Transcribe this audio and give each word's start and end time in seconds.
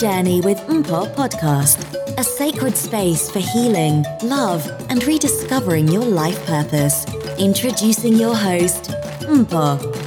Journey 0.00 0.40
with 0.40 0.56
Mpo 0.60 1.14
podcast, 1.14 1.76
a 2.16 2.24
sacred 2.24 2.74
space 2.74 3.30
for 3.30 3.40
healing, 3.40 4.02
love, 4.22 4.66
and 4.88 5.04
rediscovering 5.04 5.88
your 5.88 6.06
life 6.06 6.42
purpose. 6.46 7.04
Introducing 7.38 8.14
your 8.14 8.34
host, 8.34 8.84
Mpo. 9.20 9.99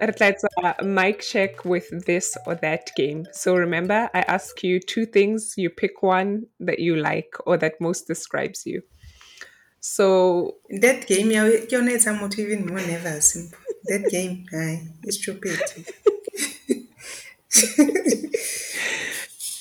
Let's 0.00 0.44
uh, 0.62 0.74
mic 0.82 1.20
check 1.20 1.64
with 1.64 2.06
this 2.06 2.36
or 2.46 2.54
that 2.56 2.90
game. 2.96 3.26
So 3.32 3.56
remember, 3.56 4.10
I 4.14 4.20
ask 4.20 4.62
you 4.62 4.80
two 4.80 5.06
things. 5.06 5.54
You 5.56 5.70
pick 5.70 6.02
one 6.02 6.46
that 6.60 6.78
you 6.78 6.96
like 6.96 7.34
or 7.46 7.56
that 7.58 7.80
most 7.80 8.06
describes 8.06 8.66
you. 8.66 8.82
So 9.80 10.56
that 10.82 11.06
game 11.06 11.30
ya 11.30 11.46
ke 11.46 11.70
yone 11.72 11.90
e 11.90 11.94
etsang 11.94 12.18
motho 12.18 12.42
even 12.42 12.66
more 12.66 12.82
nervous 12.82 13.28
that 13.86 14.02
game 14.10 14.44
hai 14.50 14.82
is 15.04 15.22
stupid 15.22 15.60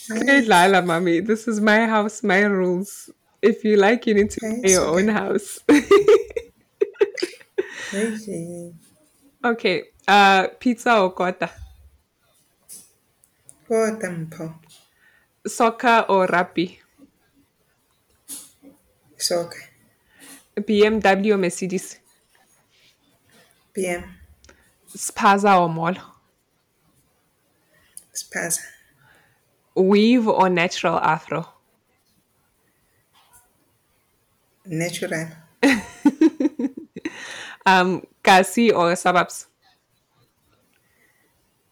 Hey, 0.08 0.42
Lila, 0.42 0.82
mommy, 0.84 1.20
this 1.20 1.48
is 1.48 1.60
my 1.60 1.88
house, 1.88 2.22
my 2.22 2.42
rules. 2.42 3.10
If 3.42 3.64
you 3.64 3.76
like, 3.76 4.06
you 4.06 4.14
need 4.14 4.30
to 4.32 4.40
Okay, 4.46 4.62
play 4.62 4.72
your 4.74 4.86
own 4.86 5.08
house. 5.08 5.60
Hey, 7.92 8.74
okay. 9.44 9.84
Uh, 10.08 10.48
pizza 10.60 11.00
or 11.02 11.12
kota? 11.14 11.50
kota 13.68 14.10
mpho 14.10 14.54
Soccer 15.48 16.06
or 16.10 16.26
rugby? 16.28 16.80
soccer 19.18 19.70
BMW 20.56 21.34
or 21.34 21.38
Mercedes? 21.38 21.98
PM 23.74 24.04
Spaza 24.96 25.60
or 25.60 25.70
mall? 25.70 25.96
spaza 28.14 28.62
Weave 29.76 30.28
or 30.28 30.50
natural 30.50 30.98
afro? 31.00 31.48
natural 34.66 35.28
Um, 37.66 38.06
kasi 38.24 38.72
or 38.72 38.96
suburbs? 38.96 39.48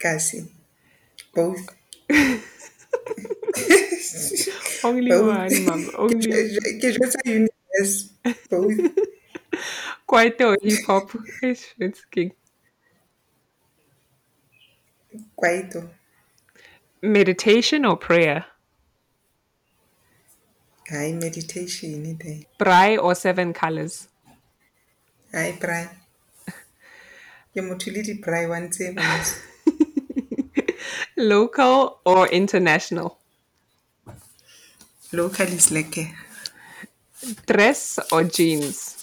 Kasi 0.04 0.44
both 1.34 1.64
Only 4.84 5.10
both 5.10 5.28
one, 5.32 5.66
mom. 5.66 5.90
Only 5.96 6.28
ke 6.84 6.92
jwetsa 6.92 7.24
universe 7.24 8.12
both 8.52 8.76
kwaito 10.14 10.46
or 10.52 10.58
hip 10.62 10.86
hop. 10.88 11.12
King. 12.12 12.32
kwaito 15.40 15.90
Meditation 17.02 17.86
or 17.86 17.98
prayer? 17.98 18.46
hai 20.90 21.14
meditation 21.14 22.18
Braai 22.60 22.98
or 23.02 23.16
seven 23.16 23.54
colors? 23.54 24.10
braai 25.32 25.88
ke 27.56 27.62
motho 27.70 27.92
le 27.96 28.04
di-braai 28.12 28.50
one 28.50 28.70
mos 29.00 29.34
Local 31.18 32.00
or 32.06 32.28
international? 32.28 33.18
local 35.14 35.46
is 35.46 35.70
lekker 35.70 36.10
Dress 37.46 38.00
or 38.12 38.26
jeans? 38.26 38.98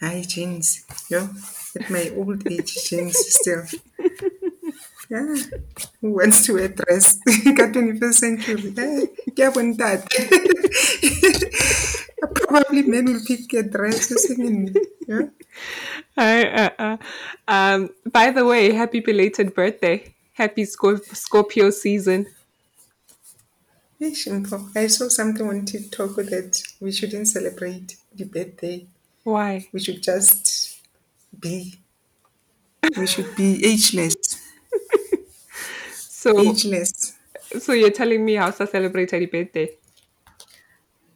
Hi, 0.00 0.24
jeans. 0.26 0.82
Yo, 1.10 1.28
at 1.76 1.90
my 1.90 2.10
old 2.16 2.42
age, 2.48 2.72
jeans 2.88 3.14
still. 3.14 3.68
Yeah. 5.10 5.34
Who 6.00 6.14
wants 6.14 6.46
to 6.46 6.54
wear 6.54 6.68
dress? 6.68 7.18
Got 7.58 7.74
21st 7.74 8.14
century. 8.14 8.70
Eh, 8.78 9.10
ke 9.34 9.42
ya 9.42 9.50
bontate. 9.50 10.06
Probably 12.34 12.82
men 12.82 13.06
will 13.06 13.20
pick 13.26 13.52
a 13.54 13.62
dress 13.62 14.08
something. 14.26 14.74
Yeah. 15.06 15.22
Uh, 16.16 16.20
uh, 16.20 16.70
uh. 16.78 16.96
Um, 17.48 17.90
by 18.10 18.30
the 18.30 18.44
way, 18.44 18.72
happy 18.72 19.00
belated 19.00 19.54
birthday. 19.54 20.14
Happy 20.34 20.64
Scor- 20.64 21.04
Scorpio 21.14 21.70
season. 21.70 22.26
I 24.02 24.86
saw 24.86 25.08
something 25.08 25.46
on 25.46 25.66
TikTok 25.66 26.16
that 26.16 26.62
we 26.80 26.90
shouldn't 26.92 27.28
celebrate 27.28 27.96
the 28.14 28.24
birthday. 28.24 28.86
Why? 29.24 29.68
We 29.72 29.80
should 29.80 30.02
just 30.02 30.80
be. 31.38 31.74
We 32.96 33.06
should 33.06 33.36
be 33.36 33.64
ageless. 33.64 34.16
So, 36.20 36.38
Ageless. 36.38 37.16
so 37.58 37.72
you're 37.72 37.90
telling 37.90 38.22
me 38.26 38.34
how 38.34 38.50
to 38.50 38.66
celebrate 38.66 39.14
a 39.14 39.24
birthday? 39.24 39.70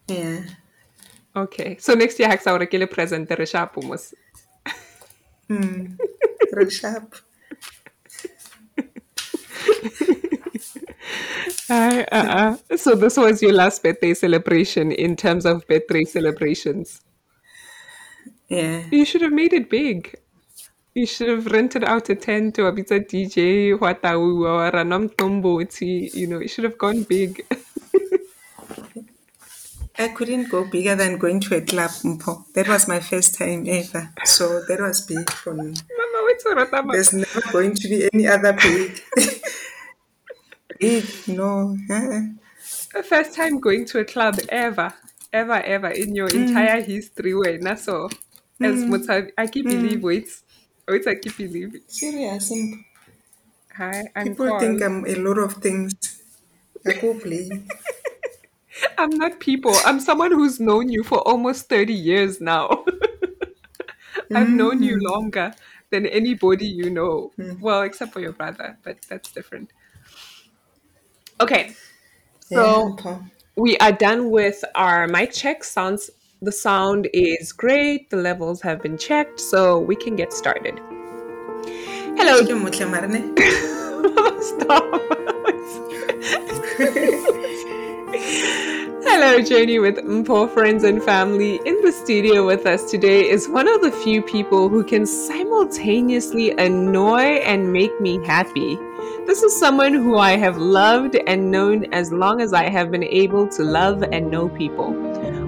Yeah. 0.08 0.44
Okay. 1.36 1.76
So 1.78 1.94
next 1.94 2.18
year, 2.18 2.28
Haxa 2.28 2.52
or 2.60 2.66
kile 2.66 2.86
present 2.86 3.28
the 3.28 3.36
reshapu 3.36 3.82
mos. 3.82 4.14
Real 6.52 6.70
sharp. 6.80 7.16
Uh, 11.70 12.04
uh, 12.12 12.56
uh. 12.70 12.76
So 12.76 12.94
this 12.94 13.16
was 13.16 13.42
your 13.42 13.52
last 13.52 13.82
birthday 13.82 14.14
celebration 14.14 14.92
in 14.92 15.16
terms 15.16 15.46
of 15.46 15.66
birthday 15.66 16.04
celebrations. 16.04 17.00
Yeah. 18.48 18.82
You 18.90 19.04
should 19.04 19.22
have 19.22 19.32
made 19.32 19.52
it 19.52 19.70
big. 19.70 20.14
You 20.94 21.06
should 21.06 21.28
have 21.28 21.46
rented 21.46 21.82
out 21.82 22.08
a 22.10 22.14
tent 22.14 22.54
to 22.56 22.66
a 22.66 22.72
pizza 22.72 23.00
DJ, 23.00 23.76
Watawu, 23.78 24.46
or 24.46 24.70
Ranam. 24.70 25.10
You 26.14 26.26
know, 26.26 26.38
you 26.38 26.48
should 26.48 26.64
have 26.64 26.78
gone 26.78 27.02
big. 27.02 27.44
I 29.96 30.08
couldn't 30.08 30.48
go 30.50 30.64
bigger 30.64 30.96
than 30.96 31.18
going 31.18 31.38
to 31.40 31.56
a 31.56 31.60
club, 31.60 31.90
Mpo. 31.90 32.52
That 32.54 32.66
was 32.66 32.88
my 32.88 32.98
first 32.98 33.38
time 33.38 33.64
ever. 33.68 34.10
So 34.24 34.62
that 34.66 34.80
was 34.80 35.02
big 35.06 35.30
for 35.30 35.54
me. 35.54 35.72
Mama, 35.72 36.18
what's 36.22 36.44
Ratama? 36.44 36.92
There's 36.92 37.12
never 37.12 37.40
going 37.52 37.74
to 37.76 37.88
be 37.88 38.08
any 38.12 38.26
other 38.26 38.52
big. 38.54 39.00
big, 40.80 41.04
no. 41.28 41.76
Uh-uh. 41.88 42.20
The 42.92 43.02
first 43.04 43.36
time 43.36 43.60
going 43.60 43.84
to 43.86 44.00
a 44.00 44.04
club 44.04 44.36
ever, 44.48 44.92
ever, 45.32 45.62
ever 45.62 45.88
in 45.90 46.14
your 46.14 46.28
mm. 46.28 46.48
entire 46.48 46.80
history. 46.82 47.34
Wait, 47.34 47.62
that's 47.62 47.86
all. 47.86 48.10
As 48.60 48.82
mm. 48.82 48.88
much 48.88 49.08
as 49.08 49.30
I 49.38 49.46
keep 49.46 49.66
mm. 49.66 49.70
believe, 49.70 50.02
wait, 50.02 50.28
wait, 50.88 51.06
I 51.06 51.14
keep 51.14 51.36
believe. 51.36 51.80
Serious, 51.86 52.50
Mpo. 52.50 52.84
Hi, 53.76 54.04
I'm 54.16 54.26
People 54.26 54.58
think 54.58 54.82
I'm 54.82 55.04
a 55.04 55.14
lot 55.16 55.38
of 55.38 55.54
things. 55.54 55.94
I 56.86 56.92
go 56.94 57.14
play. 57.14 57.48
I'm 58.98 59.10
not 59.10 59.40
people. 59.40 59.74
I'm 59.84 60.00
someone 60.00 60.32
who's 60.32 60.60
known 60.60 60.88
you 60.88 61.02
for 61.02 61.18
almost 61.28 61.68
30 61.68 61.92
years 61.92 62.40
now. 62.40 62.84
I've 64.34 64.48
known 64.48 64.82
you 64.82 64.96
mm. 64.96 65.02
longer 65.02 65.54
than 65.90 66.06
anybody 66.06 66.66
you 66.66 66.90
know. 66.90 67.32
Mm. 67.38 67.60
Well, 67.60 67.82
except 67.82 68.12
for 68.12 68.20
your 68.20 68.32
brother, 68.32 68.78
but 68.82 68.98
that's 69.08 69.30
different. 69.32 69.70
Okay. 71.40 71.74
Yeah, 72.50 72.58
So 72.58 72.96
Mpo. 72.96 73.30
we 73.56 73.76
are 73.78 73.92
done 73.92 74.30
with 74.30 74.64
our 74.74 75.06
mic 75.06 75.32
check. 75.32 75.62
Sounds 75.64 76.10
the 76.42 76.52
sound 76.52 77.08
is 77.14 77.52
great. 77.52 78.10
The 78.10 78.16
levels 78.16 78.60
have 78.62 78.82
been 78.82 78.98
checked, 78.98 79.40
so 79.40 79.78
we 79.78 79.96
can 79.96 80.16
get 80.16 80.32
started. 80.32 80.80
Hello. 82.18 82.44
Ke 82.44 82.54
motle 82.64 82.90
mare 82.90 83.08
ne? 83.08 83.22
Stop. 84.50 84.84
Hello, 89.06 89.38
Journey 89.40 89.78
with 89.78 89.98
Mpo 89.98 90.50
friends 90.50 90.82
and 90.82 91.00
family. 91.00 91.60
In 91.66 91.78
the 91.82 91.92
studio 91.92 92.46
with 92.46 92.64
us 92.64 92.90
today 92.90 93.28
is 93.28 93.50
one 93.50 93.68
of 93.68 93.82
the 93.82 93.92
few 93.92 94.22
people 94.22 94.70
who 94.70 94.82
can 94.82 95.04
simultaneously 95.04 96.52
annoy 96.52 97.42
and 97.44 97.70
make 97.70 98.00
me 98.00 98.24
happy. 98.24 98.76
This 99.26 99.42
is 99.42 99.54
someone 99.54 99.92
who 99.92 100.16
I 100.16 100.38
have 100.38 100.56
loved 100.56 101.16
and 101.26 101.50
known 101.50 101.84
as 101.92 102.12
long 102.12 102.40
as 102.40 102.54
I 102.54 102.70
have 102.70 102.90
been 102.90 103.04
able 103.04 103.46
to 103.48 103.62
love 103.62 104.02
and 104.02 104.30
know 104.30 104.48
people. 104.48 104.92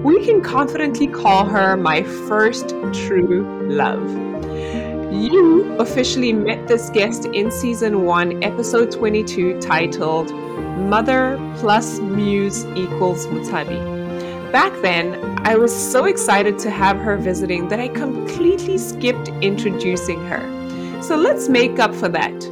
We 0.03 0.23
can 0.23 0.41
confidently 0.43 1.07
call 1.07 1.43
her 1.45 1.75
my 1.75 2.03
first 2.03 2.69
true 2.93 3.67
love. 3.67 4.07
You 5.11 5.75
officially 5.79 6.31
met 6.31 6.67
this 6.67 6.91
guest 6.91 7.25
in 7.25 7.49
season 7.49 8.03
1, 8.05 8.43
episode 8.43 8.91
22, 8.91 9.59
titled 9.59 10.29
Mother 10.77 11.37
plus 11.57 11.99
Muse 11.99 12.65
equals 12.75 13.25
Mutabi. 13.27 13.97
Back 14.51 14.71
then, 14.81 15.15
I 15.45 15.55
was 15.55 15.75
so 15.75 16.05
excited 16.05 16.57
to 16.59 16.69
have 16.69 16.97
her 16.97 17.17
visiting 17.17 17.67
that 17.67 17.79
I 17.79 17.89
completely 17.89 18.77
skipped 18.77 19.27
introducing 19.41 20.23
her. 20.27 21.01
So 21.01 21.15
let's 21.15 21.49
make 21.49 21.79
up 21.79 21.93
for 21.93 22.07
that. 22.09 22.45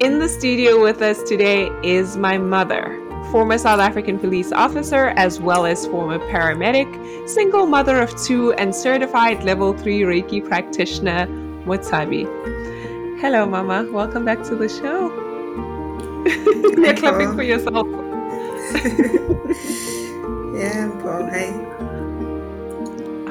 In 0.00 0.18
the 0.18 0.28
studio 0.28 0.82
with 0.82 1.02
us 1.02 1.22
today 1.22 1.70
is 1.82 2.16
my 2.16 2.38
mother, 2.38 2.98
former 3.30 3.58
South 3.58 3.80
African 3.80 4.18
police 4.18 4.50
officer, 4.50 5.08
as 5.16 5.38
well 5.40 5.66
as 5.66 5.86
former 5.86 6.18
paramedic, 6.30 7.28
single 7.28 7.66
mother 7.66 8.00
of 8.00 8.10
two, 8.24 8.52
and 8.54 8.74
certified 8.74 9.44
level 9.44 9.72
3 9.76 10.00
Reiki 10.00 10.46
practitioner, 10.46 11.26
Mutabi. 11.66 12.26
Hello, 13.20 13.44
Mama. 13.46 13.90
Welcome 13.92 14.24
back 14.24 14.42
to 14.44 14.56
the 14.56 14.68
show. 14.68 15.27
You're 16.26 16.96
clapping 16.96 17.34
for 17.34 17.42
yourself. 17.42 17.86
yeah, 20.54 20.90
Paul. 21.02 21.28
Hi. 21.30 21.64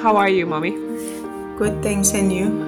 How 0.02 0.16
are 0.16 0.30
you, 0.30 0.46
mommy? 0.46 0.72
Good, 1.58 1.84
thanks, 1.84 2.14
and 2.14 2.32
you? 2.32 2.66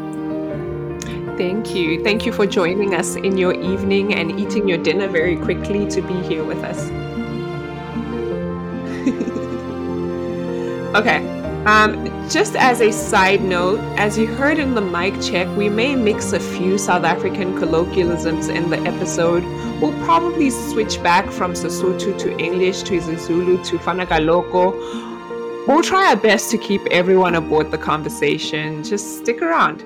Thank 1.37 1.73
you. 1.73 2.03
Thank 2.03 2.25
you 2.25 2.33
for 2.33 2.45
joining 2.45 2.95
us 2.95 3.15
in 3.15 3.37
your 3.37 3.53
evening 3.53 4.13
and 4.13 4.37
eating 4.39 4.67
your 4.67 4.77
dinner 4.77 5.07
very 5.07 5.37
quickly 5.37 5.87
to 5.89 6.01
be 6.01 6.21
here 6.23 6.43
with 6.43 6.61
us. 6.63 6.79
okay. 10.95 11.25
Um, 11.65 12.05
just 12.29 12.55
as 12.55 12.81
a 12.81 12.91
side 12.91 13.41
note, 13.41 13.79
as 13.97 14.17
you 14.17 14.27
heard 14.27 14.59
in 14.59 14.75
the 14.75 14.81
mic 14.81 15.19
check, 15.21 15.47
we 15.55 15.69
may 15.69 15.95
mix 15.95 16.33
a 16.33 16.39
few 16.39 16.77
South 16.77 17.03
African 17.03 17.57
colloquialisms 17.57 18.49
in 18.49 18.69
the 18.69 18.79
episode. 18.79 19.43
We'll 19.81 19.97
probably 20.03 20.49
switch 20.49 21.01
back 21.01 21.29
from 21.31 21.53
Sesotho 21.53 22.17
to 22.19 22.37
English 22.37 22.83
to 22.83 22.93
isiZulu 22.93 23.65
to 23.65 23.77
Fanagaloko. 23.77 25.67
We'll 25.67 25.83
try 25.83 26.09
our 26.09 26.15
best 26.15 26.51
to 26.51 26.57
keep 26.57 26.81
everyone 26.91 27.35
aboard 27.35 27.71
the 27.71 27.77
conversation. 27.77 28.83
Just 28.83 29.19
stick 29.19 29.41
around. 29.41 29.83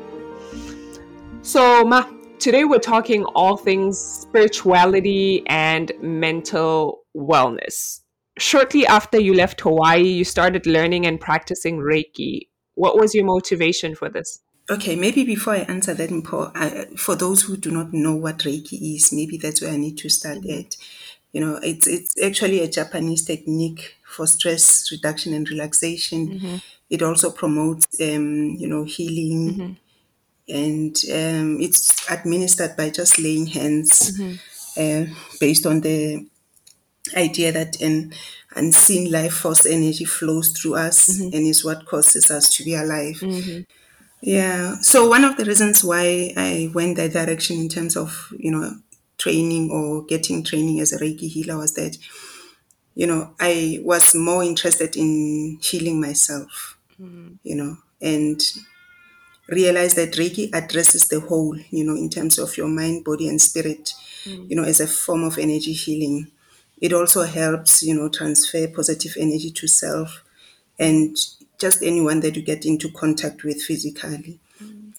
So, 1.41 1.83
Ma, 1.83 2.05
today 2.39 2.63
we're 2.63 2.79
talking 2.79 3.23
all 3.35 3.57
things 3.57 3.99
spirituality 3.99 5.43
and 5.47 5.91
mental 6.01 7.03
wellness 7.15 8.03
shortly 8.37 8.85
after 8.85 9.19
you 9.19 9.33
left 9.33 9.61
Hawaii, 9.61 10.03
you 10.03 10.23
started 10.23 10.65
learning 10.65 11.05
and 11.05 11.19
practicing 11.19 11.77
Reiki. 11.77 12.47
What 12.75 12.97
was 12.97 13.13
your 13.13 13.25
motivation 13.25 13.95
for 13.95 14.09
this? 14.09 14.41
Okay, 14.73 14.95
maybe 14.95 15.23
before 15.23 15.53
I 15.53 15.59
answer 15.59 15.93
that, 15.93 16.09
Mpo, 16.09 16.51
I, 16.55 16.85
for 16.95 17.15
those 17.15 17.43
who 17.43 17.57
do 17.57 17.69
not 17.69 17.93
know 17.93 18.15
what 18.15 18.39
Reiki 18.39 18.95
is, 18.95 19.13
maybe 19.13 19.37
that's 19.37 19.61
where 19.61 19.71
I 19.71 19.77
need 19.77 19.99
to 19.99 20.09
start 20.09 20.39
mm-hmm. 20.39 20.61
at. 20.61 20.75
You 21.31 21.41
know, 21.41 21.59
it's 21.61 21.85
it's 21.85 22.19
actually 22.19 22.59
a 22.61 22.67
Japanese 22.67 23.23
technique 23.23 23.97
for 24.03 24.25
stress 24.25 24.91
reduction 24.91 25.35
and 25.35 25.47
relaxation. 25.47 26.27
Mm-hmm. 26.27 26.55
It 26.89 27.03
also 27.03 27.29
promotes, 27.29 27.85
um, 28.01 28.55
you 28.57 28.67
know, 28.67 28.83
healing, 28.83 29.53
mm-hmm. 29.53 30.55
and 30.55 30.95
um, 31.11 31.61
it's 31.61 32.09
administered 32.09 32.75
by 32.75 32.89
just 32.89 33.19
laying 33.19 33.45
hands, 33.45 34.17
mm-hmm. 34.17 35.11
uh, 35.11 35.15
based 35.39 35.67
on 35.67 35.81
the 35.81 36.25
idea 37.15 37.51
that 37.51 37.79
an 37.79 38.11
unseen 38.55 39.11
life 39.11 39.33
force 39.33 39.67
energy 39.67 40.05
flows 40.05 40.49
through 40.49 40.75
us 40.75 41.09
mm-hmm. 41.09 41.35
and 41.35 41.45
is 41.45 41.63
what 41.63 41.85
causes 41.85 42.31
us 42.31 42.55
to 42.55 42.63
be 42.63 42.73
alive. 42.73 43.21
Yeah. 44.25 44.77
So 44.79 45.09
one 45.09 45.25
of 45.25 45.35
the 45.35 45.43
reasons 45.43 45.83
why 45.83 46.31
I 46.37 46.71
went 46.73 46.95
that 46.95 47.11
direction 47.11 47.59
in 47.59 47.67
terms 47.67 47.97
of, 47.97 48.33
you 48.37 48.51
know, 48.51 48.71
training 49.17 49.69
or 49.69 50.05
getting 50.05 50.43
training 50.43 50.79
as 50.79 50.93
a 50.93 50.97
Reiki 50.97 51.27
healer 51.27 51.57
was 51.57 51.73
that, 51.73 51.97
you 52.95 53.05
know, 53.05 53.33
I 53.37 53.79
was 53.83 54.15
more 54.15 54.41
interested 54.41 54.95
in 54.95 55.59
healing 55.61 55.99
myself, 55.99 56.77
mm-hmm. 57.01 57.33
you 57.43 57.55
know, 57.55 57.77
and 58.01 58.41
realize 59.49 59.95
that 59.95 60.13
Reiki 60.13 60.49
addresses 60.53 61.09
the 61.09 61.19
whole, 61.19 61.57
you 61.69 61.83
know, 61.83 61.95
in 61.95 62.09
terms 62.09 62.39
of 62.39 62.55
your 62.55 62.69
mind, 62.69 63.03
body, 63.03 63.27
and 63.27 63.41
spirit, 63.41 63.93
mm. 64.23 64.49
you 64.49 64.55
know, 64.55 64.63
as 64.63 64.79
a 64.79 64.87
form 64.87 65.25
of 65.25 65.37
energy 65.37 65.73
healing. 65.73 66.31
It 66.79 66.93
also 66.93 67.23
helps, 67.23 67.83
you 67.83 67.93
know, 67.93 68.07
transfer 68.07 68.69
positive 68.69 69.15
energy 69.19 69.51
to 69.51 69.67
self 69.67 70.23
and 70.79 71.17
just 71.59 71.83
anyone 71.83 72.19
that 72.21 72.35
you 72.35 72.41
get 72.41 72.65
into 72.65 72.91
contact 72.91 73.43
with 73.43 73.61
physically. 73.61 74.39
Mm. 74.61 74.93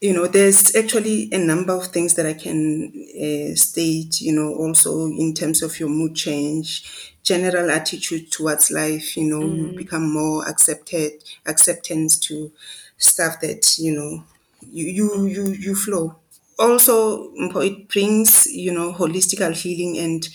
You 0.00 0.14
know, 0.14 0.26
there's 0.26 0.76
actually 0.76 1.28
a 1.32 1.38
number 1.38 1.72
of 1.72 1.86
things 1.86 2.14
that 2.14 2.26
I 2.26 2.34
can 2.34 2.92
uh, 3.16 3.54
state, 3.56 4.20
you 4.20 4.32
know, 4.32 4.54
also 4.54 5.06
in 5.06 5.34
terms 5.34 5.62
of 5.62 5.80
your 5.80 5.88
mood 5.88 6.14
change, 6.14 7.16
general 7.22 7.70
attitude 7.70 8.30
towards 8.30 8.70
life, 8.70 9.16
you 9.16 9.24
know, 9.24 9.40
mm. 9.40 9.76
become 9.76 10.12
more 10.12 10.46
accepted, 10.48 11.12
acceptance 11.46 12.18
to 12.20 12.52
stuff 12.96 13.40
that, 13.40 13.78
you 13.78 13.92
know, 13.94 14.24
you, 14.70 14.86
you, 14.86 15.26
you, 15.26 15.46
you 15.52 15.74
flow. 15.74 16.16
Also, 16.58 17.32
it 17.34 17.88
brings, 17.88 18.46
you 18.46 18.72
know, 18.72 18.92
holistical 18.92 19.52
healing 19.52 19.96
and 19.98 20.28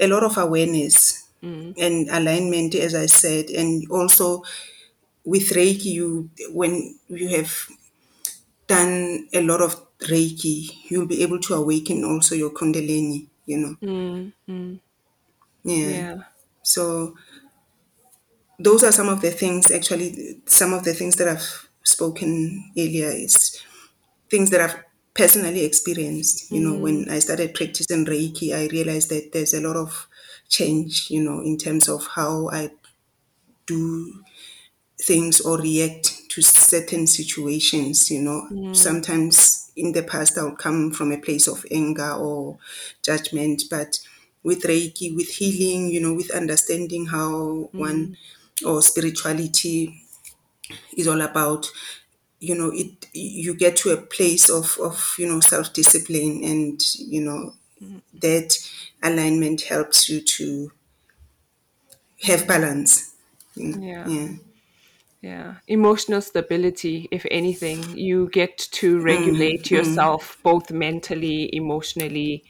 a 0.00 0.06
lot 0.06 0.22
of 0.22 0.36
awareness 0.38 1.26
mm. 1.42 1.74
and 1.78 2.08
alignment, 2.10 2.74
as 2.74 2.94
I 2.94 3.06
said, 3.06 3.50
and 3.50 3.90
also 3.90 4.42
with 5.24 5.50
Reiki, 5.50 5.86
you 5.86 6.30
when 6.50 6.98
you 7.08 7.28
have 7.28 7.66
done 8.66 9.28
a 9.32 9.40
lot 9.42 9.60
of 9.60 9.76
Reiki, 9.98 10.68
you'll 10.88 11.06
be 11.06 11.22
able 11.22 11.38
to 11.40 11.54
awaken 11.54 12.04
also 12.04 12.34
your 12.34 12.50
Kundalini. 12.50 13.26
You 13.46 13.58
know. 13.58 13.76
Mm, 13.82 14.32
mm. 14.48 14.80
Yeah. 15.64 15.88
yeah. 15.88 16.16
So 16.62 17.14
those 18.58 18.84
are 18.84 18.92
some 18.92 19.08
of 19.08 19.20
the 19.20 19.30
things. 19.30 19.70
Actually, 19.70 20.40
some 20.46 20.72
of 20.72 20.84
the 20.84 20.94
things 20.94 21.16
that 21.16 21.28
I've 21.28 21.68
spoken 21.82 22.70
earlier 22.78 23.08
is 23.08 23.62
things 24.30 24.50
that 24.50 24.60
I've 24.60 24.84
personally 25.14 25.64
experienced. 25.64 26.50
You 26.50 26.60
know, 26.60 26.78
when 26.78 27.06
mm. 27.06 27.10
I 27.10 27.18
started 27.18 27.54
practicing 27.54 28.06
Reiki, 28.06 28.54
I 28.54 28.68
realized 28.68 29.10
that 29.10 29.32
there's 29.32 29.54
a 29.54 29.60
lot 29.60 29.76
of 29.76 30.08
change, 30.48 31.10
you 31.10 31.22
know, 31.22 31.40
in 31.40 31.58
terms 31.58 31.88
of 31.88 32.06
how 32.06 32.48
I 32.50 32.70
do 33.66 34.22
things 35.02 35.40
or 35.40 35.58
react 35.58 36.28
to 36.30 36.42
certain 36.42 37.06
situations, 37.06 38.10
you 38.10 38.22
know. 38.22 38.46
Mm. 38.50 38.76
Sometimes 38.76 39.70
in 39.76 39.92
the 39.92 40.02
past 40.02 40.38
I'll 40.38 40.56
come 40.56 40.92
from 40.92 41.12
a 41.12 41.18
place 41.18 41.48
of 41.48 41.66
anger 41.70 42.12
or 42.12 42.58
judgment, 43.02 43.64
but 43.70 43.98
with 44.42 44.62
Reiki, 44.62 45.14
with 45.14 45.28
healing, 45.28 45.90
you 45.90 46.00
know, 46.00 46.14
with 46.14 46.30
understanding 46.30 47.06
how 47.06 47.30
mm. 47.30 47.74
one 47.74 48.16
or 48.64 48.80
spirituality 48.82 50.02
is 50.96 51.08
all 51.08 51.20
about 51.20 51.70
you 52.38 52.54
know 52.56 52.70
it 52.74 53.06
you 53.12 53.54
get 53.54 53.76
to 53.76 53.90
a 53.90 53.96
place 53.96 54.50
of 54.50 54.76
of 54.80 55.14
you 55.18 55.26
know 55.26 55.40
self 55.40 55.72
discipline 55.72 56.42
and 56.44 56.82
you 56.96 57.20
know 57.20 57.54
that 58.14 58.56
alignment 59.02 59.62
helps 59.62 60.08
you 60.08 60.20
to 60.20 60.72
have 62.22 62.46
balance 62.46 63.14
yeah 63.54 64.06
yeah 64.06 64.28
yeah 65.22 65.54
emotional 65.68 66.20
stability 66.20 67.08
if 67.10 67.24
anything 67.30 67.82
you 67.96 68.28
get 68.30 68.58
to 68.58 68.98
mm, 68.98 69.04
regulate 69.04 69.64
mm 69.64 69.70
yourself 69.70 70.36
both 70.42 70.70
mentally 70.70 71.48
emotionally 71.54 72.44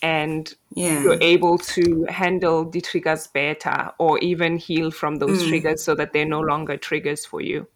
and 0.00 0.54
yeah. 0.74 1.02
you're 1.02 1.20
able 1.20 1.58
to 1.58 2.06
handle 2.08 2.64
the 2.64 2.80
triggers 2.80 3.26
better 3.26 3.90
or 3.98 4.18
even 4.20 4.56
heal 4.56 4.90
from 4.90 5.16
those 5.16 5.42
mm. 5.42 5.48
triggers 5.48 5.82
so 5.82 5.94
that 5.94 6.12
they're 6.12 6.24
no 6.24 6.40
longer 6.40 6.76
triggers 6.76 7.26
for 7.26 7.40
you 7.40 7.66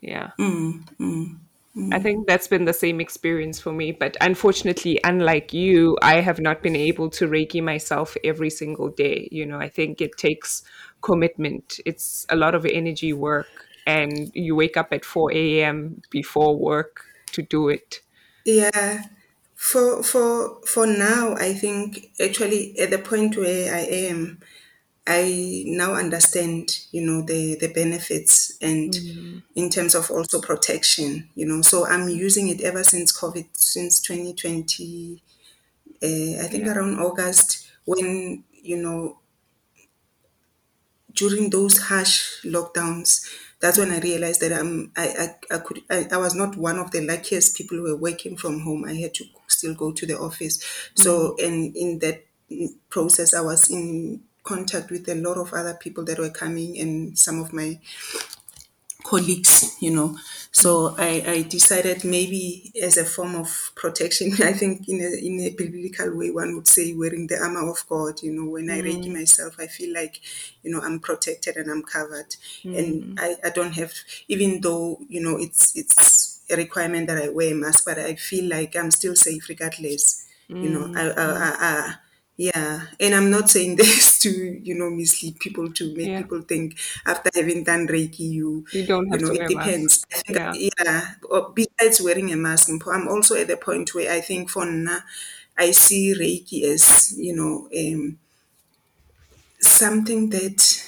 yeah. 0.00 0.30
Mm, 0.38 0.84
mm, 1.00 1.38
mm. 1.76 1.94
I 1.94 1.98
think 1.98 2.26
that's 2.26 2.48
been 2.48 2.64
the 2.64 2.72
same 2.72 3.00
experience 3.00 3.60
for 3.60 3.72
me. 3.72 3.92
But 3.92 4.16
unfortunately, 4.20 5.00
unlike 5.04 5.52
you, 5.52 5.96
I 6.02 6.20
have 6.20 6.40
not 6.40 6.62
been 6.62 6.76
able 6.76 7.10
to 7.10 7.26
Reiki 7.26 7.62
myself 7.62 8.16
every 8.22 8.50
single 8.50 8.88
day. 8.88 9.28
You 9.32 9.46
know, 9.46 9.58
I 9.58 9.68
think 9.68 10.00
it 10.00 10.16
takes 10.16 10.62
commitment, 11.02 11.80
it's 11.86 12.26
a 12.28 12.36
lot 12.36 12.54
of 12.54 12.66
energy 12.66 13.12
work, 13.12 13.66
and 13.86 14.30
you 14.34 14.56
wake 14.56 14.76
up 14.76 14.92
at 14.92 15.04
4 15.04 15.62
a.m. 15.62 16.02
before 16.10 16.56
work 16.58 17.04
to 17.32 17.42
do 17.42 17.68
it. 17.68 18.00
Yeah. 18.44 19.04
For 19.54 20.02
for 20.02 20.60
for 20.66 20.86
now, 20.86 21.34
I 21.34 21.54
think 21.54 22.10
actually 22.20 22.78
at 22.78 22.90
the 22.90 22.98
point 22.98 23.36
where 23.36 23.74
I 23.74 23.80
am, 23.80 24.40
I 25.06 25.64
now 25.66 25.94
understand, 25.94 26.80
you 26.92 27.02
know, 27.06 27.22
the 27.22 27.56
the 27.56 27.68
benefits 27.68 28.56
and 28.62 28.94
Mm. 28.94 29.42
in 29.56 29.70
terms 29.70 29.94
of 29.94 30.10
also 30.10 30.40
protection, 30.40 31.30
you 31.34 31.46
know. 31.46 31.62
So 31.62 31.86
I'm 31.86 32.08
using 32.08 32.48
it 32.48 32.60
ever 32.62 32.84
since 32.84 33.12
COVID, 33.18 33.48
since 33.54 34.00
2020. 34.00 35.22
Uh, 36.02 36.44
I 36.44 36.48
think 36.48 36.66
Yeah. 36.66 36.68
around 36.68 37.00
August 37.00 37.68
when 37.86 38.44
you 38.52 38.76
know 38.76 39.18
during 41.16 41.50
those 41.50 41.78
harsh 41.78 42.44
lockdowns. 42.44 43.26
That's 43.58 43.78
when 43.78 43.90
I 43.90 44.00
realized 44.00 44.40
that 44.42 44.52
I'm 44.52 44.92
I 44.96 45.08
I, 45.50 45.54
I 45.56 45.58
could 45.58 45.82
I, 45.90 46.06
I 46.12 46.16
was 46.18 46.34
not 46.34 46.56
one 46.56 46.78
of 46.78 46.90
the 46.90 47.00
luckiest 47.00 47.56
people 47.56 47.78
who 47.78 47.84
were 47.84 47.96
working 47.96 48.36
from 48.36 48.60
home. 48.60 48.84
I 48.84 48.94
had 48.94 49.14
to 49.14 49.24
still 49.48 49.74
go 49.74 49.92
to 49.92 50.06
the 50.06 50.18
office. 50.18 50.62
So 50.94 51.30
mm-hmm. 51.30 51.46
and 51.46 51.76
in 51.76 51.98
that 52.00 52.26
process, 52.90 53.34
I 53.34 53.40
was 53.40 53.70
in 53.70 54.22
contact 54.44 54.90
with 54.90 55.08
a 55.08 55.14
lot 55.14 55.36
of 55.36 55.52
other 55.52 55.74
people 55.74 56.04
that 56.04 56.18
were 56.18 56.30
coming 56.30 56.78
and 56.78 57.18
some 57.18 57.40
of 57.40 57.52
my 57.52 57.80
colleagues, 59.06 59.76
you 59.80 59.94
know. 59.94 60.16
So 60.50 60.94
I, 60.98 61.22
I 61.26 61.42
decided 61.42 62.04
maybe 62.04 62.72
as 62.82 62.96
a 62.96 63.04
form 63.04 63.36
of 63.36 63.72
protection, 63.76 64.32
I 64.42 64.52
think 64.52 64.88
in 64.88 65.00
a, 65.00 65.26
in 65.26 65.40
a 65.40 65.50
biblical 65.50 66.16
way, 66.16 66.30
one 66.30 66.56
would 66.56 66.66
say 66.66 66.92
wearing 66.92 67.26
the 67.26 67.38
armor 67.38 67.70
of 67.70 67.86
God, 67.88 68.22
you 68.22 68.32
know, 68.32 68.50
when 68.50 68.70
I 68.70 68.80
reiki 68.80 69.06
mm. 69.06 69.18
myself, 69.20 69.56
I 69.58 69.66
feel 69.66 69.94
like, 69.94 70.20
you 70.62 70.72
know, 70.72 70.80
I'm 70.80 70.98
protected 70.98 71.56
and 71.56 71.70
I'm 71.70 71.82
covered. 71.82 72.34
And 72.64 73.04
mm. 73.04 73.20
I, 73.20 73.36
I 73.44 73.50
don't 73.50 73.74
have, 73.74 73.92
even 74.28 74.60
though, 74.60 74.98
you 75.08 75.22
know, 75.22 75.36
it's, 75.38 75.76
it's 75.76 76.40
a 76.50 76.56
requirement 76.56 77.06
that 77.08 77.22
I 77.22 77.28
wear 77.28 77.52
a 77.52 77.54
mask, 77.54 77.84
but 77.84 77.98
I 77.98 78.14
feel 78.16 78.48
like 78.48 78.74
I'm 78.76 78.90
still 78.90 79.14
safe 79.14 79.48
regardless. 79.48 80.24
You 80.48 80.70
know, 80.70 80.84
mm, 80.86 80.96
I, 80.96 81.10
I, 81.10 81.26
I, 81.26 81.56
I 81.60 81.94
yeah, 82.36 82.86
and 83.00 83.14
I'm 83.14 83.30
not 83.30 83.48
saying 83.50 83.76
this 83.80 84.18
to 84.20 84.30
you 84.30 84.74
know 84.74 84.90
mislead 84.90 85.38
people 85.40 85.72
to 85.72 85.94
make 85.94 86.12
Yeah. 86.12 86.18
people 86.18 86.42
think 86.42 86.76
after 87.06 87.30
having 87.34 87.64
done 87.64 87.86
Reiki 87.88 88.20
you 88.30 88.66
You 88.72 88.86
don't 88.86 89.10
you 89.10 89.12
have 89.12 89.20
know 89.20 89.28
to 89.28 89.34
it 89.34 89.38
wear 89.38 89.46
a 89.48 89.50
mask. 89.50 89.68
depends. 89.70 90.06
I 90.14 90.18
think 90.18 90.38
Yeah. 90.38 90.52
yeah. 90.54 91.14
or 91.30 91.50
Besides 91.54 92.00
wearing 92.02 92.32
a 92.32 92.36
mask, 92.36 92.68
I'm 92.90 93.08
also 93.08 93.34
at 93.36 93.48
the 93.48 93.56
point 93.56 93.94
where 93.94 94.10
I 94.12 94.20
think 94.20 94.50
for 94.50 94.66
now 94.66 95.00
I 95.56 95.70
see 95.72 96.14
Reiki 96.14 96.64
as 96.64 97.14
you 97.18 97.34
know 97.34 97.68
um, 97.76 98.18
something 99.60 100.30
that 100.30 100.82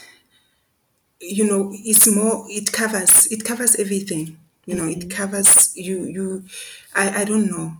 you 1.21 1.45
know 1.47 1.71
it's 1.73 2.07
more 2.11 2.45
it 2.49 2.73
covers 2.73 3.27
it 3.31 3.45
covers 3.45 3.77
everything. 3.77 4.39
You 4.67 4.75
know 4.77 4.87
it 4.87 5.11
covers 5.11 5.75
you 5.77 6.05
you 6.05 6.45
I 6.95 7.23
I 7.23 7.25
don't 7.25 7.51
know 7.51 7.73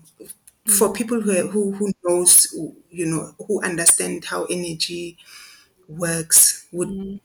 for 0.69 0.89
mm. 0.89 0.95
people 0.95 1.21
who 1.21 1.49
who 1.49 1.73
who 1.73 1.93
knows 2.05 2.47
you 2.91 3.07
know 3.07 3.33
who 3.47 3.63
understand 3.63 4.25
how 4.25 4.45
energy 4.45 5.17
works 5.89 6.67
would 6.73 6.89
mm. 6.89 7.21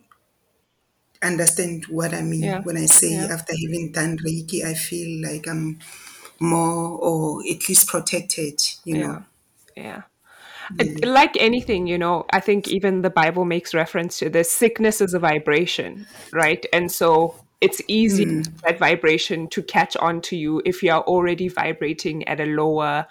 understand 1.22 1.86
what 1.86 2.14
I 2.14 2.22
mean 2.22 2.44
Yeah. 2.44 2.62
when 2.62 2.78
I 2.78 2.86
say 2.86 3.14
Yeah. 3.14 3.28
after 3.32 3.54
having 3.54 3.92
done 3.92 4.18
Reiki, 4.18 4.64
I 4.64 4.74
feel 4.74 5.22
like 5.22 5.48
I'm 5.48 5.80
more 6.40 6.98
or 7.00 7.42
at 7.50 7.68
least 7.70 7.88
protected, 7.88 8.62
you 8.84 8.98
Yeah. 8.98 9.08
know. 9.08 9.24
Yeah. 9.76 10.02
It- 10.80 11.02
mm. 11.02 11.06
like 11.06 11.36
anything, 11.40 11.88
you 11.88 11.98
know, 11.98 12.26
I 12.32 12.40
think 12.40 12.68
even 12.68 13.02
the 13.02 13.10
Bible 13.10 13.46
makes 13.46 13.74
reference 13.74 14.18
to 14.20 14.30
this 14.30 14.52
sickness 14.52 15.02
is 15.02 15.14
a 15.14 15.20
vibration, 15.20 16.08
right? 16.32 16.66
And 16.72 16.92
so 16.92 17.36
it's 17.62 17.82
easy 17.88 18.44
for 18.44 18.52
that 18.68 18.80
vibration 18.80 19.48
to 19.50 19.64
catch 19.64 19.96
on 19.98 20.22
to 20.22 20.36
you 20.36 20.62
if 20.66 20.84
you 20.84 20.92
are 20.92 21.02
already 21.02 21.48
vibrating 21.48 22.28
at 22.28 22.40
a 22.42 22.46
lower 22.46 23.08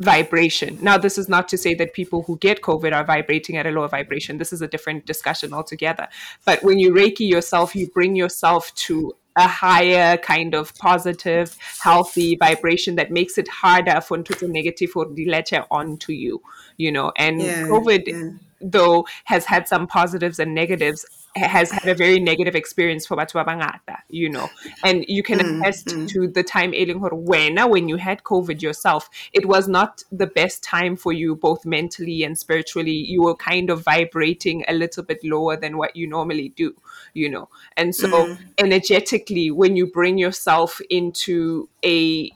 vibration. 0.00 0.78
Now, 0.80 0.96
this 0.96 1.18
is 1.18 1.28
not 1.28 1.48
to 1.48 1.58
say 1.58 1.74
that 1.74 1.92
people 1.92 2.22
who 2.22 2.38
get 2.38 2.62
COVID 2.62 2.94
are 2.94 3.04
vibrating 3.04 3.56
at 3.56 3.66
a 3.66 3.70
lower 3.70 3.88
vibration. 3.88 4.38
This 4.38 4.52
is 4.52 4.62
a 4.62 4.68
different 4.68 5.06
discussion 5.06 5.52
altogether. 5.52 6.08
But 6.44 6.62
when 6.62 6.78
you 6.78 6.92
Reiki 6.92 7.28
yourself, 7.28 7.74
you 7.74 7.88
bring 7.88 8.14
yourself 8.14 8.72
to 8.86 9.14
a 9.36 9.46
higher 9.46 10.16
kind 10.16 10.54
of 10.54 10.74
positive, 10.76 11.56
healthy 11.80 12.36
vibration 12.36 12.96
that 12.96 13.10
makes 13.10 13.38
it 13.38 13.48
harder 13.48 14.00
for 14.00 14.18
the 14.18 14.48
negative 14.48 14.90
or 14.96 15.06
the 15.06 15.26
letter 15.26 15.64
onto 15.70 16.12
you, 16.12 16.42
you 16.76 16.90
know. 16.90 17.12
And 17.16 17.40
Yeah, 17.40 17.62
COVID, 17.68 18.02
yeah. 18.06 18.30
though, 18.60 19.06
has 19.24 19.44
had 19.44 19.68
some 19.68 19.86
positives 19.86 20.40
and 20.40 20.54
negatives, 20.54 21.06
has 21.38 21.70
had 21.70 21.88
a 21.88 21.94
very 21.94 22.20
negative 22.20 22.54
experience 22.54 23.06
for 23.06 23.16
batho 23.16 23.34
ba 23.34 23.44
bangata, 23.44 23.98
you 24.08 24.28
know. 24.28 24.48
And 24.84 25.04
you 25.08 25.22
can 25.22 25.38
mm, 25.38 25.60
attest 25.60 25.88
mm. 25.88 26.08
to 26.08 26.28
the 26.28 26.42
time 26.42 26.74
e 26.74 26.86
leng 26.86 27.00
wena, 27.00 27.68
when 27.68 27.88
you 27.88 27.96
had 27.96 28.24
COVID 28.24 28.62
yourself, 28.62 29.08
it 29.32 29.46
was 29.46 29.68
not 29.68 30.02
the 30.10 30.26
best 30.26 30.62
time 30.62 30.96
for 30.96 31.12
you, 31.12 31.34
both 31.34 31.64
mentally 31.64 32.22
and 32.22 32.38
spiritually. 32.38 32.92
You 32.92 33.22
were 33.22 33.36
kind 33.36 33.70
of 33.70 33.82
vibrating 33.84 34.64
a 34.68 34.74
little 34.74 35.02
bit 35.02 35.24
lower 35.24 35.56
than 35.56 35.76
what 35.76 35.96
you 35.96 36.06
normally 36.06 36.50
do, 36.50 36.74
you 37.14 37.28
know. 37.28 37.48
And 37.76 37.94
so, 37.94 38.08
mm. 38.08 38.38
energetically, 38.58 39.50
when 39.50 39.76
you 39.76 39.86
bring 39.86 40.18
yourself 40.18 40.80
into 40.90 41.68
a 41.84 42.30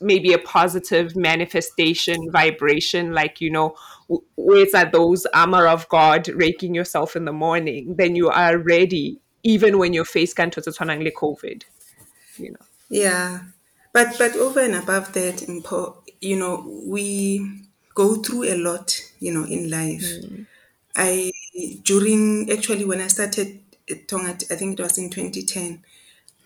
maybe 0.00 0.32
a 0.32 0.38
positive 0.38 1.16
manifestation 1.16 2.30
vibration 2.30 3.12
like 3.12 3.40
you 3.40 3.50
know 3.50 3.74
where's 4.36 4.72
that 4.72 4.92
those 4.92 5.26
armor 5.34 5.66
of 5.66 5.88
god 5.88 6.24
Reiking 6.24 6.74
yourself 6.74 7.16
in 7.16 7.24
the 7.24 7.32
morning 7.32 7.94
then 7.96 8.16
you 8.16 8.28
are 8.28 8.58
ready 8.58 9.20
even 9.42 9.78
when 9.78 9.92
your 9.92 10.04
face 10.04 10.32
can't 10.34 10.54
tshwanang 10.54 11.02
le 11.02 11.10
covid 11.10 11.64
you 12.38 12.52
know 12.52 12.68
Yeah. 12.88 13.40
But 13.92 14.16
but 14.18 14.36
over 14.36 14.60
and 14.60 14.74
above 14.74 15.12
that, 15.14 15.44
you 16.20 16.36
know, 16.36 16.82
we 16.86 17.64
go 17.94 18.16
through 18.16 18.44
a 18.44 18.56
lot, 18.56 19.00
you 19.18 19.32
know, 19.32 19.44
in 19.44 19.70
life. 19.70 20.04
Mm. 20.04 20.46
I 20.96 21.32
during 21.82 22.50
actually 22.50 22.84
when 22.84 23.00
I 23.00 23.08
started 23.08 23.60
eh, 23.88 23.94
at 23.94 24.08
Tonga, 24.08 24.30
I 24.50 24.54
think 24.56 24.78
it 24.78 24.82
was 24.82 24.98
in 24.98 25.10
2010, 25.10 25.82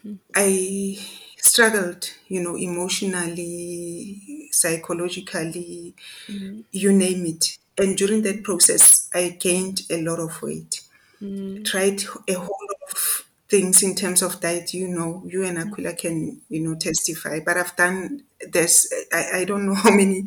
mm. 0.06 0.18
I 0.34 0.98
struggled, 1.42 2.08
you 2.28 2.40
know, 2.40 2.56
emotionally, 2.56 4.48
psychologically, 4.52 5.92
mm-hmm. 6.28 6.60
you 6.70 6.92
name 6.92 7.26
it. 7.26 7.58
And 7.76 7.96
during 7.96 8.22
that 8.22 8.44
process, 8.44 9.10
I 9.12 9.36
gained 9.40 9.82
a 9.90 10.00
lot 10.00 10.20
of 10.20 10.40
weight. 10.40 10.82
Mm-hmm. 11.20 11.64
Tried 11.64 12.04
a 12.28 12.34
whole 12.34 12.66
lot 12.68 12.92
of 12.92 13.24
things 13.48 13.82
in 13.82 13.96
terms 13.96 14.22
of 14.22 14.40
diet. 14.40 14.72
You 14.72 14.86
know, 14.86 15.22
you 15.26 15.44
and 15.44 15.58
mm-hmm. 15.58 15.72
Aquila 15.72 15.94
can, 15.94 16.40
you 16.48 16.60
know, 16.60 16.76
testify. 16.76 17.40
But 17.44 17.56
I've 17.56 17.74
done 17.74 18.22
this. 18.48 18.92
I, 19.12 19.40
I 19.40 19.44
don't 19.44 19.66
know 19.66 19.74
how 19.84 19.90
many, 19.90 20.24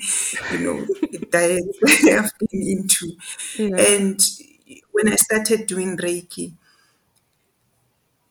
you 0.52 0.60
know, 0.60 0.86
diets 1.32 1.80
I've 2.12 2.32
been 2.40 2.62
into. 2.62 3.16
Yeah. 3.58 3.78
And 3.78 4.20
when 4.92 5.08
I 5.08 5.16
started 5.16 5.66
doing 5.66 5.96
Reiki, 5.96 6.52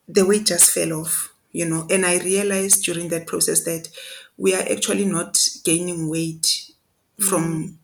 the 0.06 0.26
weight 0.26 0.44
just 0.46 0.70
fell 0.70 0.92
off, 0.92 1.33
you 1.54 1.64
know. 1.64 1.86
And 1.88 2.04
I 2.04 2.18
realized 2.18 2.84
during 2.84 3.08
that 3.08 3.26
process 3.26 3.64
that 3.64 3.88
we 4.36 4.54
are 4.54 4.62
actually 4.70 5.06
not 5.06 5.38
gaining 5.64 6.10
weight 6.10 6.70
from 7.18 7.44
mm-hmm. 7.44 7.74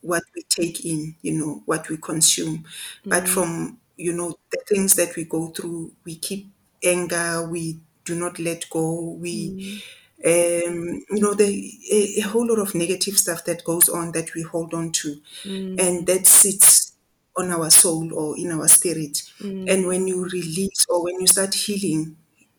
what 0.00 0.22
we 0.34 0.42
take 0.48 0.86
in, 0.86 1.16
you 1.20 1.32
know, 1.32 1.62
what 1.66 1.90
we 1.90 1.98
consume, 1.98 2.64
but 3.04 3.24
mm-hmm. 3.24 3.34
from, 3.34 3.78
you 3.96 4.12
know, 4.12 4.34
the 4.50 4.60
things 4.68 4.94
that 4.94 5.14
we 5.16 5.24
go 5.24 5.48
through. 5.48 5.92
We 6.04 6.16
keep 6.16 6.48
anger, 6.82 7.46
we 7.50 7.80
do 8.04 8.14
not 8.14 8.38
let 8.38 8.70
go, 8.70 9.16
we, 9.18 9.82
mm-hmm. 10.24 10.70
um, 10.70 11.04
you 11.10 11.20
know, 11.20 11.34
the, 11.34 11.72
a, 11.92 12.20
a 12.20 12.28
whole 12.28 12.46
lot 12.46 12.60
of 12.60 12.76
negative 12.76 13.18
stuff 13.18 13.44
that 13.46 13.64
goes 13.64 13.88
on 13.88 14.12
that 14.12 14.32
we 14.34 14.42
hold 14.42 14.72
on 14.72 14.92
to. 14.92 15.16
And 15.44 16.06
that 16.06 16.26
sits 16.26 16.92
on 17.36 17.50
our 17.50 17.70
soul 17.70 18.14
or 18.14 18.38
in 18.38 18.52
our 18.52 18.68
spirit. 18.68 19.22
And 19.40 19.86
when 19.88 20.06
you 20.06 20.24
release 20.24 20.86
or 20.88 21.02
when 21.02 21.20
you 21.20 21.26
start 21.26 21.54
healing, 21.54 22.16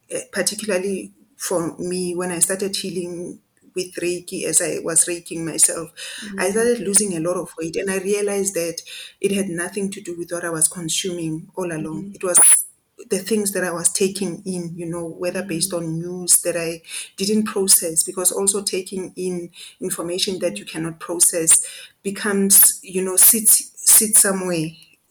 Eh, 0.10 0.22
particularly 0.32 1.14
for 1.36 1.78
me, 1.78 2.16
when 2.16 2.32
I 2.32 2.40
started 2.40 2.76
healing 2.76 3.40
with 3.76 3.94
Reiki, 3.96 4.46
as 4.46 4.62
I 4.62 4.80
was 4.84 5.06
Reiking 5.06 5.46
myself, 5.46 5.92
I 6.22 6.26
mm-hmm. 6.26 6.52
started 6.52 6.80
losing 6.80 7.16
a 7.16 7.20
lot 7.20 7.38
of 7.38 7.54
weight. 7.60 7.76
And 7.76 7.92
I 7.92 8.00
realized 8.00 8.56
that 8.56 8.82
it 9.22 9.32
had 9.32 9.50
nothing 9.50 9.92
to 9.92 10.02
do 10.02 10.18
with 10.18 10.32
what 10.32 10.44
I 10.44 10.50
was 10.50 10.68
consuming 10.68 11.50
all 11.56 11.72
along. 11.72 12.06
Mm-hmm. 12.06 12.16
It 12.16 12.24
was 12.24 12.66
the 13.10 13.20
things 13.20 13.52
that 13.52 13.64
I 13.64 13.72
was 13.72 13.90
taking 13.94 14.42
in, 14.46 14.74
you 14.76 14.88
know, 14.88 15.06
whether 15.06 15.44
based 15.44 15.72
mm-hmm. 15.72 15.86
on 15.86 16.00
news 16.00 16.42
that 16.42 16.58
I 16.58 16.82
didn't 17.18 17.46
process, 17.46 18.04
because 18.04 18.32
also 18.32 18.64
taking 18.64 19.14
in 19.16 19.52
information 19.80 20.40
that 20.40 20.58
you 20.58 20.66
cannot 20.66 21.00
process 21.00 21.62
becomes, 22.02 22.80
you 22.84 23.04
know, 23.04 23.16
sits 23.16 23.74
sits 23.76 24.20
somewhere, 24.22 24.68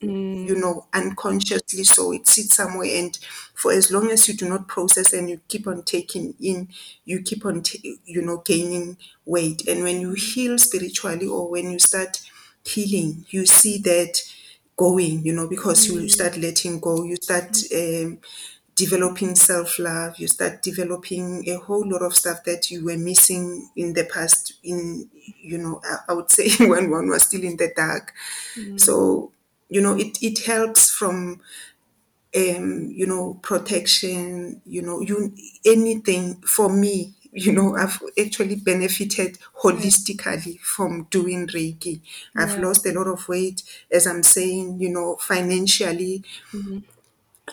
you 0.08 0.56
know, 0.56 0.86
unconsciously. 0.92 1.84
So 1.84 2.12
it 2.12 2.26
sits 2.26 2.54
somewhere, 2.54 2.88
and 2.92 3.18
for 3.54 3.72
as 3.72 3.90
long 3.90 4.10
as 4.10 4.28
you 4.28 4.34
do 4.34 4.48
not 4.48 4.68
process 4.68 5.12
and 5.12 5.28
you 5.30 5.40
keep 5.48 5.66
on 5.66 5.82
taking 5.82 6.34
in, 6.40 6.68
you 7.04 7.22
keep 7.22 7.44
on, 7.46 7.62
ta- 7.62 7.78
you 8.04 8.22
know, 8.22 8.42
gaining 8.44 8.96
weight. 9.24 9.66
And 9.66 9.82
when 9.82 10.00
you 10.00 10.12
heal 10.12 10.58
spiritually, 10.58 11.26
or 11.26 11.50
when 11.50 11.70
you 11.70 11.78
start 11.78 12.20
healing, 12.64 13.26
you 13.30 13.46
see 13.46 13.78
that 13.78 14.20
going, 14.76 15.24
you 15.24 15.32
know, 15.32 15.48
because 15.48 15.86
you 15.86 16.00
mm. 16.00 16.10
start 16.10 16.36
letting 16.36 16.80
go, 16.80 17.04
you 17.04 17.16
start 17.16 17.52
mm. 17.52 18.04
um, 18.04 18.18
developing 18.74 19.34
self 19.34 19.78
love, 19.78 20.18
you 20.18 20.28
start 20.28 20.62
developing 20.62 21.48
a 21.48 21.54
whole 21.54 21.88
lot 21.88 22.02
of 22.02 22.14
stuff 22.14 22.44
that 22.44 22.70
you 22.70 22.84
were 22.84 22.98
missing 22.98 23.70
in 23.74 23.94
the 23.94 24.04
past. 24.04 24.54
In 24.62 25.08
you 25.40 25.58
know, 25.58 25.80
I, 25.84 26.10
I 26.10 26.12
would 26.12 26.30
say 26.30 26.50
when 26.66 26.90
one 26.90 27.08
was 27.08 27.24
still 27.24 27.42
in 27.42 27.56
the 27.56 27.72
dark. 27.74 28.12
Mm. 28.56 28.78
So 28.78 29.32
you 29.68 29.80
know, 29.80 29.96
it, 29.98 30.18
it 30.22 30.46
helps 30.46 30.90
from 30.90 31.40
um, 32.36 32.90
you 32.90 33.06
know, 33.06 33.34
protection, 33.42 34.60
you 34.66 34.82
know, 34.82 35.00
you 35.00 35.34
anything 35.64 36.34
for 36.42 36.68
me, 36.68 37.14
you 37.32 37.52
know, 37.52 37.76
I've 37.76 38.02
actually 38.20 38.56
benefited 38.56 39.38
holistically 39.62 40.58
from 40.60 41.06
doing 41.10 41.46
Reiki. 41.48 42.00
I've 42.36 42.58
Yeah. 42.58 42.60
lost 42.60 42.86
a 42.86 42.92
lot 42.92 43.06
of 43.06 43.26
weight, 43.28 43.62
as 43.90 44.06
I'm 44.06 44.22
saying, 44.22 44.80
you 44.80 44.90
know, 44.90 45.16
financially. 45.16 46.24
Mm-hmm. 46.54 46.78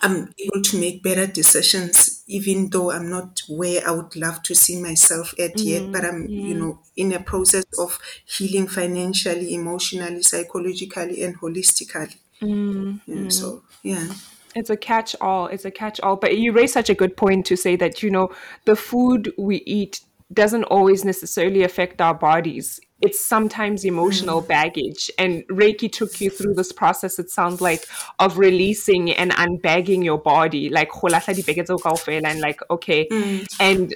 I'm 0.01 0.33
able 0.39 0.61
to 0.63 0.79
make 0.79 1.03
better 1.03 1.27
decisions, 1.27 2.12
even 2.27 2.69
though 2.69 2.91
I'm 2.91 3.09
not 3.09 3.41
where 3.49 3.81
I 3.87 3.91
would 3.91 4.15
love 4.15 4.43
to 4.43 4.55
see 4.55 4.81
myself 4.81 5.33
at 5.39 5.59
yet. 5.63 5.91
But 5.91 6.05
I'm, 6.05 6.27
you 6.29 6.55
Mm-hmm. 6.55 6.59
know, 6.59 6.79
in 6.95 7.11
a 7.13 7.19
process 7.19 7.65
of 7.77 7.99
healing 8.25 8.67
financially, 8.67 9.53
emotionally, 9.53 10.23
psychologically, 10.23 11.23
and 11.23 11.37
holistically. 11.39 12.15
Mm-hmm. 12.41 13.29
so 13.29 13.63
yeah. 13.83 14.07
It's 14.55 14.69
a 14.69 14.77
catch 14.77 15.15
all. 15.19 15.47
It's 15.47 15.65
a 15.65 15.71
catch 15.71 15.99
all. 16.01 16.15
But 16.15 16.37
you 16.37 16.51
raise 16.51 16.73
such 16.73 16.89
a 16.89 16.93
good 16.93 17.17
point 17.17 17.45
to 17.47 17.55
say 17.55 17.75
that, 17.77 18.03
you 18.03 18.11
know, 18.11 18.29
the 18.65 18.75
food 18.75 19.33
we 19.37 19.57
eat 19.65 20.01
doesn't 20.31 20.63
always 20.65 21.03
necessarily 21.03 21.63
affect 21.63 22.01
our 22.01 22.13
bodies. 22.13 22.79
It's 23.01 23.19
sometimes 23.19 23.83
emotional 23.83 24.41
mm. 24.41 24.47
baggage. 24.47 25.11
And 25.17 25.43
Reiki 25.49 25.91
took 25.91 26.21
you 26.21 26.29
through 26.29 26.53
this 26.53 26.71
process, 26.71 27.19
it 27.19 27.29
sounds 27.29 27.59
like, 27.59 27.85
of 28.19 28.37
releasing 28.37 29.11
and 29.11 29.31
unbagging 29.31 30.03
your 30.03 30.17
body. 30.17 30.69
Like, 30.69 30.89
go 30.89 31.07
lahla 31.07 31.35
dibeke 31.35 31.65
tseo 31.65 31.77
kaofela 31.79 32.27
and 32.27 32.39
like, 32.39 32.61
okay. 32.69 33.07
Mm. 33.11 33.47
And 33.59 33.95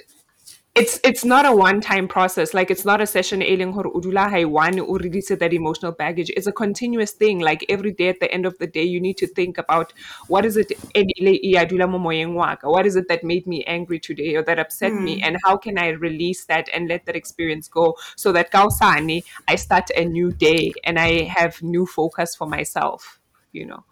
it's 0.78 1.00
it's 1.04 1.24
not 1.24 1.46
a 1.46 1.52
one 1.52 1.80
time 1.80 2.08
process. 2.08 2.54
Like 2.54 2.70
it's 2.70 2.84
not 2.84 3.00
a 3.00 3.06
session 3.06 3.42
e 3.42 3.56
leng 3.56 3.72
gore 3.74 3.88
o 3.94 4.00
dula 4.00 4.28
ha 4.28 4.44
one 4.46 4.80
o 4.80 4.98
release 5.04 5.28
that 5.28 5.52
emotional 5.52 5.92
baggage. 5.92 6.30
It's 6.36 6.46
a 6.46 6.52
continuous 6.52 7.12
thing. 7.12 7.40
Like 7.40 7.64
every 7.68 7.92
day 7.92 8.08
at 8.08 8.20
the 8.20 8.30
end 8.32 8.46
of 8.46 8.58
the 8.58 8.66
day 8.66 8.84
you 8.84 9.00
need 9.00 9.16
to 9.18 9.26
think 9.26 9.58
about 9.58 9.92
what 10.28 10.44
is 10.44 10.56
it 10.56 10.72
bile 10.94 11.62
a 11.62 11.66
dula 11.66 11.86
mo 11.86 11.98
moyeng 11.98 12.34
wa 12.34 12.54
ka? 12.56 12.70
what 12.70 12.86
is 12.86 12.96
it 12.96 13.08
that 13.08 13.24
made 13.24 13.46
me 13.46 13.64
angry 13.64 13.98
today 13.98 14.34
or 14.36 14.42
that 14.42 14.58
upset 14.58 14.92
me? 14.92 15.18
Hmm. 15.18 15.24
And 15.24 15.36
how 15.44 15.56
can 15.56 15.78
i 15.78 15.88
release 15.88 16.44
that 16.46 16.68
and 16.72 16.88
let 16.88 17.06
that 17.06 17.16
experience 17.16 17.68
go 17.68 17.96
so 18.16 18.32
that 18.32 18.50
kaosane 18.52 19.22
i 19.48 19.56
start 19.56 19.90
a 19.96 20.04
new 20.04 20.32
day 20.32 20.72
and 20.84 20.98
i 20.98 21.22
have 21.24 21.62
new 21.62 21.86
focus 21.86 22.34
for 22.34 22.46
myself 22.46 23.20
you 23.52 23.66
know 23.66 23.84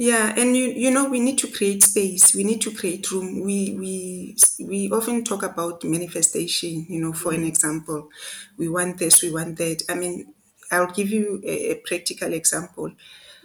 Yeah, 0.00 0.32
and 0.36 0.56
you 0.56 0.66
you 0.66 0.90
know 0.92 1.08
we 1.10 1.18
need 1.18 1.38
to 1.38 1.48
create 1.50 1.82
space. 1.82 2.32
We 2.34 2.44
need 2.44 2.60
to 2.62 2.70
create 2.72 3.10
room. 3.10 3.40
We 3.40 3.74
we 3.76 4.36
we 4.64 4.90
often 4.92 5.24
talk 5.24 5.42
about 5.42 5.82
manifestation. 5.82 6.86
You 6.88 7.00
know, 7.00 7.12
for 7.12 7.34
an 7.34 7.42
example, 7.44 8.08
we 8.56 8.68
want 8.68 8.98
this, 8.98 9.22
we 9.22 9.32
want 9.32 9.58
that. 9.58 9.82
I 9.88 9.94
mean, 9.96 10.32
I'll 10.70 10.92
give 10.92 11.10
you 11.10 11.40
a, 11.44 11.72
a 11.72 11.74
practical 11.84 12.32
example. 12.32 12.92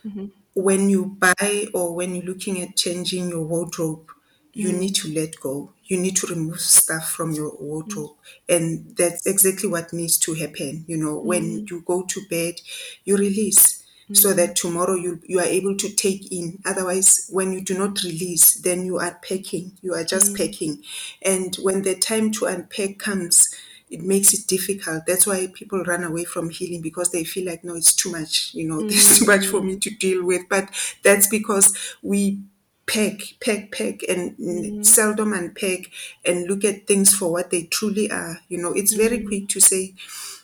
mm-hmm. 0.06 0.26
When 0.56 0.88
you 0.90 1.06
buy 1.06 1.66
or 1.74 1.96
when 1.96 2.14
you're 2.16 2.26
looking 2.26 2.62
at 2.62 2.76
changing 2.78 3.30
your 3.30 3.42
wardrobe, 3.44 4.12
you 4.56 4.72
Mm-hmm. 4.72 4.72
need 4.72 4.94
to 4.96 5.12
let 5.12 5.40
go. 5.40 5.74
You 5.86 6.00
need 6.00 6.16
to 6.18 6.28
remove 6.28 6.62
stuff 6.62 7.10
from 7.10 7.32
your 7.32 7.56
wardrobe, 7.60 8.12
and 8.48 8.96
that's 8.96 9.26
exactly 9.26 9.68
what 9.68 9.92
needs 9.94 10.18
to 10.20 10.36
happen. 10.36 10.86
You 10.88 10.98
know, 10.98 11.18
when 11.18 11.66
you 11.68 11.82
go 11.82 12.04
to 12.04 12.22
bed, 12.30 12.56
you 13.04 13.18
release 13.18 13.73
so 14.12 14.30
mm-hmm. 14.30 14.38
that 14.38 14.56
tomorrow 14.56 14.96
you 14.96 15.22
you 15.26 15.40
are 15.40 15.46
able 15.46 15.76
to 15.78 15.90
take 15.90 16.32
in. 16.32 16.60
Otherwise 16.66 17.30
when 17.32 17.54
you 17.54 17.62
do 17.62 17.78
not 17.78 18.04
release 18.04 18.56
then 18.56 18.86
you 18.86 18.98
are 18.98 19.20
packing. 19.28 19.78
You 19.82 19.94
are 19.94 20.04
just 20.04 20.34
mm. 20.34 20.38
packing. 20.38 20.84
And 21.22 21.56
when 21.58 21.84
the 21.84 21.96
time 21.96 22.32
to 22.34 22.46
unpack 22.46 23.00
comes 23.00 23.54
it 23.90 24.02
makes 24.02 24.34
it 24.34 24.48
difficult. 24.48 25.06
That's 25.06 25.28
why 25.28 25.48
people 25.54 25.84
run 25.84 26.04
away 26.04 26.24
from 26.24 26.50
healing 26.50 26.82
because 26.82 27.12
they 27.12 27.24
feel 27.24 27.46
like 27.46 27.64
no 27.64 27.76
it's 27.76 27.96
too 27.96 28.12
much. 28.12 28.54
You 28.54 28.68
know 28.68 28.82
there's 28.90 29.20
too 29.20 29.26
much 29.26 29.46
for 29.46 29.60
mm-hmm. 29.60 29.68
me 29.68 29.80
to 29.80 29.90
deal 29.92 30.26
with. 30.26 30.50
But 30.50 30.70
that's 31.04 31.28
because 31.28 31.78
we 32.02 32.42
pack, 32.86 33.22
pack, 33.40 33.72
pack, 33.72 34.02
and 34.10 34.38
mm-hmm. 34.38 34.84
seldom 34.84 35.34
unpack 35.34 35.92
and 36.26 36.48
look 36.48 36.64
at 36.66 36.88
things 36.88 37.14
for 37.14 37.32
what 37.32 37.52
they 37.52 37.64
truly 37.64 38.10
are. 38.12 38.40
You 38.50 38.58
know, 38.58 38.74
it's 38.74 38.94
very 38.94 39.24
quick 39.24 39.48
to 39.50 39.60
say, 39.60 39.94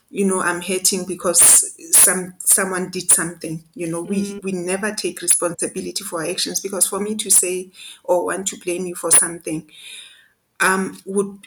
you 0.10 0.26
know, 0.26 0.41
I'm 0.41 0.62
hurting 0.62 1.06
because 1.06 1.76
some 1.95 2.34
someone 2.39 2.89
did 2.89 3.12
something. 3.12 3.63
You 3.76 3.88
know, 3.88 4.02
we 4.02 4.34
mm. 4.34 4.43
we 4.43 4.52
never 4.52 4.93
take 4.93 5.22
responsibility 5.22 6.04
for 6.04 6.22
our 6.24 6.30
actions 6.30 6.62
because 6.62 6.88
for 6.88 7.00
me 7.00 7.15
to 7.15 7.30
say 7.30 7.72
or 8.04 8.26
want 8.26 8.48
to 8.48 8.58
blame 8.58 8.86
you 8.88 8.95
for 8.95 9.12
something, 9.12 9.69
um, 10.60 11.00
would 11.06 11.39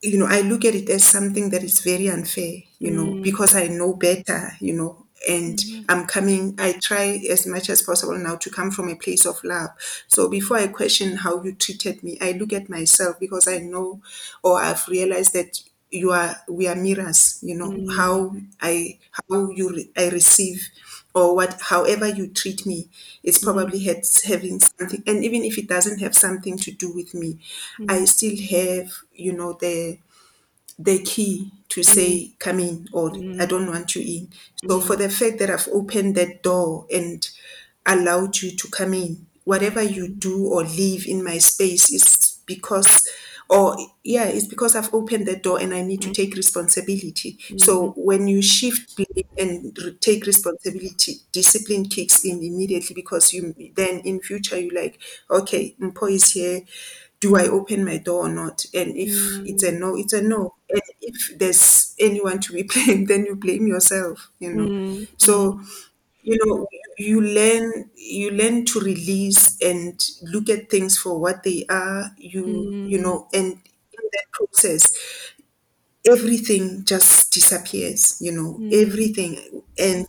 you 0.00 0.18
know, 0.18 0.26
I 0.26 0.42
look 0.42 0.64
at 0.64 0.74
it 0.74 0.88
as 0.90 1.04
something 1.04 1.50
that 1.50 1.64
is 1.64 1.80
very 1.80 2.08
unfair, 2.08 2.62
you 2.78 2.92
know, 2.92 3.06
mm. 3.06 3.22
because 3.22 3.56
I 3.56 3.66
know 3.66 3.94
better, 3.94 4.52
you 4.60 4.74
know, 4.74 5.06
and 5.28 5.58
mm-hmm. 5.58 5.82
I'm 5.88 6.06
coming, 6.06 6.54
I 6.58 6.74
try 6.80 7.20
as 7.28 7.46
much 7.46 7.68
as 7.68 7.82
possible 7.82 8.16
now 8.16 8.36
to 8.36 8.50
come 8.50 8.70
from 8.70 8.88
a 8.88 8.94
place 8.94 9.26
of 9.26 9.42
love. 9.42 9.70
So 10.06 10.28
before 10.28 10.58
I 10.58 10.68
question 10.68 11.16
how 11.16 11.42
you 11.42 11.52
treated 11.52 12.02
me, 12.04 12.18
I 12.20 12.32
look 12.32 12.52
at 12.52 12.68
myself 12.68 13.18
because 13.18 13.48
I 13.48 13.58
know 13.58 14.00
or 14.42 14.60
I've 14.60 14.86
realized 14.86 15.32
that 15.32 15.60
you 15.90 16.10
are 16.10 16.36
we 16.48 16.66
are 16.68 16.74
mirrors 16.74 17.38
you 17.42 17.54
know 17.54 17.70
mm. 17.70 17.96
how 17.96 18.34
i 18.60 18.98
how 19.10 19.50
you 19.50 19.70
re- 19.74 19.90
i 19.96 20.08
receive 20.08 20.68
or 21.14 21.34
what 21.34 21.58
however 21.60 22.06
you 22.06 22.28
treat 22.28 22.66
me 22.66 22.88
it's 23.22 23.38
mm. 23.38 23.44
probably 23.44 23.78
had, 23.80 24.02
having 24.24 24.60
something 24.60 25.02
and 25.06 25.24
even 25.24 25.42
if 25.44 25.56
it 25.58 25.66
doesn't 25.66 25.98
have 25.98 26.14
something 26.14 26.56
to 26.58 26.70
do 26.70 26.92
with 26.92 27.14
me 27.14 27.38
i 27.88 27.98
mm. 27.98 28.08
still 28.08 28.36
have 28.50 28.92
you 29.14 29.32
know 29.32 29.54
the 29.54 29.98
the 30.78 31.02
key 31.02 31.50
to 31.68 31.82
say 31.82 32.30
come 32.38 32.60
in 32.60 32.86
or 32.92 33.10
i 33.40 33.46
don't 33.46 33.66
want 33.66 33.96
you 33.96 34.02
in. 34.02 34.28
So 34.68 34.80
for 34.80 34.94
the 34.96 35.08
fact 35.08 35.38
that 35.38 35.50
i've 35.50 35.68
opened 35.72 36.14
that 36.16 36.42
door 36.42 36.86
and 36.92 37.28
allowed 37.86 38.36
you 38.36 38.50
to 38.56 38.68
come 38.68 38.94
in 38.94 39.26
whatever 39.44 39.82
you 39.82 40.08
do 40.08 40.46
or 40.46 40.62
leave 40.62 41.06
in 41.06 41.24
my 41.24 41.38
space 41.38 41.90
is 41.90 42.38
because 42.44 43.08
or 43.50 43.76
yeah 44.04 44.24
it's 44.24 44.46
because 44.46 44.76
i've 44.76 44.92
opened 44.92 45.26
the 45.26 45.36
door 45.36 45.58
and 45.58 45.72
i 45.72 45.80
need 45.82 46.02
to 46.02 46.08
mm. 46.08 46.14
take 46.14 46.34
responsibility. 46.34 47.38
Mm. 47.48 47.60
So 47.60 47.92
when 47.96 48.28
you 48.28 48.42
shift 48.42 49.00
and 49.38 49.78
take 50.00 50.26
responsibility 50.26 51.14
discipline 51.32 51.86
kicks 51.86 52.24
in 52.24 52.42
immediately 52.42 52.94
because 52.94 53.32
you 53.32 53.54
then 53.74 54.00
in 54.00 54.20
future 54.20 54.58
you 54.58 54.70
like 54.70 54.98
okay 55.30 55.74
mpo 55.80 56.10
is 56.10 56.32
here. 56.32 56.62
Do 57.20 57.34
I 57.34 57.48
open 57.48 57.84
my 57.84 57.98
door 57.98 58.26
or 58.26 58.28
not? 58.28 58.64
And 58.72 58.96
if 58.96 59.10
it's 59.44 59.64
a 59.64 59.72
mm. 59.72 59.80
no, 59.80 59.96
it's 59.96 60.12
a 60.12 60.22
no. 60.22 60.54
And 60.70 60.82
if 61.00 61.36
there's 61.36 61.96
anyone 61.98 62.38
to 62.38 62.52
be 62.52 62.62
blamed, 62.72 63.08
then 63.08 63.26
you 63.26 63.34
blame 63.34 63.66
yourself, 63.66 64.30
you 64.38 64.54
know. 64.54 65.04
So, 65.16 65.60
you 66.22 66.38
know, 66.44 66.66
you 66.98 67.20
learn 67.20 67.90
you 67.96 68.30
learn 68.30 68.64
to 68.66 68.80
release 68.80 69.56
and 69.62 70.00
look 70.22 70.48
at 70.48 70.68
things 70.70 70.98
for 70.98 71.18
what 71.18 71.42
they 71.42 71.64
are, 71.68 72.10
you 72.18 72.44
you 72.86 72.98
mm. 72.98 73.02
know, 73.02 73.28
and 73.32 73.52
in 73.52 74.04
that 74.12 74.24
process, 74.32 74.92
everything 76.06 76.84
just 76.84 77.32
disappears, 77.32 78.18
you 78.20 78.32
know, 78.32 78.54
mm. 78.58 78.72
everything. 78.72 79.62
And 79.78 80.06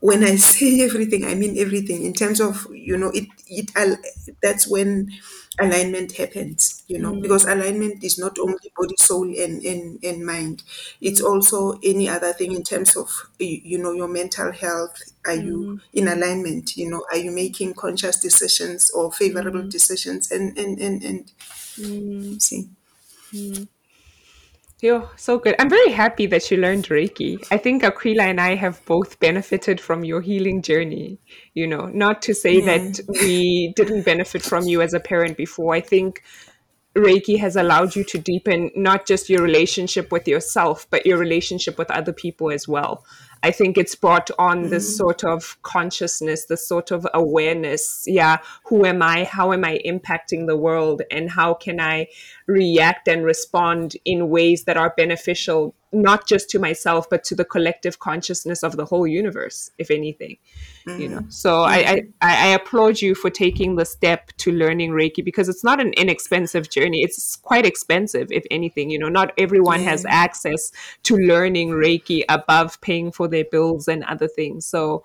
when 0.00 0.24
I 0.24 0.36
say 0.50 0.80
everything, 0.82 1.24
I 1.24 1.34
mean 1.34 1.58
everything 1.58 2.04
in 2.04 2.12
terms 2.12 2.40
of, 2.40 2.66
you 2.72 2.96
know, 2.96 3.10
it, 3.14 3.26
it, 3.48 3.70
al- 3.76 3.96
that's 4.42 4.66
when 4.68 5.10
alignment 5.58 6.12
happens, 6.12 6.84
you 6.86 6.98
know, 6.98 7.12
mm. 7.14 7.22
because 7.22 7.44
alignment 7.46 8.04
is 8.04 8.18
not 8.18 8.38
only 8.38 8.58
body, 8.76 8.94
soul, 8.98 9.24
and, 9.24 9.62
and, 9.64 9.98
and 10.04 10.24
mind. 10.26 10.62
It's 11.00 11.20
also 11.20 11.78
any 11.82 12.08
other 12.08 12.32
thing 12.34 12.52
in 12.52 12.62
terms 12.62 12.96
of, 12.96 13.08
you 13.38 13.60
you 13.64 13.78
know, 13.78 13.92
your 13.92 14.08
mental 14.08 14.52
health. 14.52 15.00
Are 15.24 15.34
you 15.34 15.56
mm. 15.58 15.80
in 15.94 16.08
alignment? 16.08 16.76
You 16.76 16.90
know, 16.90 17.04
are 17.10 17.16
you 17.18 17.30
making 17.30 17.74
conscious 17.74 18.20
decisions 18.20 18.90
or 18.90 19.10
favorable 19.12 19.62
mm. 19.62 19.70
decisions? 19.70 20.30
And, 20.30 20.56
and, 20.58 20.78
and, 20.78 21.02
and 21.02 22.42
see. 22.42 22.68
Yo, 24.82 25.08
so 25.16 25.38
good. 25.38 25.54
I'm 25.58 25.70
very 25.70 25.90
happy 25.90 26.26
that 26.26 26.50
you 26.50 26.58
learned 26.58 26.84
Reiki. 26.88 27.42
I 27.50 27.56
think 27.56 27.82
Aquila 27.82 28.24
and 28.24 28.38
I 28.38 28.56
have 28.56 28.84
both 28.84 29.18
benefited 29.20 29.80
from 29.80 30.04
your 30.04 30.20
healing 30.20 30.60
journey. 30.60 31.18
You 31.54 31.66
know, 31.66 31.86
not 31.86 32.20
to 32.22 32.34
say 32.34 32.60
that 32.60 33.00
we 33.08 33.72
didn't 33.74 34.04
benefit 34.04 34.42
from 34.42 34.64
you 34.64 34.82
as 34.82 34.92
a 34.92 35.00
parent 35.00 35.38
before. 35.38 35.74
I 35.74 35.80
think 35.80 36.22
Reiki 36.94 37.38
has 37.38 37.56
allowed 37.56 37.96
you 37.96 38.04
to 38.04 38.18
deepen 38.18 38.70
not 38.76 39.06
just 39.06 39.30
your 39.30 39.42
relationship 39.42 40.12
with 40.12 40.28
yourself, 40.28 40.86
but 40.90 41.06
your 41.06 41.16
relationship 41.16 41.78
with 41.78 41.90
other 41.90 42.12
people 42.12 42.50
as 42.50 42.68
well. 42.68 43.02
I 43.42 43.50
think 43.50 43.78
it's 43.78 43.94
brought 43.94 44.30
on 44.38 44.70
this 44.70 44.88
mm-hmm. 44.88 44.96
sort 44.96 45.24
of 45.24 45.60
consciousness, 45.62 46.46
this 46.46 46.66
sort 46.66 46.90
of 46.90 47.06
awareness. 47.14 48.04
Yeah, 48.06 48.38
who 48.64 48.84
am 48.84 49.02
I? 49.02 49.24
How 49.24 49.52
am 49.52 49.64
I 49.64 49.80
impacting 49.84 50.46
the 50.46 50.56
world? 50.56 51.02
And 51.10 51.30
how 51.30 51.54
can 51.54 51.80
I 51.80 52.08
react 52.46 53.08
and 53.08 53.24
respond 53.24 53.96
in 54.04 54.30
ways 54.30 54.64
that 54.64 54.76
are 54.76 54.94
beneficial, 54.96 55.74
not 55.92 56.26
just 56.26 56.50
to 56.50 56.58
myself, 56.58 57.08
but 57.08 57.24
to 57.24 57.34
the 57.34 57.44
collective 57.44 57.98
consciousness 57.98 58.62
of 58.62 58.76
the 58.76 58.84
whole 58.84 59.06
universe, 59.06 59.70
if 59.78 59.90
anything? 59.90 60.36
You 60.86 61.08
know, 61.08 61.22
so 61.28 61.50
mm-hmm. 61.50 62.20
I, 62.22 62.28
I, 62.28 62.46
I 62.46 62.54
applaud 62.54 63.00
you 63.00 63.14
for 63.14 63.28
taking 63.28 63.74
the 63.74 63.84
step 63.84 64.30
to 64.38 64.52
learning 64.52 64.92
Reiki 64.92 65.24
because 65.24 65.48
it's 65.48 65.64
not 65.64 65.80
an 65.80 65.92
inexpensive 65.94 66.70
journey. 66.70 67.02
It's 67.02 67.34
quite 67.34 67.66
expensive, 67.66 68.30
if 68.30 68.44
anything. 68.50 68.90
You 68.90 69.00
know, 69.00 69.08
not 69.08 69.32
everyone 69.36 69.80
has 69.80 70.04
access 70.04 70.70
to 71.04 71.16
learning 71.16 71.70
Reiki 71.70 72.22
above 72.28 72.80
paying 72.82 73.10
for 73.10 73.26
their 73.26 73.44
bills 73.44 73.88
and 73.88 74.04
other 74.04 74.28
things. 74.28 74.64
So 74.64 75.02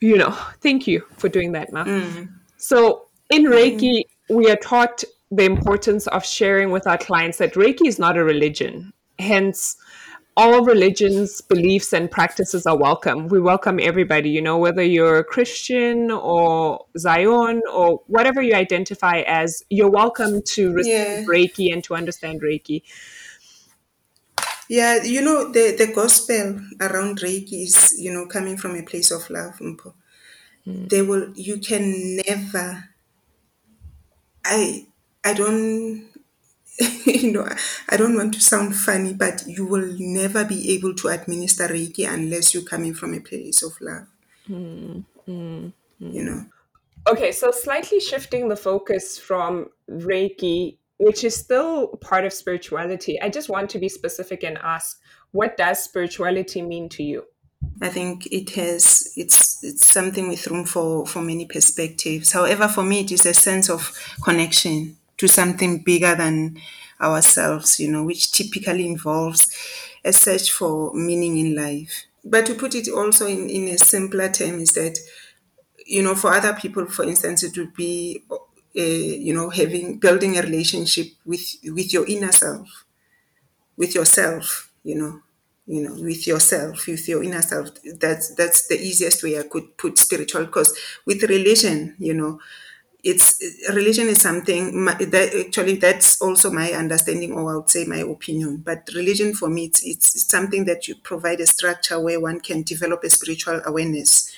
you 0.00 0.16
know, 0.16 0.30
thank 0.60 0.86
you 0.86 1.04
for 1.16 1.28
doing 1.28 1.52
that, 1.52 1.72
Ma. 1.72 1.84
Mm. 1.84 2.28
So 2.56 3.06
in 3.30 3.44
mm-hmm. 3.44 3.52
Reiki, 3.52 4.02
we 4.28 4.50
are 4.50 4.56
taught 4.56 5.04
the 5.30 5.44
importance 5.44 6.06
of 6.08 6.24
sharing 6.24 6.70
with 6.70 6.86
our 6.86 6.98
clients 6.98 7.38
that 7.38 7.54
Reiki 7.54 7.86
is 7.86 7.98
not 7.98 8.16
a 8.16 8.24
religion. 8.24 8.92
Hence, 9.18 9.76
all 10.36 10.64
religions, 10.64 11.40
beliefs, 11.40 11.94
and 11.94 12.10
practices 12.10 12.66
are 12.66 12.76
welcome. 12.76 13.28
We 13.28 13.40
welcome 13.40 13.80
everybody, 13.80 14.28
you 14.28 14.42
know, 14.42 14.58
whether 14.58 14.82
you're 14.82 15.18
a 15.18 15.24
Christian 15.24 16.10
or 16.10 16.84
Zion 16.98 17.62
or 17.72 18.02
whatever 18.06 18.42
you 18.42 18.54
identify 18.54 19.20
as, 19.20 19.62
you're 19.70 19.90
welcome 19.90 20.42
to 20.42 20.72
receive 20.72 20.92
Yeah. 20.92 21.24
Reiki 21.24 21.72
and 21.72 21.82
to 21.84 21.94
understand 21.94 22.42
Reiki. 22.42 22.82
Yeah, 24.68 25.02
you 25.04 25.22
know, 25.22 25.50
the, 25.52 25.74
the 25.78 25.92
gospel 25.92 26.60
around 26.80 27.20
Reiki 27.20 27.62
is, 27.62 27.94
you 27.98 28.12
know, 28.12 28.26
coming 28.26 28.56
from 28.58 28.76
a 28.76 28.82
place 28.82 29.10
of 29.10 29.30
love, 29.30 29.58
Mpo. 29.58 29.94
Hmm. 30.64 30.86
They 30.88 31.00
will, 31.00 31.32
you 31.34 31.58
can 31.58 32.16
never, 32.26 32.90
I, 34.44 34.86
I 35.24 35.32
don't, 35.32 36.08
you 37.06 37.32
know, 37.32 37.48
I 37.88 37.96
don't 37.96 38.16
want 38.16 38.34
to 38.34 38.40
sound 38.40 38.76
funny, 38.76 39.14
but 39.14 39.44
you 39.46 39.66
will 39.66 39.94
never 39.98 40.44
be 40.44 40.72
able 40.74 40.94
to 40.94 41.08
administer 41.08 41.68
Reiki 41.68 42.06
unless 42.08 42.52
you're 42.52 42.62
coming 42.62 42.94
from 42.94 43.14
a 43.14 43.20
place 43.20 43.62
of 43.62 43.72
love. 43.80 44.06
You 44.48 46.22
know, 46.22 46.46
Okay, 47.08 47.30
so 47.30 47.52
slightly 47.52 48.00
shifting 48.00 48.48
the 48.48 48.56
focus 48.56 49.16
from 49.16 49.70
Reiki, 49.88 50.78
which 50.98 51.22
is 51.22 51.36
still 51.36 51.88
part 51.98 52.24
of 52.24 52.32
spirituality, 52.32 53.20
I 53.20 53.28
just 53.28 53.48
want 53.48 53.70
to 53.70 53.78
be 53.78 53.88
specific 53.88 54.42
and 54.42 54.58
ask 54.58 54.98
what 55.30 55.56
does 55.56 55.84
spirituality 55.84 56.62
mean 56.62 56.88
to 56.90 57.02
you? 57.04 57.24
I 57.80 57.90
think 57.90 58.26
it 58.26 58.50
has 58.50 59.12
it's 59.16 59.62
it's 59.62 59.86
something 59.86 60.28
with 60.28 60.46
room 60.48 60.64
for 60.64 61.06
for 61.06 61.22
many 61.22 61.46
perspectives. 61.46 62.32
However, 62.32 62.66
for 62.66 62.82
me, 62.82 63.00
it 63.00 63.12
is 63.12 63.26
a 63.26 63.34
sense 63.34 63.70
of 63.70 63.92
connection 64.22 64.96
to 65.18 65.28
something 65.28 65.82
bigger 65.82 66.14
than 66.14 66.58
ourselves. 67.00 67.78
You 67.80 67.90
know, 67.92 68.04
which 68.04 68.32
typically 68.32 68.86
involves 68.86 69.50
a 70.04 70.12
search 70.12 70.52
for 70.52 70.92
meaning 70.94 71.38
in 71.38 71.54
life. 71.56 72.06
But 72.24 72.46
to 72.46 72.54
put 72.54 72.74
it 72.74 72.88
also 72.88 73.26
in 73.26 73.48
in 73.48 73.68
a 73.68 73.78
simpler 73.78 74.30
term 74.30 74.60
is 74.60 74.72
that 74.74 74.98
you 75.86 76.02
know 76.02 76.14
for 76.14 76.32
other 76.32 76.54
people, 76.54 76.86
for 76.86 77.04
instance, 77.04 77.42
it 77.42 77.56
would 77.58 77.74
be 77.74 78.22
uh, 78.30 78.82
you 78.82 79.34
know 79.34 79.50
having 79.50 79.98
building 79.98 80.38
a 80.38 80.42
relationship 80.42 81.08
with 81.24 81.44
with 81.64 81.92
your 81.92 82.06
inner 82.06 82.32
self 82.32 82.84
with 83.76 83.94
yourself, 83.94 84.70
you 84.84 84.94
know, 84.96 85.20
you 85.66 85.82
know, 85.82 85.94
with 86.02 86.26
yourself, 86.26 86.86
with 86.86 87.08
your 87.08 87.22
inner 87.22 87.42
self. 87.42 87.70
That's 87.98 88.34
that's 88.34 88.68
the 88.68 88.80
easiest 88.80 89.22
way 89.22 89.38
I 89.38 89.42
could 89.44 89.76
put 89.76 89.98
spiritual. 89.98 90.46
Because 90.46 90.76
with 91.04 91.22
religion, 91.24 91.94
you 91.98 92.14
know, 92.14 92.38
it's 93.10 93.40
religion 93.72 94.08
is 94.08 94.20
something 94.20 94.84
that 94.86 95.28
actually 95.46 95.76
that's 95.76 96.20
also 96.20 96.50
my 96.50 96.72
understanding, 96.72 97.32
or 97.32 97.52
I 97.52 97.56
would 97.56 97.70
say 97.70 97.84
my 97.84 97.98
opinion. 97.98 98.58
But 98.58 98.90
religion 98.94 99.32
for 99.34 99.48
me, 99.48 99.66
it's, 99.66 99.82
it's 99.84 100.14
it's 100.16 100.28
something 100.28 100.64
that 100.64 100.88
you 100.88 100.96
provide 100.96 101.40
a 101.40 101.46
structure 101.46 102.00
where 102.00 102.20
one 102.20 102.40
can 102.40 102.62
develop 102.62 103.04
a 103.04 103.10
spiritual 103.10 103.60
awareness. 103.64 104.34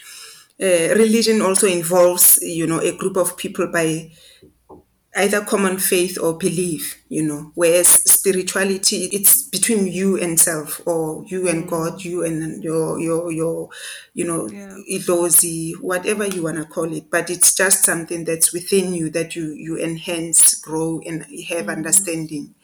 Uh, 0.61 0.93
religion 1.05 1.41
also 1.41 1.67
involves, 1.67 2.41
you 2.43 2.67
know, 2.67 2.81
a 2.81 2.97
group 2.97 3.17
of 3.17 3.37
people 3.37 3.69
by 3.69 4.11
either 5.17 5.41
common 5.45 5.79
faith 5.79 6.19
or 6.21 6.37
belief, 6.37 7.03
you 7.09 7.23
know, 7.23 7.51
whereas 7.55 7.89
spirituality 7.89 9.05
it's 9.07 9.43
between 9.43 9.87
you 9.87 10.19
and 10.21 10.39
self 10.39 10.81
or 10.87 11.25
you 11.27 11.49
and 11.49 11.65
mm. 11.65 11.71
God, 11.71 12.05
you 12.05 12.25
and 12.25 12.63
your 12.63 13.01
your 13.01 13.33
your 13.33 13.69
you 14.15 14.25
know, 14.25 14.49
Yeah. 14.49 14.77
whatever 15.81 16.27
you 16.27 16.43
wanna 16.43 16.67
call 16.67 16.93
it. 16.93 17.11
But 17.11 17.31
it's 17.31 17.55
just 17.55 17.85
something 17.85 18.25
that's 18.25 18.53
within 18.53 18.93
you 18.95 19.11
that 19.11 19.35
you 19.35 19.53
you 19.53 19.79
enhance, 19.79 20.55
grow 20.55 21.01
and 21.07 21.23
have 21.23 21.31
mm-hmm. 21.31 21.71
understanding. 21.71 22.55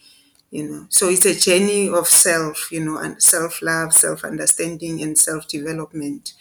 You 0.51 0.69
know. 0.71 0.87
So 0.91 1.09
it's 1.09 1.27
a 1.27 1.35
journey 1.35 1.89
of 1.89 2.07
self, 2.07 2.71
you 2.71 2.85
know, 2.85 2.99
and 2.99 3.21
self 3.23 3.63
love, 3.63 3.93
self 3.93 4.23
understanding 4.25 5.03
and 5.03 5.19
self 5.19 5.49
development 5.49 6.35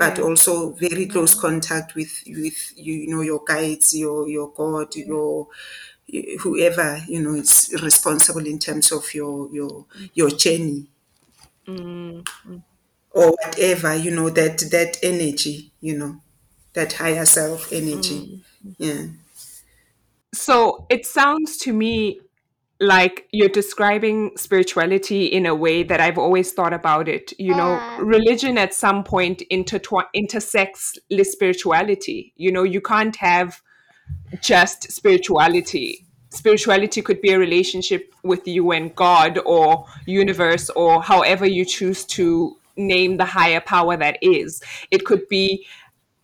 but 0.00 0.16
Yeah. 0.16 0.24
also 0.24 0.70
very 0.70 1.04
close 1.06 1.34
contact 1.34 1.94
with 1.94 2.22
with 2.26 2.72
you, 2.74 2.94
you 2.94 3.08
know 3.08 3.20
your 3.20 3.44
guides 3.46 3.94
your 3.94 4.26
your 4.28 4.50
god 4.50 4.96
your 4.96 5.46
whoever 6.40 7.02
you 7.06 7.20
know 7.20 7.34
is 7.34 7.72
responsible 7.82 8.46
in 8.46 8.58
terms 8.58 8.90
of 8.92 9.12
your 9.14 9.48
your 9.52 9.84
mm. 9.84 10.10
your 10.14 10.30
journey. 10.30 10.86
Mm-hmm. 11.68 12.56
Or 13.12 13.32
whatever 13.42 13.94
you 13.94 14.10
know 14.10 14.30
that 14.30 14.58
that 14.70 14.96
energy 15.02 15.70
you 15.80 15.98
know 15.98 16.22
that 16.72 16.94
higher 16.94 17.26
self 17.26 17.70
energy. 17.70 18.42
Mm-hmm. 18.66 18.70
Yeah. 18.78 19.06
So 20.32 20.86
it 20.88 21.04
sounds 21.04 21.58
to 21.58 21.74
me 21.74 22.20
like 22.80 23.28
you're 23.30 23.50
describing 23.50 24.30
spirituality 24.36 25.26
in 25.26 25.44
a 25.44 25.54
way 25.54 25.82
that 25.82 26.00
I've 26.00 26.16
always 26.16 26.52
thought 26.52 26.72
about 26.72 27.08
it. 27.08 27.32
You 27.38 27.54
know, 27.54 27.78
religion 28.00 28.56
at 28.56 28.72
some 28.72 29.04
point 29.04 29.42
intertwi- 29.50 30.06
intersects 30.14 30.98
with 31.10 31.26
spirituality. 31.26 32.32
You 32.36 32.50
know, 32.50 32.62
you 32.62 32.80
can't 32.80 33.14
have 33.16 33.60
just 34.40 34.90
spirituality. 34.90 36.06
Spirituality 36.30 37.02
could 37.02 37.20
be 37.20 37.32
a 37.32 37.38
relationship 37.38 38.14
with 38.22 38.48
you 38.48 38.70
and 38.70 38.94
God 38.94 39.38
or 39.44 39.86
universe 40.06 40.70
or 40.70 41.02
however 41.02 41.44
you 41.44 41.66
choose 41.66 42.04
to 42.06 42.56
name 42.76 43.18
the 43.18 43.26
higher 43.26 43.60
power 43.60 43.96
that 43.96 44.16
is. 44.22 44.62
It 44.90 45.04
could 45.04 45.28
be 45.28 45.66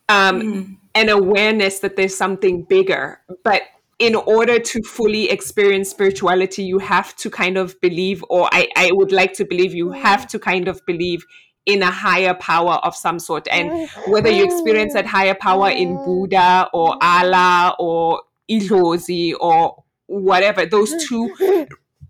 um, 0.09 0.79
an 0.95 1.11
awareness 1.11 1.81
that 1.81 1.97
there's 1.97 2.17
something 2.17 2.63
bigger. 2.63 3.21
But 3.45 3.63
in 3.99 4.15
order 4.15 4.59
to 4.59 4.83
fully 4.83 5.31
experience 5.31 5.91
spirituality, 5.91 6.63
you 6.63 6.79
have 6.79 7.17
to 7.17 7.31
kind 7.31 7.57
of 7.57 7.81
believe, 7.81 8.23
or 8.29 8.49
I, 8.53 8.69
I 8.77 8.91
would 8.93 9.11
like 9.11 9.33
to 9.35 9.45
believe, 9.45 9.75
you 9.75 9.91
have 9.91 10.27
to 10.29 10.39
kind 10.39 10.69
of 10.69 10.85
believe 10.87 11.25
in 11.65 11.83
a 11.83 11.91
higher 11.91 12.35
power 12.35 12.75
of 12.85 12.95
some 12.95 13.19
sort. 13.19 13.49
And 13.51 13.89
whether 14.07 14.31
you 14.31 14.45
experience 14.45 14.93
that 14.93 15.07
higher 15.07 15.35
power 15.35 15.71
in 15.71 15.97
Buddha 16.05 16.69
or 16.73 16.97
Allah 17.03 17.75
or 17.79 18.23
Ilozi 18.51 19.33
or 19.41 19.83
whatever, 20.07 20.67
those 20.67 20.93
two 21.09 21.67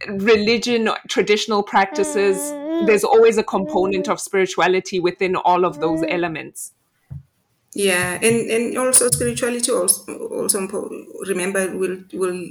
religion 0.08 0.90
traditional 1.08 1.62
practices 1.62 2.36
mm-hmm. 2.36 2.86
there's 2.86 3.04
always 3.04 3.38
a 3.38 3.42
mm-hmm. 3.42 3.48
component 3.48 4.08
of 4.08 4.20
spirituality 4.20 5.00
within 5.00 5.36
all 5.36 5.64
of 5.64 5.80
those 5.80 6.00
mm-hmm. 6.00 6.12
elements 6.12 6.72
yeah 7.76 8.18
and 8.22 8.50
and 8.50 8.78
also 8.78 9.08
spirituality 9.08 9.70
also 9.70 10.16
also 10.28 10.58
remember 11.26 11.76
will 11.76 11.98
will 12.12 12.48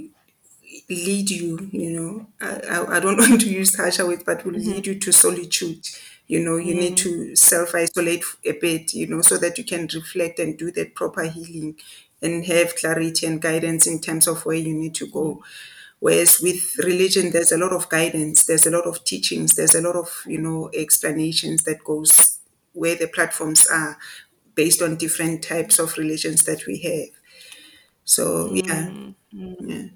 lead 0.90 1.30
you 1.30 1.70
you 1.72 1.92
know. 1.92 2.28
I, 2.42 2.78
I, 2.78 2.98
I 2.98 3.00
don't 3.00 3.18
want 3.30 3.42
to 3.42 3.50
use 3.50 3.76
harsher 3.76 4.06
words 4.06 4.24
but 4.24 4.46
will 4.46 4.54
mm-hmm. 4.54 4.72
lead 4.72 4.88
you 4.88 5.00
to 5.00 5.12
solitude. 5.12 5.88
You 6.28 6.44
know 6.44 6.58
you 6.58 6.74
need 6.74 6.94
mm. 6.94 7.04
to 7.04 7.36
self-isolate 7.36 8.24
a 8.46 8.54
bit 8.54 8.94
you 8.94 9.08
know 9.08 9.22
so 9.22 9.38
that 9.38 9.58
you 9.58 9.64
can 9.64 9.88
reflect 9.94 10.40
and 10.40 10.58
do 10.58 10.72
that 10.72 10.96
proper 10.96 11.24
healing 11.24 11.76
and 12.22 12.46
have 12.46 12.76
clarity 12.76 13.28
and 13.28 13.42
guidance 13.42 13.86
in 13.86 14.00
terms 14.00 14.28
of 14.28 14.46
where 14.46 14.56
you 14.56 14.74
need 14.74 14.96
to 14.96 15.08
go. 15.08 15.36
Mm. 15.36 15.42
Whereas 16.00 16.40
with 16.42 16.78
religion 16.80 17.32
there's 17.32 17.52
a 17.52 17.58
lot 17.58 17.74
of 17.74 17.90
guidance 17.90 18.46
there's 18.46 18.66
a 18.66 18.72
lot 18.72 18.86
of 18.86 19.04
teachings 19.04 19.56
there's 19.56 19.76
a 19.76 19.82
lot 19.82 19.96
of 19.96 20.24
you 20.26 20.40
know 20.40 20.70
explanations 20.74 21.64
that 21.64 21.84
goes 21.84 22.40
where 22.74 22.96
the 22.96 23.08
platforms 23.08 23.68
are 23.68 23.98
based 24.56 24.82
on 24.82 24.96
different 24.96 25.44
types 25.44 25.80
of 25.80 25.98
religions 25.98 26.46
that 26.46 26.66
we 26.66 26.80
have. 26.80 27.10
So 28.06 28.50
mm, 28.50 28.68
yeah. 28.68 28.90
Mm. 29.34 29.56
yeah. 29.60 29.88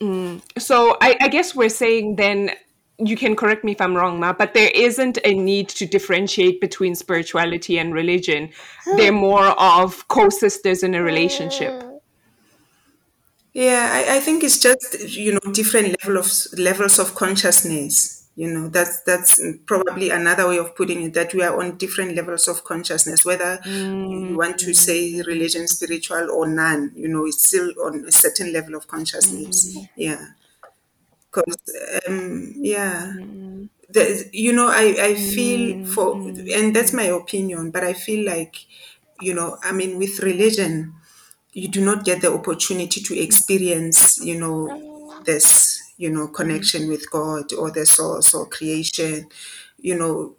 Mm. 0.00 0.40
So 0.58 0.96
I, 1.00 1.16
I 1.20 1.28
guess 1.28 1.54
we're 1.54 1.68
saying 1.68 2.16
then 2.16 2.52
you 2.98 3.16
can 3.16 3.34
correct 3.34 3.64
me 3.64 3.72
if 3.72 3.80
i'm 3.80 3.96
wrong 3.96 4.20
ma 4.20 4.30
but 4.32 4.52
there 4.52 4.70
isn't 4.74 5.18
a 5.24 5.32
need 5.32 5.70
to 5.70 5.86
differentiate 5.86 6.60
between 6.60 6.94
spirituality 6.94 7.78
and 7.78 7.94
religion. 7.94 8.50
They're 8.96 9.12
more 9.12 9.46
of 9.58 10.06
co-sisters 10.08 10.82
in 10.82 10.94
a 10.94 11.02
relationship. 11.02 11.82
Yeah, 13.52 13.90
I, 13.92 14.16
I 14.16 14.20
think 14.20 14.44
it's 14.44 14.60
just 14.60 15.00
you 15.08 15.32
know 15.32 15.52
different 15.52 15.96
level 16.02 16.18
of 16.18 16.30
levels 16.56 16.98
of 16.98 17.14
consciousness. 17.14 18.19
You 18.36 18.50
know, 18.52 18.68
that's 18.68 19.02
that's 19.02 19.42
probably 19.66 20.10
another 20.10 20.48
way 20.48 20.58
of 20.58 20.74
putting 20.74 21.02
it. 21.02 21.14
That 21.14 21.34
we 21.34 21.42
are 21.42 21.60
on 21.60 21.76
different 21.76 22.14
levels 22.16 22.48
of 22.48 22.64
consciousness. 22.64 23.24
Whether 23.24 23.60
you 23.64 23.70
mm, 23.72 24.36
want 24.36 24.58
to 24.60 24.70
mm. 24.70 24.74
say 24.74 25.20
religion, 25.22 25.66
spiritual, 25.68 26.30
or 26.30 26.46
none, 26.48 26.92
you 26.96 27.08
know, 27.08 27.26
it's 27.26 27.46
still 27.46 27.70
on 27.84 28.04
a 28.06 28.12
certain 28.12 28.52
level 28.52 28.76
of 28.76 28.86
consciousness. 28.86 29.76
Mm. 29.76 29.88
Yeah, 29.96 30.26
because 31.30 31.56
um, 32.08 32.52
yeah, 32.56 33.12
the, 33.88 34.28
you 34.32 34.52
know, 34.52 34.68
I 34.68 34.96
I 34.98 35.14
feel 35.14 35.84
for, 35.86 36.14
and 36.14 36.74
that's 36.74 36.92
my 36.92 37.04
opinion, 37.04 37.70
but 37.70 37.84
I 37.84 37.92
feel 37.92 38.24
like, 38.26 38.56
you 39.20 39.34
know, 39.34 39.58
I 39.62 39.72
mean, 39.72 39.98
with 39.98 40.20
religion 40.20 40.94
you 41.52 41.68
do 41.68 41.84
not 41.84 42.04
get 42.04 42.22
the 42.22 42.32
opportunity 42.32 43.00
to 43.00 43.18
experience, 43.18 44.24
you 44.24 44.38
know, 44.38 45.22
this, 45.24 45.79
you 46.00 46.08
know, 46.08 46.24
mm-hmm. 46.24 46.34
connection 46.34 46.88
with 46.88 47.10
God 47.10 47.52
or 47.52 47.70
the 47.70 47.84
source 47.84 48.32
or 48.32 48.46
creation, 48.46 49.28
you 49.78 49.98
know, 49.98 50.34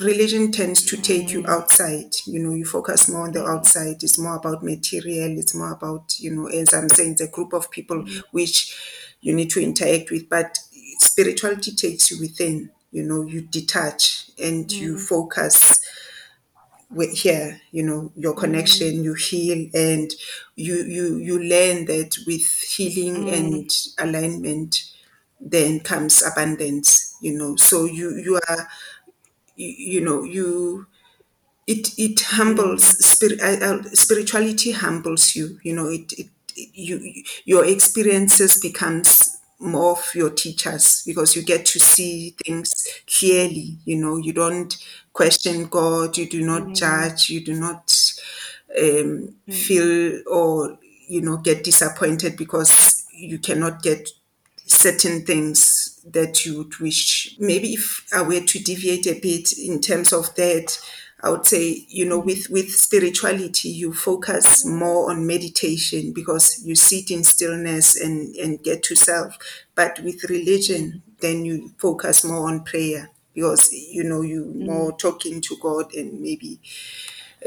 religion 0.00 0.50
tends 0.50 0.84
to 0.84 0.96
take 0.96 1.30
you 1.30 1.42
mm-hmm. 1.42 1.52
outside. 1.52 2.12
You 2.26 2.40
know 2.42 2.52
you 2.52 2.64
focus 2.64 3.08
more 3.08 3.26
on 3.26 3.32
the 3.32 3.38
mm-hmm. 3.38 3.56
outside. 3.56 4.02
It's 4.02 4.18
more 4.18 4.34
about 4.34 4.64
material. 4.64 5.38
It's 5.38 5.54
more 5.54 5.72
about 5.72 6.18
you 6.18 6.34
know 6.34 6.48
as 6.48 6.74
i'm 6.74 6.88
saying 6.88 7.12
it's 7.12 7.20
a 7.20 7.28
group 7.28 7.52
of 7.52 7.70
people 7.70 8.04
which 8.32 8.76
you 9.20 9.32
need 9.32 9.50
to 9.50 9.62
interact 9.62 10.10
with. 10.10 10.28
But 10.28 10.58
spirituality 10.98 11.76
takes 11.76 12.10
you 12.10 12.18
within. 12.20 12.70
You 12.90 13.04
know 13.04 13.22
you 13.22 13.42
detach 13.42 14.30
and 14.42 14.70
you 14.72 14.98
focus 14.98 15.80
with 16.90 17.10
here 17.18 17.60
you 17.72 17.82
know 17.82 18.12
your 18.16 18.34
connection 18.34 19.02
you 19.02 19.14
heal 19.14 19.68
and 19.74 20.10
you 20.54 20.76
you 20.84 21.16
you 21.16 21.38
learn 21.38 21.84
that 21.86 22.16
with 22.26 22.46
healing 22.62 23.28
and 23.28 23.70
alignment 23.98 24.84
then 25.40 25.80
comes 25.80 26.22
abundance 26.24 27.16
you 27.20 27.36
know. 27.36 27.56
So 27.56 27.84
you 27.84 28.16
you 28.16 28.40
are 28.48 28.68
you, 29.56 29.68
you 29.94 30.00
know 30.00 30.22
you 30.22 30.86
it 31.66 31.88
it 31.98 32.20
humbles 32.22 32.84
spirit 33.06 33.40
uh, 33.42 33.64
uh, 33.64 33.82
spirituality 33.92 34.72
humbles 34.72 35.36
you 35.36 35.58
you 35.62 35.74
know. 35.74 35.88
It, 35.88 36.12
it 36.12 36.18
it- 36.18 36.30
you 36.74 37.24
your 37.44 37.64
experiences 37.66 38.60
becomes 38.60 39.38
more 39.60 39.92
of 39.92 40.14
your 40.14 40.30
teachers 40.30 41.02
because 41.06 41.36
you 41.36 41.42
get 41.42 41.66
to 41.66 41.80
see 41.80 42.34
things 42.46 42.86
clearly 43.06 43.78
you 43.84 43.96
know. 43.96 44.16
You 44.16 44.32
don't 44.32 44.76
question 45.16 45.66
god 45.66 46.16
you 46.18 46.26
do 46.28 46.44
not 46.44 46.62
mm-hmm. 46.62 46.74
judge 46.74 47.30
you 47.30 47.40
do 47.50 47.54
not 47.54 47.86
um, 48.78 49.34
mm. 49.48 49.54
feel 49.64 50.22
or 50.26 50.78
you 51.08 51.22
know 51.22 51.38
get 51.38 51.64
disappointed 51.64 52.36
because 52.36 53.06
you 53.12 53.38
cannot 53.38 53.82
get 53.82 54.10
certain 54.66 55.24
things 55.24 56.00
that 56.04 56.44
you 56.44 56.58
would 56.58 56.76
wish. 56.78 57.36
Maybe 57.38 57.74
if 57.74 58.06
I 58.12 58.22
were 58.22 58.40
to 58.40 58.58
deviate 58.58 59.06
a 59.06 59.18
bit 59.18 59.52
in 59.56 59.80
terms 59.80 60.12
of 60.12 60.34
that, 60.34 60.78
I 61.22 61.30
would 61.30 61.46
say, 61.46 61.86
you 61.88 62.04
know, 62.04 62.18
mm-hmm. 62.18 62.26
with, 62.26 62.50
with 62.50 62.70
spirituality, 62.70 63.70
you 63.70 63.92
focus 63.94 64.66
more 64.66 65.10
on 65.10 65.26
meditation 65.26 66.12
because 66.12 66.62
you 66.64 66.74
sit 66.74 67.10
in 67.10 67.24
stillness 67.24 67.98
and, 67.98 68.34
and 68.36 68.62
get 68.62 68.82
to 68.84 68.96
self. 68.96 69.38
But 69.74 70.00
with 70.00 70.24
religion, 70.24 70.82
mm-hmm. 70.82 71.10
then 71.20 71.44
you 71.44 71.72
focus 71.78 72.24
more 72.24 72.48
on 72.48 72.64
prayer 72.64 73.10
because, 73.36 73.72
you 73.72 74.04
know, 74.04 74.22
you 74.22 74.46
more 74.56 74.96
talking 74.98 75.42
to 75.42 75.58
God 75.62 75.94
and 75.94 76.20
maybe 76.22 76.60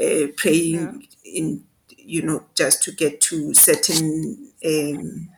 uh, 0.00 0.28
praying 0.36 1.06
in 1.24 1.64
you 1.98 2.22
know 2.22 2.44
just 2.54 2.82
to 2.84 2.92
get 2.92 3.20
to 3.20 3.54
certain 3.54 4.52
um, 4.64 5.28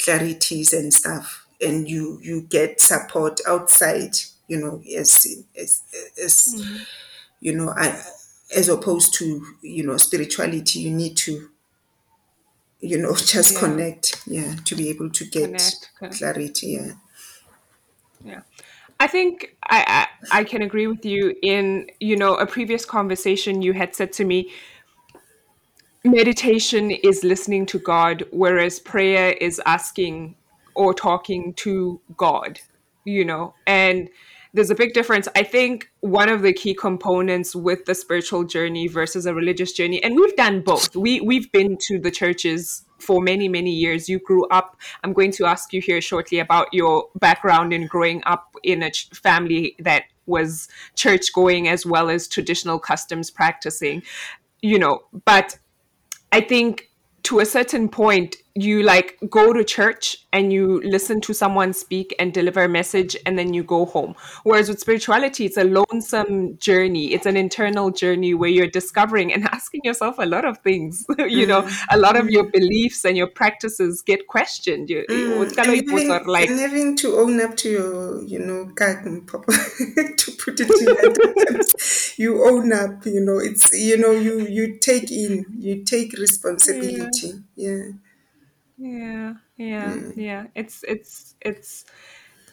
clarities 0.00 0.72
and 0.72 0.94
stuff 0.94 1.46
and 1.60 1.88
you 1.88 2.18
you 2.22 2.42
get 2.42 2.80
support 2.80 3.40
outside 3.46 4.14
you 4.48 4.58
know 4.58 4.82
as 4.98 5.44
as, 5.60 5.82
as 6.22 6.62
you 7.40 7.54
know 7.54 7.70
I, 7.76 8.02
as 8.56 8.68
opposed 8.68 9.14
to 9.16 9.44
you 9.62 9.84
know 9.86 9.96
spirituality 9.98 10.80
you 10.80 10.90
need 10.92 11.16
to 11.18 11.50
you 12.80 12.98
know 12.98 13.14
just 13.16 13.54
Yeah. 13.54 13.60
connect 13.60 14.22
yeah 14.26 14.56
to 14.64 14.74
be 14.76 14.90
able 14.90 15.10
to 15.10 15.24
get 15.26 15.52
Connect, 15.52 15.90
connect. 15.98 16.18
clarity 16.18 16.66
yeah 16.68 16.92
Yeah. 18.24 18.42
I 19.02 19.08
think 19.08 19.56
I, 19.64 20.06
I 20.30 20.38
I 20.40 20.44
can 20.44 20.62
agree 20.62 20.86
with 20.86 21.04
you 21.04 21.34
in, 21.42 21.90
you 21.98 22.16
know, 22.16 22.36
a 22.36 22.46
previous 22.46 22.84
conversation 22.84 23.60
you 23.60 23.72
had 23.72 23.96
said 23.96 24.12
to 24.12 24.24
me, 24.24 24.52
meditation 26.04 26.92
is 26.92 27.24
listening 27.24 27.66
to 27.66 27.80
God, 27.80 28.24
whereas 28.30 28.78
prayer 28.78 29.32
is 29.32 29.60
asking 29.66 30.36
or 30.76 30.94
talking 30.94 31.52
to 31.54 32.00
God, 32.16 32.60
you 33.04 33.24
know, 33.24 33.54
and 33.66 34.08
there's 34.54 34.70
a 34.70 34.74
big 34.76 34.92
difference. 34.92 35.26
I 35.34 35.42
think 35.42 35.90
one 36.00 36.28
of 36.28 36.42
the 36.42 36.52
key 36.52 36.72
components 36.72 37.56
with 37.56 37.86
the 37.86 37.96
spiritual 37.96 38.44
journey 38.44 38.86
versus 38.86 39.26
a 39.26 39.34
religious 39.34 39.72
journey, 39.72 40.00
and 40.04 40.14
we've 40.14 40.36
done 40.36 40.60
both. 40.60 40.94
We 40.94 41.20
we've 41.20 41.50
been 41.50 41.76
to 41.88 41.98
the 41.98 42.12
churches 42.12 42.84
for 43.02 43.20
many, 43.20 43.48
many 43.48 43.70
years. 43.70 44.08
You 44.08 44.18
grew 44.18 44.46
up. 44.48 44.76
I'm 45.02 45.12
going 45.12 45.32
to 45.32 45.46
ask 45.46 45.72
you 45.72 45.80
here 45.80 46.00
shortly 46.00 46.38
about 46.38 46.68
your 46.72 47.08
background 47.16 47.72
in 47.72 47.86
growing 47.86 48.22
up 48.24 48.54
in 48.62 48.82
a 48.82 48.90
ch- 48.90 49.08
family 49.10 49.76
that 49.80 50.04
was 50.26 50.68
church 50.94 51.32
going 51.32 51.68
as 51.68 51.84
well 51.84 52.08
as 52.08 52.28
traditional 52.28 52.78
customs 52.78 53.30
practicing, 53.30 54.02
you 54.60 54.78
know, 54.78 55.02
but 55.24 55.58
I 56.30 56.40
think 56.40 56.88
to 57.24 57.40
a 57.40 57.46
certain 57.46 57.88
point, 57.88 58.36
you 58.54 58.82
like 58.82 59.18
go 59.30 59.52
to 59.52 59.64
church 59.64 60.18
and 60.32 60.52
you 60.52 60.80
listen 60.84 61.20
to 61.22 61.32
someone 61.32 61.72
speak 61.72 62.14
and 62.18 62.32
deliver 62.32 62.64
a 62.64 62.68
message 62.68 63.16
and 63.24 63.38
then 63.38 63.54
you 63.54 63.62
go 63.62 63.84
home. 63.86 64.14
Whereas 64.44 64.68
with 64.68 64.80
spirituality, 64.80 65.46
it's 65.46 65.56
a 65.56 65.64
lonesome 65.64 66.58
journey. 66.58 67.12
It's 67.12 67.26
an 67.26 67.36
internal 67.36 67.90
journey 67.90 68.34
where 68.34 68.50
you're 68.50 68.66
discovering 68.66 69.32
and 69.32 69.44
asking 69.52 69.82
yourself 69.84 70.16
a 70.18 70.26
lot 70.26 70.44
of 70.44 70.58
things. 70.58 71.06
you 71.18 71.46
know, 71.46 71.68
a 71.90 71.98
lot 71.98 72.16
of 72.16 72.30
your 72.30 72.44
beliefs 72.44 73.04
and 73.04 73.16
your 73.16 73.26
practices 73.26 74.02
get 74.02 74.26
questioned. 74.26 74.90
You, 74.90 75.04
Mm, 75.12 75.56
kind 75.56 75.70
of 75.70 75.76
having, 75.88 76.26
like 76.26 76.48
and 76.48 76.98
to 76.98 77.16
own 77.16 77.40
up 77.40 77.56
to 77.58 77.70
your, 77.70 78.22
you 78.22 78.38
know, 78.38 78.64
to 78.76 80.32
put 80.38 80.60
it 80.60 80.70
in 80.70 81.46
terms, 81.46 82.14
you 82.16 82.44
own 82.46 82.72
up. 82.72 83.04
You 83.06 83.20
know, 83.20 83.38
it's 83.38 83.72
you 83.72 83.96
know, 83.96 84.10
you 84.10 84.46
you 84.46 84.78
take 84.78 85.10
in, 85.10 85.46
you 85.58 85.84
take 85.84 86.12
responsibility. 86.14 87.42
Yeah, 87.56 87.70
Yeah, 87.76 87.82
yeah, 88.82 89.34
yeah. 89.56 89.96
Yeah. 90.16 90.46
It's 90.56 90.84
it's 90.88 91.36
it's 91.40 91.84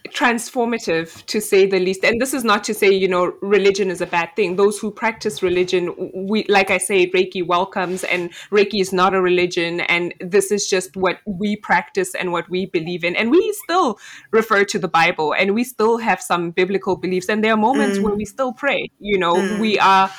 transformative 0.10 1.26
to 1.26 1.42
say 1.42 1.66
the 1.66 1.80
least. 1.80 2.04
And 2.04 2.22
this 2.22 2.34
is 2.34 2.44
not 2.44 2.64
to 2.66 2.74
say, 2.74 2.92
you 2.92 3.08
know, 3.08 3.34
religion 3.42 3.90
is 3.90 4.00
a 4.00 4.06
bad 4.06 4.36
thing. 4.36 4.56
Those 4.56 4.80
who 4.80 4.92
practice 4.92 5.42
religion, 5.42 6.12
we 6.14 6.46
like 6.48 6.70
I 6.70 6.78
say, 6.78 7.10
Reiki 7.10 7.46
welcomes 7.46 8.04
and 8.04 8.32
Reiki 8.52 8.80
is 8.80 8.94
not 8.94 9.16
a 9.16 9.22
religion 9.22 9.82
and 9.82 10.14
this 10.20 10.52
is 10.52 10.68
just 10.68 10.96
what 10.96 11.18
we 11.26 11.56
practice 11.56 12.14
and 12.14 12.32
what 12.32 12.48
we 12.50 12.68
believe 12.68 13.04
in. 13.04 13.16
And 13.16 13.32
we 13.32 13.52
still 13.64 14.00
refer 14.32 14.64
to 14.66 14.80
the 14.80 14.88
Bible 14.88 15.34
and 15.34 15.56
we 15.56 15.64
still 15.64 15.98
have 15.98 16.22
some 16.22 16.52
biblical 16.52 16.96
beliefs 16.96 17.28
and 17.28 17.44
there 17.44 17.54
are 17.54 17.58
moments 17.58 18.00
where 18.00 18.14
mm. 18.14 18.18
we 18.18 18.26
still 18.26 18.54
pray. 18.54 18.92
You 19.00 19.18
know, 19.18 19.34
mm. 19.34 19.60
we 19.60 19.80
are 19.80 20.12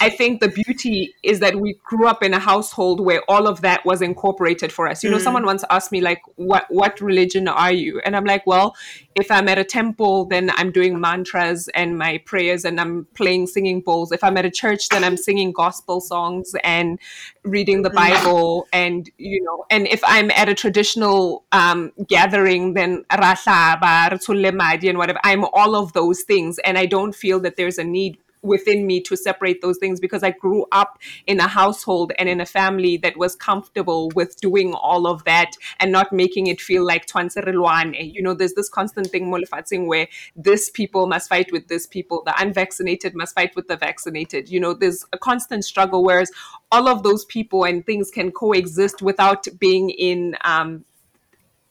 I 0.00 0.10
think 0.10 0.40
the 0.40 0.48
beauty 0.48 1.14
is 1.22 1.40
that 1.40 1.56
we 1.56 1.78
grew 1.84 2.06
up 2.06 2.22
in 2.22 2.34
a 2.34 2.38
household 2.38 3.00
where 3.00 3.22
all 3.28 3.46
of 3.46 3.62
that 3.62 3.84
was 3.84 4.02
incorporated 4.02 4.70
for 4.70 4.88
us. 4.88 5.02
You 5.02 5.10
know, 5.10 5.18
someone 5.18 5.46
once 5.46 5.64
asked 5.70 5.90
me 5.90 6.00
like, 6.00 6.20
"What 6.36 6.66
what 6.68 7.00
religion 7.00 7.48
are 7.48 7.72
you?" 7.72 8.00
And 8.04 8.14
I'm 8.14 8.24
like, 8.24 8.46
"Well, 8.46 8.76
if 9.14 9.30
I'm 9.30 9.48
at 9.48 9.58
a 9.58 9.64
temple, 9.64 10.26
then 10.26 10.50
I'm 10.54 10.70
doing 10.70 11.00
mantras 11.00 11.68
and 11.68 11.96
my 11.96 12.18
prayers, 12.18 12.64
and 12.64 12.78
I'm 12.78 13.06
playing 13.14 13.46
singing 13.46 13.80
bowls. 13.80 14.12
If 14.12 14.22
I'm 14.22 14.36
at 14.36 14.44
a 14.44 14.50
church, 14.50 14.88
then 14.90 15.02
I'm 15.02 15.16
singing 15.16 15.52
gospel 15.52 16.00
songs 16.00 16.54
and 16.62 16.98
reading 17.42 17.82
the 17.82 17.90
Bible, 17.90 18.68
and 18.72 19.08
you 19.16 19.42
know, 19.42 19.64
and 19.70 19.86
if 19.88 20.02
I'm 20.06 20.30
at 20.32 20.48
a 20.48 20.54
traditional 20.54 21.44
um, 21.52 21.92
gathering, 22.06 22.74
then 22.74 23.04
ruthulemadi, 23.10 24.88
and 24.88 24.98
whatever. 24.98 25.20
I'm 25.24 25.44
all 25.44 25.74
of 25.74 25.94
those 25.94 26.22
things, 26.22 26.58
and 26.60 26.76
I 26.76 26.84
don't 26.86 27.14
feel 27.14 27.40
that 27.40 27.56
there's 27.56 27.78
a 27.78 27.84
need 27.84 28.18
within 28.42 28.86
me 28.86 29.00
to 29.02 29.16
separate 29.16 29.60
those 29.60 29.78
things 29.78 30.00
because 30.00 30.22
I 30.22 30.30
grew 30.30 30.66
up 30.72 30.98
in 31.26 31.40
a 31.40 31.48
household 31.48 32.12
and 32.18 32.28
in 32.28 32.40
a 32.40 32.46
family 32.46 32.96
that 32.98 33.16
was 33.16 33.34
comfortable 33.34 34.10
with 34.14 34.40
doing 34.40 34.74
all 34.74 35.06
of 35.06 35.24
that 35.24 35.52
and 35.80 35.92
not 35.92 36.12
making 36.12 36.46
it 36.46 36.60
feel 36.60 36.84
like 36.84 37.06
twanserelwane. 37.06 38.12
You 38.14 38.22
know, 38.22 38.34
there's 38.34 38.54
this 38.54 38.68
constant 38.68 39.08
thing 39.08 39.30
molifatsing 39.30 39.86
where 39.86 40.08
this 40.34 40.70
people 40.70 41.06
must 41.06 41.28
fight 41.28 41.50
with 41.52 41.68
this 41.68 41.86
people, 41.86 42.22
the 42.24 42.34
unvaccinated 42.40 43.14
must 43.14 43.34
fight 43.34 43.54
with 43.56 43.68
the 43.68 43.76
vaccinated. 43.76 44.48
You 44.48 44.60
know, 44.60 44.74
there's 44.74 45.04
a 45.12 45.18
constant 45.18 45.64
struggle, 45.64 46.04
whereas 46.04 46.30
all 46.70 46.88
of 46.88 47.02
those 47.02 47.24
people 47.24 47.64
and 47.64 47.84
things 47.84 48.10
can 48.10 48.30
coexist 48.32 49.02
without 49.02 49.46
being 49.58 49.90
in 49.90 50.36
um, 50.44 50.84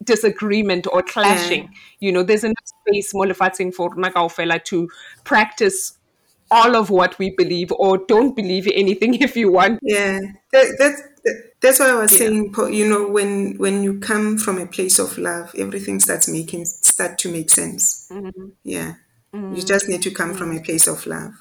disagreement 0.03 0.87
or 0.91 1.01
clashing. 1.01 1.73
You 1.99 2.11
know, 2.11 2.23
there's 2.23 2.43
enough 2.43 2.55
space 2.87 3.13
molifatsing 3.13 3.73
for 3.73 3.89
rona 3.89 4.59
to 4.59 4.89
practice 5.23 5.97
all 6.51 6.75
of 6.75 6.89
what 6.89 7.17
we 7.19 7.31
believe 7.31 7.71
or 7.71 7.97
don't 7.97 8.35
believe 8.35 8.67
anything 8.73 9.13
if 9.21 9.35
you 9.35 9.51
want. 9.51 9.79
yeah. 9.81 10.19
That, 10.51 10.75
that's 10.79 11.01
that's 11.61 11.79
why 11.79 11.89
I 11.89 11.95
was 11.95 12.11
Yeah. 12.11 12.19
saying. 12.19 12.53
You 12.71 12.87
know, 12.87 13.07
when 13.07 13.55
when 13.57 13.83
you 13.83 13.99
come 13.99 14.37
from 14.37 14.59
a 14.59 14.67
place 14.67 14.99
of 14.99 15.17
love, 15.17 15.53
everything 15.57 15.99
starts 15.99 16.27
making 16.27 16.65
start 16.65 17.17
to 17.19 17.31
make 17.31 17.49
sense. 17.49 18.07
Mm-hmm. 18.11 18.49
Yeah, 18.63 18.93
you 19.33 19.39
mm-hmm. 19.39 19.55
just 19.55 19.89
need 19.89 20.03
to 20.03 20.11
come 20.11 20.35
from 20.35 20.51
a 20.51 20.55
mm-hmm. 20.55 20.63
place 20.63 20.87
of 20.87 21.05
love. 21.07 21.33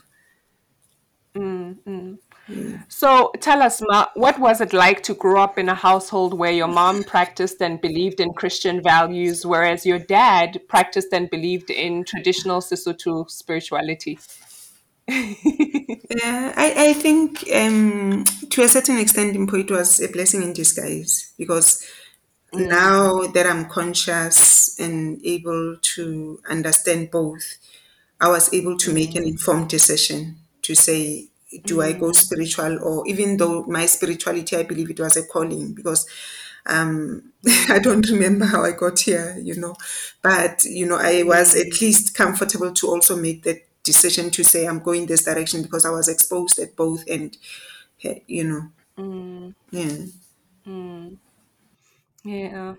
So 2.89 3.33
tell 3.41 3.63
us, 3.63 3.81
Ma, 3.83 4.07
what 4.15 4.39
was 4.39 4.61
it 4.61 4.73
like 4.73 5.03
to 5.05 5.15
grow 5.15 5.43
up 5.43 5.59
in 5.59 5.69
a 5.69 5.75
household 5.75 6.35
where 6.39 6.53
your 6.53 6.69
mom 6.69 7.03
practiced 7.03 7.61
and 7.63 7.81
believed 7.81 8.21
in 8.21 8.33
Christian 8.35 8.83
values, 8.83 9.47
whereas 9.47 9.87
your 9.87 9.99
dad 9.99 10.61
practiced 10.69 11.13
and 11.13 11.31
believed 11.31 11.71
in 11.71 12.05
traditional 12.05 12.61
Sesotho 12.61 13.29
spirituality? 13.31 14.19
Yeah, 16.11 16.53
I, 16.57 16.89
I 16.89 16.93
think 16.93 17.45
um, 17.55 18.25
to 18.51 18.63
a 18.63 18.69
certain 18.69 18.99
extent, 18.99 19.37
Mpo, 19.37 19.61
it 19.61 19.71
was 19.71 20.01
a 20.01 20.09
blessing 20.09 20.43
in 20.43 20.53
disguise 20.53 21.33
because 21.39 21.85
now 22.53 23.27
that 23.29 23.47
I'm 23.47 23.67
conscious 23.67 24.79
and 24.81 25.21
able 25.25 25.77
to 25.97 26.41
understand 26.49 27.11
both, 27.11 27.43
I 28.21 28.29
was 28.29 28.53
able 28.55 28.79
to 28.79 28.95
make 28.95 29.15
an 29.17 29.25
informed 29.25 29.71
decision 29.71 30.39
to 30.63 30.75
say, 30.75 31.29
do 31.65 31.83
I 31.83 31.93
go 31.93 32.13
spiritual 32.13 32.81
or 32.83 33.07
even 33.09 33.37
though 33.39 33.65
my 33.65 33.87
spirituality, 33.87 34.57
I 34.57 34.65
believe 34.65 34.91
it 34.91 35.01
was 35.01 35.17
a 35.17 35.25
calling 35.27 35.75
because 35.75 36.07
um, 36.67 37.33
I 37.69 37.79
don't 37.81 38.09
remember 38.11 38.47
how 38.47 38.65
I 38.65 38.73
got 38.73 39.01
here, 39.01 39.39
you 39.43 39.57
know, 39.57 39.77
but 40.23 40.65
you 40.65 40.87
know, 40.87 40.99
I 41.01 41.23
was 41.25 41.57
at 41.57 41.81
least 41.81 42.15
comfortable 42.15 42.73
to 42.73 42.89
also 42.89 43.17
make 43.17 43.43
that 43.45 43.59
decision 43.85 44.31
to 44.31 44.43
say 44.43 44.67
I'm 44.67 44.81
going 44.81 45.07
this 45.07 45.25
direction 45.25 45.63
because 45.63 45.87
I 45.87 45.91
was 45.91 46.09
exposed 46.09 46.59
at 46.59 46.75
both 46.75 47.05
and 47.09 47.37
you 48.27 48.45
know, 48.45 48.69
mm. 48.99 49.55
yeah. 49.71 50.07
Mm. 50.67 51.17
Yeah. 52.25 52.75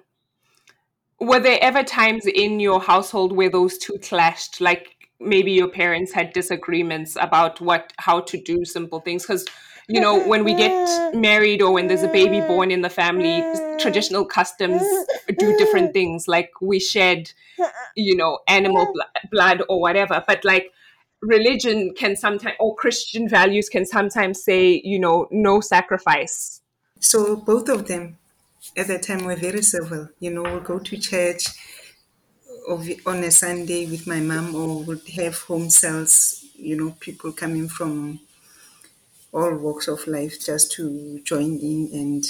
Were 1.19 1.39
there 1.39 1.59
ever 1.61 1.83
times 1.83 2.25
in 2.25 2.59
your 2.59 2.81
household 2.81 3.31
where 3.31 3.49
those 3.49 3.77
two 3.77 3.97
clashed? 3.99 4.59
Like 4.59 4.95
maybe 5.19 5.51
your 5.51 5.69
parents 5.69 6.11
had 6.11 6.33
disagreements 6.33 7.15
about 7.19 7.61
what 7.61 7.93
how 7.97 8.19
to 8.21 8.37
do 8.41 8.65
simple 8.65 8.99
things 8.99 9.23
because 9.23 9.45
you 9.87 10.01
know 10.01 10.27
when 10.27 10.43
we 10.43 10.53
get 10.53 11.15
married 11.15 11.61
or 11.61 11.71
when 11.71 11.87
there's 11.87 12.03
a 12.03 12.09
baby 12.09 12.41
born 12.41 12.69
in 12.69 12.81
the 12.81 12.89
family 12.89 13.41
traditional 13.79 14.25
customs 14.25 14.81
do 15.37 15.55
different 15.57 15.93
things 15.93 16.27
like 16.27 16.51
we 16.61 16.79
shed 16.79 17.31
you 17.95 18.15
know 18.15 18.39
animal 18.47 18.85
bl- 18.93 19.27
blood 19.31 19.63
or 19.69 19.79
whatever 19.79 20.23
but 20.27 20.43
like 20.43 20.71
religion 21.25 21.93
can 21.95 22.15
sometimes 22.15 22.55
or 22.59 22.75
christian 22.75 23.27
values 23.27 23.69
can 23.69 23.85
sometimes 23.85 24.43
say 24.43 24.81
you 24.83 24.99
know 24.99 25.27
no 25.31 25.59
sacrifice 25.61 26.61
So 26.99 27.37
both 27.37 27.69
of 27.69 27.87
them 27.87 28.17
at 28.75 28.87
that 28.87 29.03
time 29.03 29.25
were 29.25 29.35
very 29.35 29.61
civil. 29.61 30.09
You 30.19 30.31
know, 30.31 30.43
we'll 30.43 30.59
go 30.61 30.79
to 30.79 30.97
church 30.97 31.47
on 33.05 33.23
a 33.23 33.31
Sunday 33.31 33.85
with 33.85 34.07
my 34.07 34.19
mom 34.19 34.55
or 34.55 34.83
would 34.83 35.07
have 35.15 35.37
home 35.43 35.69
cells, 35.69 36.45
you 36.55 36.75
know, 36.75 36.95
people 36.99 37.31
coming 37.31 37.67
from 37.69 38.19
all 39.31 39.53
walks 39.55 39.87
of 39.87 40.07
life 40.07 40.39
just 40.43 40.71
to 40.73 41.19
join 41.23 41.57
in 41.59 41.89
and 41.93 42.23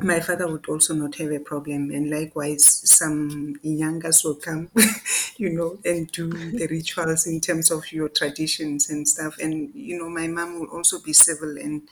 my 0.00 0.20
father 0.20 0.46
would 0.50 0.68
also 0.68 0.94
not 0.94 1.14
have 1.16 1.30
a 1.32 1.38
problem 1.40 1.90
and 1.90 2.10
likewise 2.10 2.64
some 2.88 3.56
youngers 3.62 4.22
will 4.24 4.34
come 4.34 4.68
you 5.36 5.48
know 5.50 5.78
and 5.84 6.10
do 6.12 6.28
the 6.30 6.66
rituals 6.70 7.26
in 7.26 7.40
terms 7.40 7.70
of 7.70 7.90
your 7.92 8.08
traditions 8.08 8.90
and 8.90 9.08
stuff. 9.08 9.38
And 9.38 9.74
you 9.74 9.98
know 9.98 10.08
my 10.10 10.26
mom 10.26 10.60
will 10.60 10.68
also 10.68 11.00
be 11.00 11.12
civil 11.12 11.56
and 11.56 11.82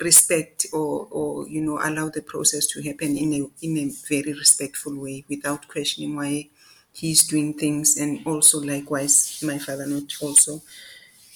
respect 0.00 0.66
or, 0.72 1.08
or 1.10 1.48
you 1.48 1.60
know 1.60 1.78
allow 1.82 2.08
the 2.08 2.22
process 2.22 2.66
to 2.66 2.82
happen 2.82 3.16
in 3.16 3.32
a 3.34 3.64
in 3.64 3.76
a 3.78 3.90
very 4.08 4.32
respectful 4.32 4.94
way 4.96 5.24
without 5.28 5.66
questioning 5.68 6.14
why 6.16 6.48
he's 6.92 7.26
doing 7.26 7.54
things. 7.54 7.96
And 7.96 8.24
also 8.26 8.60
likewise 8.60 9.42
my 9.44 9.58
father 9.58 9.86
not 9.86 10.12
also 10.22 10.62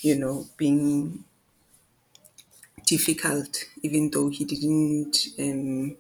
you 0.00 0.16
know 0.18 0.46
being 0.56 1.24
difficult 2.86 3.64
even 3.82 4.10
though 4.10 4.28
he 4.28 4.44
didn't 4.44 5.26
um, 5.38 5.96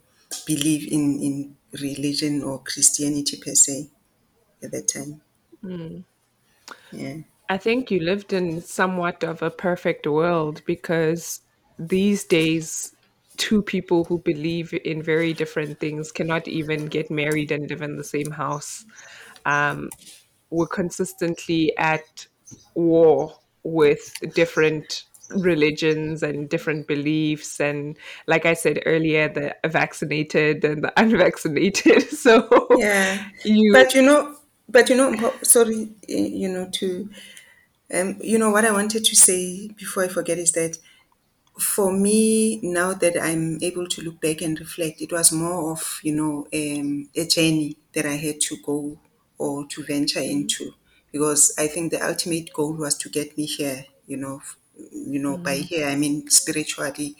believe 0.46 0.90
in 0.90 1.20
in 1.20 1.56
religion 1.80 2.42
or 2.42 2.58
christianity 2.60 3.36
per 3.36 3.54
se 3.54 3.88
at 4.62 4.70
that 4.72 4.88
time. 4.88 5.20
Yeah. 6.92 7.16
I 7.48 7.58
think 7.58 7.90
you 7.90 8.00
lived 8.00 8.32
in 8.32 8.62
somewhat 8.62 9.24
of 9.24 9.42
a 9.42 9.50
perfect 9.50 10.06
world 10.06 10.62
because 10.66 11.40
these 11.78 12.24
days, 12.24 12.94
two 13.36 13.62
people 13.62 14.04
who 14.04 14.18
believe 14.18 14.72
in 14.84 15.02
very 15.02 15.32
different 15.32 15.78
things 15.80 16.12
cannot 16.12 16.48
even 16.48 16.86
get 16.86 17.10
married 17.10 17.50
and 17.50 17.68
live 17.68 17.82
in 17.82 17.96
the 17.96 18.04
same 18.04 18.30
house. 18.30 18.84
Um, 19.44 19.90
we're 20.50 20.66
consistently 20.66 21.76
at 21.76 22.26
war 22.74 23.34
with 23.64 24.12
different 24.34 25.04
religions 25.36 26.22
and 26.22 26.48
different 26.48 26.86
beliefs 26.86 27.60
and 27.60 27.96
like 28.26 28.46
i 28.46 28.54
said 28.54 28.80
earlier 28.86 29.28
the 29.28 29.54
vaccinated 29.68 30.64
and 30.64 30.84
the 30.84 30.92
unvaccinated. 31.00 32.08
So 32.22 32.66
yeah. 32.78 33.28
you 33.44 33.72
but 33.72 33.94
you 33.94 34.02
know 34.02 34.36
but 34.68 34.88
you 34.88 34.96
know 34.96 35.32
sorry 35.42 35.90
you 36.08 36.48
know 36.48 36.68
to 36.72 37.08
um 37.92 38.16
you 38.20 38.38
know 38.38 38.50
what 38.50 38.64
i 38.64 38.70
wanted 38.70 39.04
to 39.04 39.16
say 39.16 39.68
before 39.76 40.04
i 40.04 40.08
forget 40.08 40.38
is 40.38 40.52
that 40.52 40.78
for 41.58 41.92
me 41.92 42.60
now 42.62 42.92
that 42.94 43.20
i'm 43.20 43.58
able 43.62 43.86
to 43.86 44.02
look 44.02 44.20
back 44.20 44.40
and 44.40 44.58
reflect 44.58 45.00
it 45.02 45.12
was 45.12 45.32
more 45.32 45.72
of 45.72 46.00
you 46.02 46.14
know 46.14 46.46
um, 46.54 47.08
a 47.14 47.26
journey 47.26 47.76
that 47.92 48.06
i 48.06 48.14
had 48.14 48.40
to 48.40 48.56
go 48.64 48.96
or 49.38 49.66
to 49.66 49.82
venture 49.84 50.20
into 50.20 50.72
because 51.10 51.52
i 51.58 51.66
think 51.66 51.92
the 51.92 52.06
ultimate 52.06 52.52
goal 52.52 52.72
was 52.72 52.96
to 52.96 53.08
get 53.08 53.36
me 53.36 53.44
here 53.44 53.84
you 54.06 54.16
know 54.16 54.40
you 54.90 55.18
know 55.18 55.36
by 55.36 55.58
mm. 55.58 55.64
here 55.64 55.86
i 55.88 55.94
mean 55.94 56.28
spiritually 56.30 57.16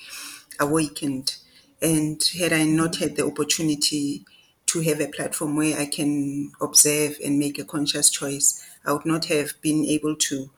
awakened. 0.61 1.37
And 1.81 2.23
had 2.39 2.53
i 2.53 2.65
not 2.65 2.97
had 2.97 3.17
the 3.17 3.27
opportunity 3.27 4.25
to 4.67 4.81
have 4.81 5.01
a 5.01 5.09
platform 5.09 5.57
where 5.57 5.79
i 5.79 5.87
can 5.87 6.53
observe 6.61 7.19
and 7.25 7.39
make 7.39 7.59
a 7.59 7.65
conscious 7.65 8.11
choice 8.11 8.65
i 8.85 8.93
would 8.93 9.05
not 9.07 9.25
have 9.27 9.61
been 9.61 9.85
able 9.85 10.15
to 10.17 10.51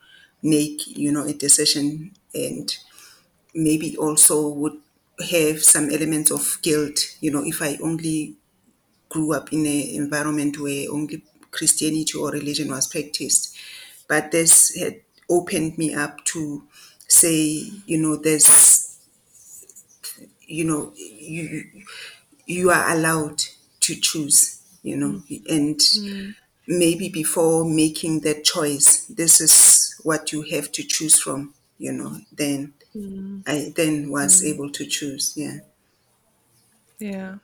make 0.43 0.87
you 0.87 1.11
know 1.11 1.25
a 1.25 1.33
decision 1.33 2.13
and 2.35 2.77
maybe 3.55 3.97
also 3.97 4.49
would 4.49 4.79
have 5.31 5.63
some 5.63 5.91
elements 5.91 6.31
of 6.31 6.59
guilt, 6.63 7.17
you 7.21 7.31
know, 7.31 7.45
if 7.45 7.63
I 7.63 7.79
only 7.83 8.35
grew 9.09 9.33
up 9.33 9.53
in 9.53 9.61
an 9.61 9.89
environment 10.03 10.59
where 10.59 10.91
only 10.91 11.23
Christianity 11.51 12.19
or 12.19 12.31
religion 12.31 12.69
was 12.71 12.89
practiced. 12.89 13.57
But 14.09 14.33
this 14.33 14.75
had 14.75 15.03
opened 15.31 15.79
me 15.79 15.95
up 15.95 16.25
to 16.27 16.65
say, 17.09 17.71
you 17.87 17.99
know, 17.99 18.17
there's, 18.17 18.99
you 20.47 20.65
know, 20.65 20.93
you 20.97 21.65
you 22.47 22.71
are 22.71 22.91
allowed 22.91 23.43
to 23.81 23.95
choose, 23.95 24.63
you 24.83 24.97
know, 24.97 25.23
and 25.49 25.81
maybe 26.67 27.09
before 27.09 27.65
making 27.65 28.21
that 28.21 28.45
choice, 28.45 29.07
this 29.07 29.41
is 29.41 30.01
what 30.03 30.33
you 30.33 30.43
have 30.43 30.71
to 30.73 30.83
choose 30.83 31.19
from, 31.21 31.55
you 31.79 31.93
know, 31.93 32.19
then 32.33 32.75
I 33.47 33.73
then 33.77 34.11
was 34.11 34.45
able 34.45 34.71
to 34.73 34.87
choose. 34.87 35.35
Yeah. 35.37 35.59
Yeah, 36.99 37.37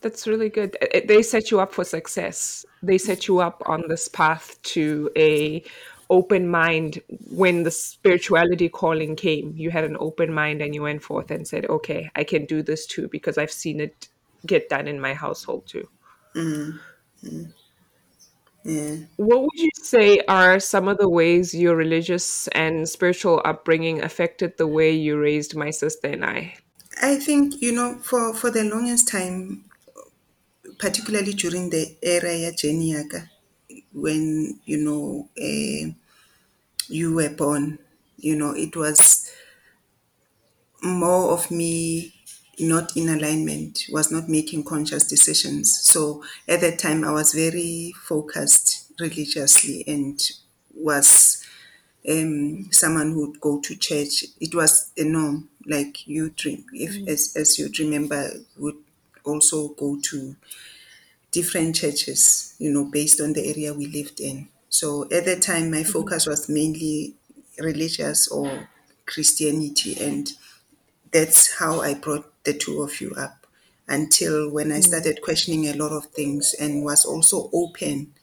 that's 0.00 0.26
really 0.26 0.48
good. 0.48 0.76
Uh, 0.82 0.86
uh, 0.98 1.00
They 1.06 1.22
set 1.22 1.50
you 1.50 1.60
up 1.60 1.72
for 1.72 1.84
success. 1.84 2.64
They 2.82 2.98
set 2.98 3.28
you 3.28 3.40
up 3.40 3.62
on 3.66 3.84
this 3.88 4.08
path 4.08 4.60
to 4.74 5.10
a 5.16 5.64
open 6.10 6.48
mind 6.48 7.00
when 7.30 7.62
the 7.62 7.70
spirituality 7.70 8.68
calling 8.68 9.16
came. 9.16 9.54
You 9.56 9.70
had 9.70 9.84
an 9.84 9.96
open 9.98 10.34
mind 10.34 10.60
and 10.60 10.74
you 10.74 10.82
went 10.82 11.02
forth 11.02 11.30
and 11.30 11.46
said, 11.46 11.66
"Okay, 11.66 12.10
I 12.14 12.24
can 12.24 12.44
do 12.44 12.62
this 12.62 12.86
too 12.86 13.08
because 13.08 13.38
I've 13.38 13.52
seen 13.52 13.80
it 13.80 14.08
get 14.46 14.68
done 14.68 14.88
in 14.88 15.00
my 15.00 15.14
household 15.14 15.66
too." 15.66 15.88
Mm-hmm. 16.34 16.78
Mm-hmm. 17.26 17.50
Yeah. 18.64 18.96
What 19.16 19.40
would 19.42 19.58
you 19.58 19.70
say 19.74 20.20
are 20.28 20.60
some 20.60 20.88
of 20.88 20.98
the 20.98 21.08
ways 21.08 21.54
your 21.54 21.74
religious 21.74 22.46
and 22.48 22.86
spiritual 22.88 23.40
upbringing 23.44 24.02
affected 24.02 24.58
the 24.58 24.66
way 24.66 24.92
you 24.92 25.18
raised 25.18 25.56
my 25.56 25.70
sister 25.70 26.08
and 26.08 26.24
I? 26.24 26.54
I 27.00 27.16
think, 27.16 27.62
you 27.62 27.72
know, 27.72 27.98
for, 28.02 28.34
for 28.34 28.50
the 28.50 28.64
longest 28.64 29.08
time, 29.08 29.64
particularly 30.78 31.32
during 31.32 31.70
the 31.70 31.96
era 32.02 32.36
ya 32.36 32.50
Jenny 32.56 32.92
yaka, 32.92 33.30
when, 33.92 34.60
you 34.64 34.78
know, 34.78 35.28
uh, 35.40 35.92
you 36.88 37.14
were 37.14 37.30
born, 37.30 37.78
you 38.18 38.36
know, 38.36 38.52
it 38.52 38.76
was 38.76 39.30
more 40.82 41.32
of 41.32 41.50
me 41.50 42.14
not 42.58 42.96
in 42.96 43.08
alignment, 43.08 43.84
was 43.90 44.10
not 44.10 44.28
making 44.28 44.64
conscious 44.64 45.06
decisions. 45.06 45.80
So 45.82 46.22
at 46.46 46.60
that 46.60 46.78
time, 46.78 47.04
I 47.04 47.12
was 47.12 47.32
very 47.32 47.94
focused 48.02 48.92
religiously 49.00 49.84
and 49.86 50.20
was 50.74 51.42
um, 52.08 52.70
someone 52.72 53.12
who 53.12 53.28
would 53.28 53.40
go 53.40 53.60
to 53.60 53.76
church. 53.76 54.24
It 54.40 54.54
was 54.54 54.92
a 54.98 55.04
norm, 55.04 55.50
like 55.66 56.06
you 56.06 56.30
dream, 56.30 56.66
if 56.72 57.08
as, 57.08 57.34
as 57.36 57.58
you 57.58 57.70
remember, 57.78 58.30
would 58.58 58.76
also 59.24 59.68
go 59.70 59.98
to 60.04 60.36
different 61.30 61.76
churches, 61.76 62.54
you 62.58 62.70
know, 62.70 62.84
based 62.84 63.20
on 63.20 63.32
the 63.32 63.46
area 63.48 63.72
we 63.72 63.86
lived 63.86 64.20
in. 64.20 64.48
So 64.68 65.04
at 65.10 65.24
that 65.26 65.42
time, 65.42 65.70
my 65.70 65.78
mm-hmm. 65.78 65.90
focus 65.92 66.26
was 66.26 66.48
mainly 66.48 67.14
religious 67.58 68.28
or 68.28 68.68
Christianity, 69.06 69.96
and 70.00 70.30
that's 71.12 71.58
how 71.58 71.80
I 71.80 71.94
brought 71.94 72.44
the 72.44 72.54
two 72.54 72.82
of 72.82 73.00
you 73.00 73.12
up 73.16 73.46
until 73.88 74.50
when 74.50 74.70
I 74.70 74.76
mm-hmm. 74.76 74.82
started 74.82 75.22
questioning 75.22 75.66
a 75.66 75.74
lot 75.74 75.92
of 75.92 76.06
things 76.06 76.54
and 76.58 76.84
was 76.84 77.04
also 77.04 77.50
open 77.52 78.14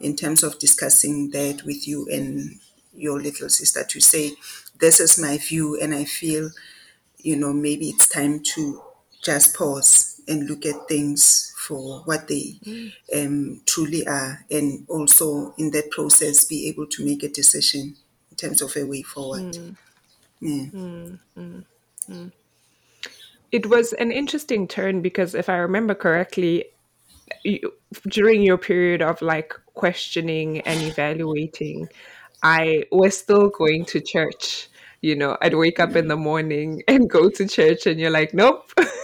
in 0.00 0.14
terms 0.14 0.44
of 0.44 0.58
discussing 0.60 1.30
that 1.32 1.64
with 1.64 1.88
you 1.88 2.06
and 2.10 2.60
your 2.94 3.20
little 3.20 3.48
sister 3.48 3.84
to 3.84 4.00
say, 4.00 4.32
this 4.80 5.00
is 5.00 5.18
my 5.18 5.38
view, 5.38 5.78
and 5.80 5.92
I 5.92 6.04
feel, 6.04 6.50
you 7.18 7.34
know, 7.34 7.52
maybe 7.52 7.88
it's 7.88 8.08
time 8.08 8.40
to 8.54 8.80
just 9.22 9.56
pause 9.56 10.07
and 10.28 10.48
look 10.48 10.66
at 10.66 10.88
things 10.88 11.52
for 11.56 12.00
what 12.04 12.28
they 12.28 12.58
Mm. 12.64 12.92
um, 13.14 13.60
truly 13.66 14.06
are, 14.06 14.44
and 14.50 14.86
also 14.88 15.54
in 15.58 15.70
that 15.72 15.90
process 15.90 16.44
be 16.44 16.68
able 16.68 16.86
to 16.86 17.04
make 17.04 17.22
a 17.22 17.28
decision 17.28 17.96
in 18.30 18.36
terms 18.36 18.62
of 18.62 18.76
a 18.76 18.84
way 18.84 19.02
forward. 19.02 19.58
Mm. 20.40 21.18
Yeah. 22.08 22.24
It 23.50 23.66
was 23.66 23.92
an 23.94 24.12
interesting 24.12 24.68
turn 24.68 25.00
because 25.02 25.34
if 25.34 25.48
I 25.48 25.56
remember 25.56 25.94
correctly, 25.94 26.66
you, 27.44 27.72
during 28.08 28.42
your 28.42 28.58
period 28.58 29.02
of 29.02 29.20
like 29.22 29.54
questioning 29.74 30.60
and 30.60 30.82
evaluating, 30.82 31.88
I 32.42 32.84
was 32.92 33.16
still 33.16 33.48
going 33.48 33.84
to 33.86 34.00
church. 34.00 34.68
You 35.00 35.16
know, 35.16 35.36
I'd 35.40 35.54
wake 35.54 35.80
up 35.80 35.96
in 35.96 36.08
the 36.08 36.16
morning 36.16 36.82
and 36.88 37.08
go 37.08 37.30
to 37.30 37.46
church, 37.48 37.86
and 37.86 37.98
you're 38.00 38.10
like, 38.10 38.34
nope, 38.34 38.70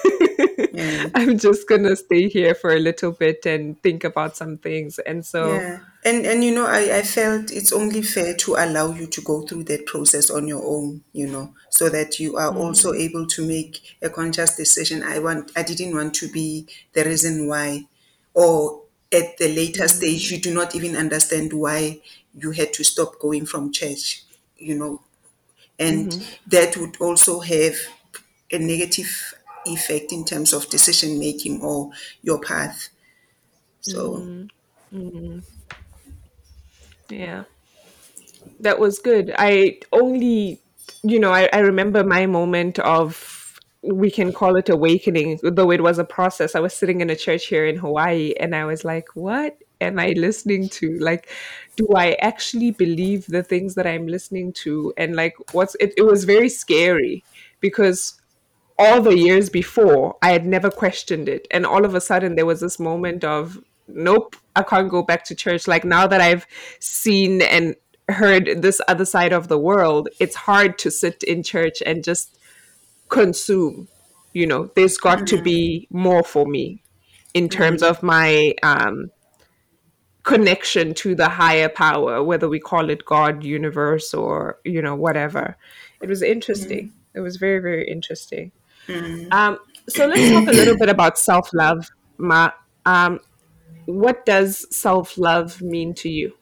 Yeah. 0.74 1.04
Mm. 1.04 1.10
I'm 1.14 1.38
just 1.38 1.68
gonna 1.68 1.96
stay 1.96 2.28
here 2.28 2.54
for 2.54 2.74
a 2.74 2.78
little 2.78 3.12
bit 3.12 3.46
and 3.46 3.80
think 3.82 4.04
about 4.04 4.36
some 4.36 4.58
things. 4.58 4.98
And 4.98 5.24
so, 5.24 5.54
Yeah. 5.54 5.78
And 6.04 6.26
and 6.26 6.44
you 6.44 6.54
know, 6.54 6.66
I, 6.66 6.98
I 6.98 7.02
felt 7.02 7.50
it's 7.50 7.72
only 7.72 8.02
fair 8.02 8.34
to 8.34 8.56
allow 8.56 8.92
you 8.92 9.06
to 9.06 9.20
go 9.22 9.42
through 9.42 9.64
that 9.64 9.86
process 9.86 10.30
on 10.30 10.46
your 10.46 10.62
own, 10.64 11.02
you 11.12 11.26
know, 11.26 11.54
so 11.70 11.88
that 11.88 12.20
you 12.20 12.36
are 12.36 12.52
mm. 12.52 12.56
also 12.56 12.92
able 12.92 13.26
to 13.28 13.46
make 13.46 13.96
a 14.02 14.10
conscious 14.10 14.56
decision. 14.56 15.02
I 15.02 15.18
want 15.18 15.52
I 15.56 15.62
didn't 15.62 15.94
want 15.94 16.14
to 16.14 16.28
be 16.30 16.66
the 16.92 17.04
reason 17.04 17.48
why 17.48 17.86
or 18.34 18.82
at 19.12 19.38
the 19.38 19.54
later 19.54 19.84
mm. 19.84 19.90
stage 19.90 20.30
you 20.30 20.40
do 20.40 20.52
not 20.52 20.74
even 20.74 20.96
understand 20.96 21.52
why 21.52 22.00
you 22.34 22.50
had 22.50 22.72
to 22.74 22.84
stop 22.84 23.18
going 23.18 23.46
from 23.46 23.72
church, 23.72 24.24
you 24.56 24.76
know. 24.76 25.00
And 25.78 26.12
mm-hmm. 26.12 26.50
that 26.50 26.76
would 26.76 27.00
also 27.00 27.40
have 27.40 27.74
a 28.50 28.58
negative 28.58 29.34
effect 29.66 30.12
in 30.12 30.24
terms 30.24 30.52
of 30.52 30.68
decision 30.70 31.18
making 31.18 31.62
or 31.62 31.90
your 32.22 32.40
path. 32.40 32.88
So 33.80 34.16
mm-hmm. 34.16 34.98
Mm-hmm. 34.98 35.38
yeah. 37.10 37.44
That 38.60 38.78
was 38.78 38.98
good. 38.98 39.34
I 39.36 39.80
only, 39.92 40.60
you 41.02 41.18
know, 41.18 41.32
I, 41.32 41.48
I 41.52 41.60
remember 41.60 42.04
my 42.04 42.26
moment 42.26 42.78
of, 42.78 43.60
we 43.82 44.10
can 44.10 44.32
call 44.32 44.56
it 44.56 44.70
awakening, 44.70 45.40
though 45.42 45.70
it 45.70 45.82
was 45.82 45.98
a 45.98 46.04
process. 46.04 46.54
I 46.54 46.60
was 46.60 46.72
sitting 46.72 47.02
in 47.02 47.10
a 47.10 47.16
church 47.16 47.46
here 47.46 47.66
in 47.66 47.76
Hawaii 47.76 48.32
and 48.40 48.54
I 48.54 48.64
was 48.64 48.84
like, 48.84 49.08
what 49.14 49.58
am 49.80 49.98
I 49.98 50.14
listening 50.16 50.70
to? 50.70 50.98
Like, 50.98 51.28
do 51.76 51.86
I 51.94 52.12
actually 52.20 52.70
believe 52.70 53.26
the 53.26 53.42
things 53.42 53.74
that 53.74 53.86
I'm 53.86 54.06
listening 54.06 54.54
to? 54.54 54.94
And 54.96 55.14
like, 55.16 55.34
what's 55.52 55.74
it? 55.80 55.92
It 55.98 56.02
was 56.02 56.24
very 56.24 56.48
scary 56.48 57.24
because 57.60 58.18
all 58.78 59.00
the 59.00 59.16
years 59.16 59.50
before, 59.50 60.16
I 60.22 60.32
had 60.32 60.46
never 60.46 60.70
questioned 60.70 61.28
it. 61.28 61.46
And 61.50 61.64
all 61.64 61.84
of 61.84 61.94
a 61.94 62.00
sudden, 62.00 62.34
there 62.34 62.46
was 62.46 62.60
this 62.60 62.78
moment 62.78 63.24
of, 63.24 63.58
nope, 63.86 64.36
I 64.56 64.62
can't 64.62 64.90
go 64.90 65.02
back 65.02 65.24
to 65.24 65.34
church. 65.34 65.68
Like 65.68 65.84
now 65.84 66.06
that 66.06 66.20
I've 66.20 66.46
seen 66.80 67.42
and 67.42 67.76
heard 68.08 68.62
this 68.62 68.80
other 68.88 69.04
side 69.04 69.32
of 69.32 69.48
the 69.48 69.58
world, 69.58 70.08
it's 70.18 70.34
hard 70.34 70.78
to 70.78 70.90
sit 70.90 71.22
in 71.22 71.42
church 71.42 71.82
and 71.84 72.02
just 72.04 72.36
consume. 73.08 73.88
You 74.32 74.46
know, 74.46 74.70
there's 74.74 74.98
got 74.98 75.26
to 75.28 75.40
be 75.40 75.86
mm-hmm. 75.86 75.98
more 75.98 76.22
for 76.24 76.44
me 76.44 76.82
in 77.32 77.48
terms 77.48 77.82
mm-hmm. 77.82 77.90
of 77.90 78.02
my 78.02 78.54
um, 78.62 79.10
connection 80.24 80.94
to 80.94 81.14
the 81.14 81.28
higher 81.28 81.68
power, 81.68 82.22
whether 82.22 82.48
we 82.48 82.58
call 82.58 82.90
it 82.90 83.04
God, 83.04 83.44
universe, 83.44 84.12
or, 84.12 84.58
you 84.64 84.82
know, 84.82 84.96
whatever. 84.96 85.56
It 86.00 86.08
was 86.08 86.22
interesting. 86.22 86.88
Mm-hmm. 86.88 87.18
It 87.18 87.20
was 87.20 87.36
very, 87.36 87.60
very 87.60 87.88
interesting. 87.88 88.50
Um, 89.30 89.58
so 89.88 90.06
let's 90.06 90.30
talk 90.30 90.46
a 90.48 90.52
little 90.52 90.76
bit 90.76 90.88
about 90.88 91.18
self 91.18 91.52
love, 91.52 91.90
Ma. 92.18 92.50
Um, 92.86 93.20
what 93.86 94.26
does 94.26 94.66
self 94.76 95.18
love 95.18 95.62
mean 95.62 95.94
to 95.94 96.08
you? 96.08 96.34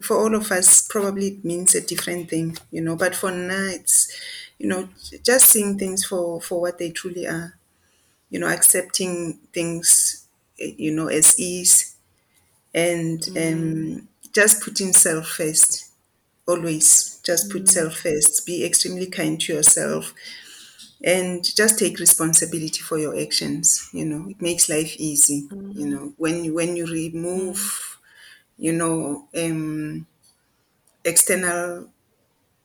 for 0.00 0.16
all 0.16 0.34
of 0.34 0.50
us 0.50 0.86
probably 0.88 1.28
it 1.28 1.44
means 1.44 1.74
a 1.74 1.80
different 1.80 2.28
thing 2.28 2.56
you 2.70 2.80
know 2.80 2.96
but 2.96 3.14
for 3.14 3.30
now 3.30 3.68
it's 3.70 4.12
you 4.58 4.66
know 4.68 4.88
just 5.22 5.46
seeing 5.50 5.78
things 5.78 6.04
for 6.04 6.40
for 6.40 6.60
what 6.60 6.78
they 6.78 6.90
truly 6.90 7.26
are 7.26 7.54
you 8.30 8.38
know 8.40 8.48
accepting 8.48 9.34
things 9.52 10.26
eh, 10.60 10.72
you 10.76 10.92
know 10.94 11.08
as 11.08 11.38
is 11.38 11.96
and 12.74 13.28
um 13.36 14.08
just 14.34 14.62
putting 14.62 14.92
self 14.92 15.28
first 15.28 15.90
always. 16.48 17.20
Just 17.24 17.50
put 17.50 17.68
self 17.68 17.98
first. 17.98 18.46
Be 18.46 18.64
extremely 18.64 19.06
kind 19.06 19.40
to 19.42 19.54
yourself 19.54 20.14
and 21.04 21.44
just 21.56 21.78
take 21.78 22.00
responsibility 22.00 22.80
for 22.80 22.98
your 22.98 23.18
actions 23.20 23.90
you 23.92 24.06
know. 24.06 24.28
It 24.30 24.42
makes 24.42 24.68
life 24.70 24.96
easy 24.98 25.48
you 25.74 25.86
know. 25.88 26.14
When 26.18 26.44
you 26.44 26.54
when 26.54 26.76
you 26.76 26.86
remove 26.86 27.98
you 28.58 28.72
know 28.72 29.28
um 29.36 30.06
external 31.04 31.88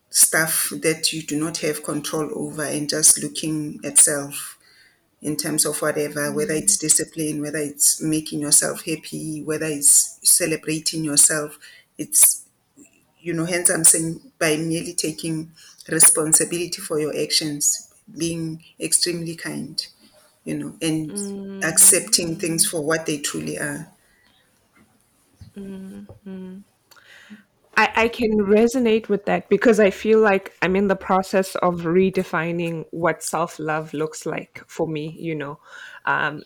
stuff 0.09 0.71
that 0.81 1.13
you 1.13 1.23
do 1.23 1.39
not 1.39 1.59
have 1.59 1.83
control 1.83 2.29
over 2.35 2.63
and 2.63 2.89
just 2.89 3.21
looking 3.23 3.79
at 3.83 3.97
self 3.99 4.57
in 5.21 5.35
terms 5.37 5.65
of 5.65 5.81
whatever 5.81 6.31
whether 6.33 6.53
it's 6.53 6.77
discipline 6.77 7.41
whether 7.41 7.59
it's 7.59 8.01
making 8.01 8.39
yourself 8.41 8.85
happy 8.85 9.43
whether 9.43 9.65
it's 9.67 10.19
celebrating 10.23 11.03
yourself 11.03 11.59
it's 11.97 12.45
you 13.19 13.33
know 13.33 13.45
hence 13.45 13.69
i'm 13.69 13.83
saying 13.85 14.21
by 14.39 14.57
merely 14.57 14.93
taking 14.93 15.51
responsibility 15.89 16.81
for 16.81 16.99
your 16.99 17.15
actions 17.17 17.88
being 18.17 18.63
extremely 18.79 19.35
kind 19.35 19.87
you 20.45 20.57
know 20.57 20.73
and 20.81 21.63
accepting 21.63 22.35
things 22.35 22.65
for 22.65 22.81
what 22.81 23.05
they 23.05 23.17
truly 23.17 23.57
are. 23.57 23.91
I, 27.77 27.91
I 27.95 28.07
can 28.09 28.31
resonate 28.39 29.07
with 29.07 29.25
that 29.25 29.47
because 29.47 29.79
I 29.79 29.89
feel 29.89 30.19
like 30.19 30.53
I'm 30.61 30.75
in 30.75 30.87
the 30.87 30.95
process 30.95 31.55
of 31.55 31.81
redefining 31.81 32.85
what 32.91 33.23
self 33.23 33.57
love 33.59 33.93
looks 33.93 34.25
like 34.25 34.61
for 34.67 34.87
me, 34.87 35.15
you 35.17 35.35
know. 35.35 35.59
Um, 36.05 36.43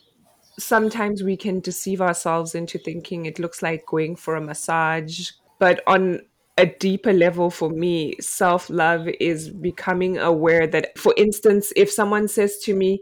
sometimes 0.59 1.23
we 1.23 1.35
can 1.35 1.59
deceive 1.59 2.01
ourselves 2.01 2.53
into 2.53 2.77
thinking 2.77 3.25
it 3.25 3.39
looks 3.39 3.61
like 3.63 3.85
going 3.87 4.15
for 4.15 4.35
a 4.35 4.41
massage, 4.41 5.31
but 5.57 5.81
on 5.87 6.21
a 6.57 6.67
deeper 6.67 7.13
level 7.13 7.49
for 7.49 7.69
me, 7.69 8.15
self 8.19 8.69
love 8.69 9.07
is 9.19 9.49
becoming 9.49 10.17
aware 10.17 10.67
that, 10.67 10.97
for 10.97 11.13
instance, 11.17 11.73
if 11.75 11.91
someone 11.91 12.27
says 12.27 12.59
to 12.59 12.75
me, 12.75 13.01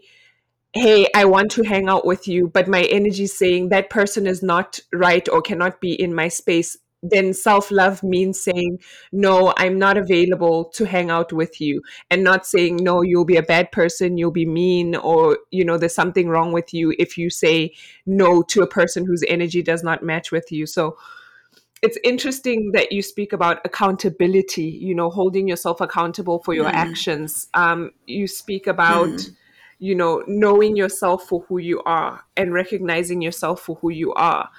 hey, 0.73 1.07
I 1.13 1.25
want 1.25 1.51
to 1.51 1.63
hang 1.63 1.89
out 1.89 2.05
with 2.05 2.27
you, 2.27 2.47
but 2.47 2.67
my 2.67 2.83
energy 2.83 3.23
is 3.23 3.37
saying 3.37 3.69
that 3.69 3.89
person 3.89 4.25
is 4.25 4.41
not 4.41 4.79
right 4.93 5.27
or 5.27 5.41
cannot 5.41 5.81
be 5.81 5.93
in 6.01 6.15
my 6.15 6.29
space, 6.29 6.77
then 7.03 7.33
self 7.33 7.71
love 7.71 8.03
means 8.03 8.39
saying, 8.41 8.79
no, 9.11 9.53
I'm 9.57 9.77
not 9.77 9.97
available 9.97 10.65
to 10.75 10.85
hang 10.85 11.09
out 11.09 11.33
with 11.33 11.59
you, 11.59 11.81
and 12.09 12.23
not 12.23 12.45
saying, 12.45 12.77
no, 12.77 13.01
you'll 13.01 13.25
be 13.25 13.37
a 13.37 13.43
bad 13.43 13.71
person, 13.71 14.17
you'll 14.17 14.31
be 14.31 14.45
mean, 14.45 14.95
or, 14.95 15.39
you 15.49 15.65
know, 15.65 15.77
there's 15.77 15.95
something 15.95 16.29
wrong 16.29 16.53
with 16.53 16.73
you 16.73 16.93
if 16.99 17.17
you 17.17 17.29
say 17.29 17.73
no 18.05 18.43
to 18.43 18.61
a 18.61 18.67
person 18.67 19.05
whose 19.05 19.23
energy 19.27 19.61
does 19.61 19.83
not 19.83 20.03
match 20.03 20.31
with 20.31 20.51
you. 20.51 20.65
So, 20.65 20.95
it's 21.81 21.97
interesting 22.03 22.71
that 22.73 22.91
you 22.91 23.01
speak 23.01 23.33
about 23.33 23.59
accountability 23.65 24.63
you 24.63 24.93
know 24.93 25.09
holding 25.09 25.47
yourself 25.47 25.81
accountable 25.81 26.39
for 26.39 26.53
your 26.53 26.65
mm-hmm. 26.65 26.75
actions. 26.75 27.47
Um, 27.53 27.91
you 28.05 28.27
speak 28.27 28.67
about 28.67 29.09
mm-hmm. 29.09 29.33
you 29.79 29.95
know 29.95 30.23
knowing 30.27 30.75
yourself 30.75 31.27
for 31.27 31.41
who 31.47 31.57
you 31.57 31.81
are 31.83 32.23
and 32.37 32.53
recognizing 32.53 33.21
yourself 33.21 33.61
for 33.61 33.75
who 33.77 33.91
you 33.91 34.13
are. 34.13 34.49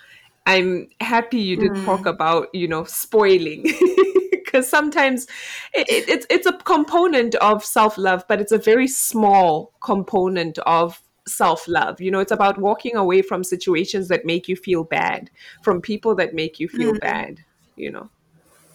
I'm 0.44 0.88
happy 1.00 1.38
you 1.38 1.56
did 1.56 1.70
mm. 1.70 1.84
talk 1.84 2.06
about 2.06 2.48
you 2.52 2.66
know 2.66 2.84
spoiling 2.84 3.62
because 4.30 4.68
sometimes 4.68 5.26
it, 5.72 5.88
it, 5.88 6.08
it's 6.08 6.26
it's 6.28 6.46
a 6.46 6.52
component 6.52 7.36
of 7.36 7.64
self-love 7.64 8.24
but 8.28 8.40
it's 8.40 8.50
a 8.50 8.58
very 8.58 8.88
small 8.88 9.72
component 9.80 10.58
of 10.66 11.00
self-love. 11.26 12.00
You 12.00 12.10
know 12.10 12.20
it's 12.20 12.32
about 12.32 12.58
walking 12.58 12.96
away 12.96 13.22
from 13.22 13.44
situations 13.44 14.08
that 14.08 14.24
make 14.24 14.48
you 14.48 14.56
feel 14.56 14.84
bad 14.84 15.30
from 15.62 15.80
people 15.80 16.14
that 16.16 16.34
make 16.34 16.58
you 16.58 16.68
feel 16.68 16.92
mm. 16.92 17.00
bad 17.00 17.44
you 17.76 17.90
know? 17.90 18.08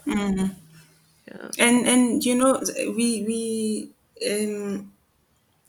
Mm-hmm. 0.05 0.53
And 1.59 1.87
and 1.87 2.25
you 2.25 2.35
know 2.35 2.61
we 2.95 3.23
we 3.23 3.89
um 4.29 4.93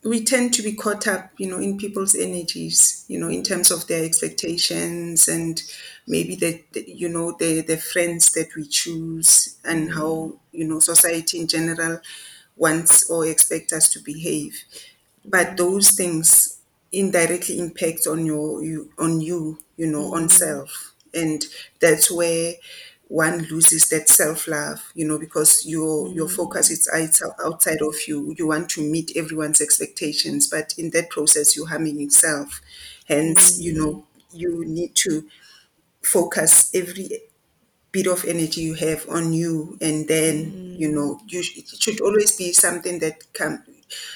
we 0.03 0.23
tend 0.23 0.53
to 0.53 0.61
be 0.61 0.73
caught 0.73 1.07
up 1.07 1.31
you 1.37 1.49
know 1.49 1.57
in 1.59 1.77
people's 1.77 2.15
energies 2.15 3.03
you 3.09 3.19
know 3.19 3.27
in 3.27 3.43
terms 3.43 3.69
of 3.69 3.85
their 3.87 4.05
expectations 4.05 5.27
and 5.27 5.61
maybe 6.07 6.35
the, 6.35 6.63
the 6.71 6.85
you 6.87 7.09
know 7.09 7.35
the 7.37 7.61
the 7.61 7.75
friends 7.75 8.31
that 8.31 8.47
we 8.55 8.65
choose 8.65 9.57
and 9.65 9.89
mm. 9.89 9.93
how 9.95 10.39
you 10.53 10.65
know 10.65 10.79
society 10.79 11.39
in 11.39 11.47
general 11.47 11.99
wants 12.55 13.09
or 13.09 13.25
expects 13.25 13.73
us 13.73 13.89
to 13.89 13.99
behave. 13.99 14.63
But 15.25 15.47
mm. 15.47 15.57
those 15.57 15.91
things 15.91 16.58
indirectly 16.91 17.59
impact 17.59 18.07
on 18.07 18.25
your 18.25 18.63
you 18.63 18.91
on 18.97 19.21
you 19.21 19.59
you 19.77 19.87
know 19.87 20.13
on 20.13 20.23
mm-hmm. 20.23 20.27
self. 20.29 20.93
And 21.13 21.43
that's 21.79 22.11
where 22.11 22.53
one 23.07 23.39
loses 23.49 23.89
that 23.89 24.07
self 24.07 24.47
love, 24.47 24.91
you 24.93 25.07
know, 25.07 25.17
because 25.17 25.65
your 25.65 26.09
your 26.09 26.27
mm-hmm. 26.27 26.35
focus 26.35 26.69
is 26.69 26.89
outs- 26.93 27.23
outside 27.43 27.81
of 27.81 27.95
you. 28.07 28.35
You 28.37 28.47
want 28.47 28.69
to 28.71 28.81
meet 28.81 29.11
everyone's 29.15 29.61
expectations, 29.61 30.47
but 30.47 30.73
in 30.77 30.91
that 30.91 31.09
process, 31.09 31.55
you're 31.55 31.67
harming 31.67 31.99
yourself. 31.99 32.61
Hence, 33.07 33.53
mm-hmm. 33.53 33.61
you 33.63 33.73
know, 33.73 34.05
you 34.31 34.63
need 34.65 34.95
to 34.95 35.25
focus 36.01 36.71
every 36.73 37.09
bit 37.91 38.07
of 38.07 38.23
energy 38.25 38.61
you 38.61 38.75
have 38.75 39.05
on 39.09 39.33
you 39.33 39.77
and 39.81 40.07
then 40.07 40.75
you 40.77 40.91
know 40.91 41.19
you 41.27 41.41
sh- 41.41 41.57
it 41.57 41.67
should 41.81 41.99
always 42.01 42.35
be 42.37 42.53
something 42.53 42.99
that 42.99 43.33
can 43.33 43.63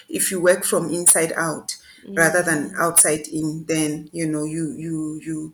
if 0.07 0.29
you 0.31 0.39
work 0.39 0.63
from 0.63 0.91
inside 0.91 1.33
out 1.33 1.75
rather 2.09 2.41
than 2.43 2.73
outside 2.79 3.27
in 3.27 3.65
then 3.67 4.09
you 4.11 4.27
know 4.27 4.43
you 4.43 4.73
you 4.77 5.19
you 5.23 5.53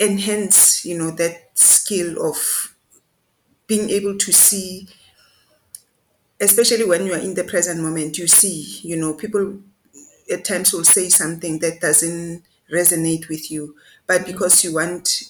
enhance 0.00 0.84
you 0.84 0.96
know 0.98 1.10
that 1.10 1.50
skill 1.54 2.24
of 2.28 2.74
being 3.66 3.90
able 3.90 4.16
to 4.18 4.32
see 4.32 4.88
especially 6.40 6.84
when 6.84 7.06
you 7.06 7.12
are 7.12 7.18
in 7.18 7.34
the 7.34 7.44
present 7.44 7.80
moment 7.80 8.18
you 8.18 8.26
see 8.26 8.80
you 8.86 8.96
know 8.96 9.14
people 9.14 9.58
at 10.32 10.44
times 10.44 10.72
will 10.72 10.84
say 10.84 11.08
something 11.08 11.58
that 11.60 11.80
doesn't 11.80 12.42
resonate 12.72 13.28
with 13.28 13.50
you 13.50 13.74
but 14.06 14.22
mm. 14.22 14.26
because 14.26 14.64
you 14.64 14.74
want 14.74 15.24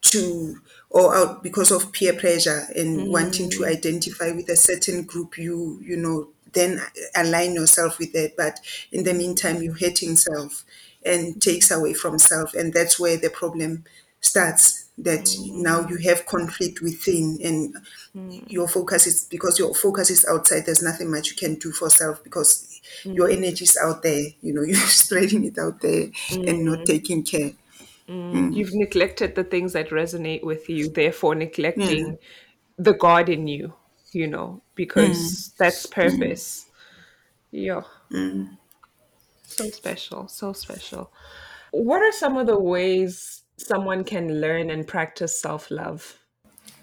to 0.00 0.56
or 0.90 1.14
out 1.14 1.42
because 1.42 1.70
of 1.70 1.92
peer 1.92 2.14
pressure 2.14 2.66
and 2.74 3.10
wanting 3.12 3.50
to 3.50 3.58
mm. 3.60 3.68
identify 3.68 4.30
with 4.32 4.48
a 4.48 4.56
certain 4.56 5.02
group 5.04 5.38
you 5.38 5.78
you 5.82 5.96
know 5.96 6.28
then 6.58 6.80
align 7.16 7.54
yourself 7.54 7.98
with 7.98 8.12
that 8.12 8.36
but 8.36 8.60
in 8.92 9.04
the 9.04 9.14
meantime 9.14 9.62
you're 9.62 9.74
hating 9.74 10.16
self 10.16 10.64
and 11.04 11.40
takes 11.40 11.70
away 11.70 11.94
from 11.94 12.18
self 12.18 12.54
and 12.54 12.72
that's 12.72 12.98
where 12.98 13.16
the 13.16 13.30
problem 13.30 13.84
starts 14.20 14.88
that 14.98 15.20
mm. 15.20 15.62
now 15.62 15.86
you 15.88 15.96
have 15.96 16.26
conflict 16.26 16.82
within 16.82 17.38
and 17.44 17.76
mm. 18.16 18.50
your 18.50 18.66
focus 18.66 19.06
is 19.06 19.24
because 19.30 19.58
your 19.58 19.72
focus 19.74 20.10
is 20.10 20.26
outside 20.28 20.66
there's 20.66 20.82
nothing 20.82 21.10
much 21.10 21.30
you 21.30 21.36
can 21.36 21.54
do 21.54 21.70
for 21.70 21.88
self 21.88 22.22
because 22.24 22.80
your 23.04 23.28
mm. 23.28 23.36
energy 23.36 23.64
is 23.64 23.78
out 23.80 24.02
there 24.02 24.26
you 24.42 24.52
know 24.52 24.62
you're 24.66 24.76
spreading 24.76 25.44
it 25.44 25.58
out 25.58 25.80
there 25.80 26.08
and 26.32 26.64
not 26.64 26.84
taking 26.84 27.22
care. 27.22 27.52
You've 28.08 28.74
neglected 28.74 29.34
the 29.34 29.44
things 29.44 29.74
that 29.74 29.90
resonate 29.90 30.42
with 30.42 30.70
you, 30.70 30.88
therefore 30.88 31.34
neglecting 31.34 32.16
the 32.78 32.94
God 32.94 33.28
in 33.28 33.46
you, 33.46 33.74
you 34.12 34.26
know, 34.26 34.62
because 34.74 35.18
mm. 35.18 35.56
that's 35.56 35.86
mm. 35.86 35.90
purpose. 35.90 36.66
Yeah. 37.50 37.82
Mm. 38.12 38.56
So 39.44 39.70
special, 39.70 40.28
so 40.28 40.52
special. 40.52 41.10
What 41.70 42.02
are 42.02 42.12
some 42.12 42.36
of 42.36 42.46
the 42.46 42.58
ways 42.58 43.42
someone 43.56 44.04
can 44.04 44.40
learn 44.40 44.70
and 44.70 44.86
practice 44.86 45.40
self 45.40 45.70
love? 45.70 46.18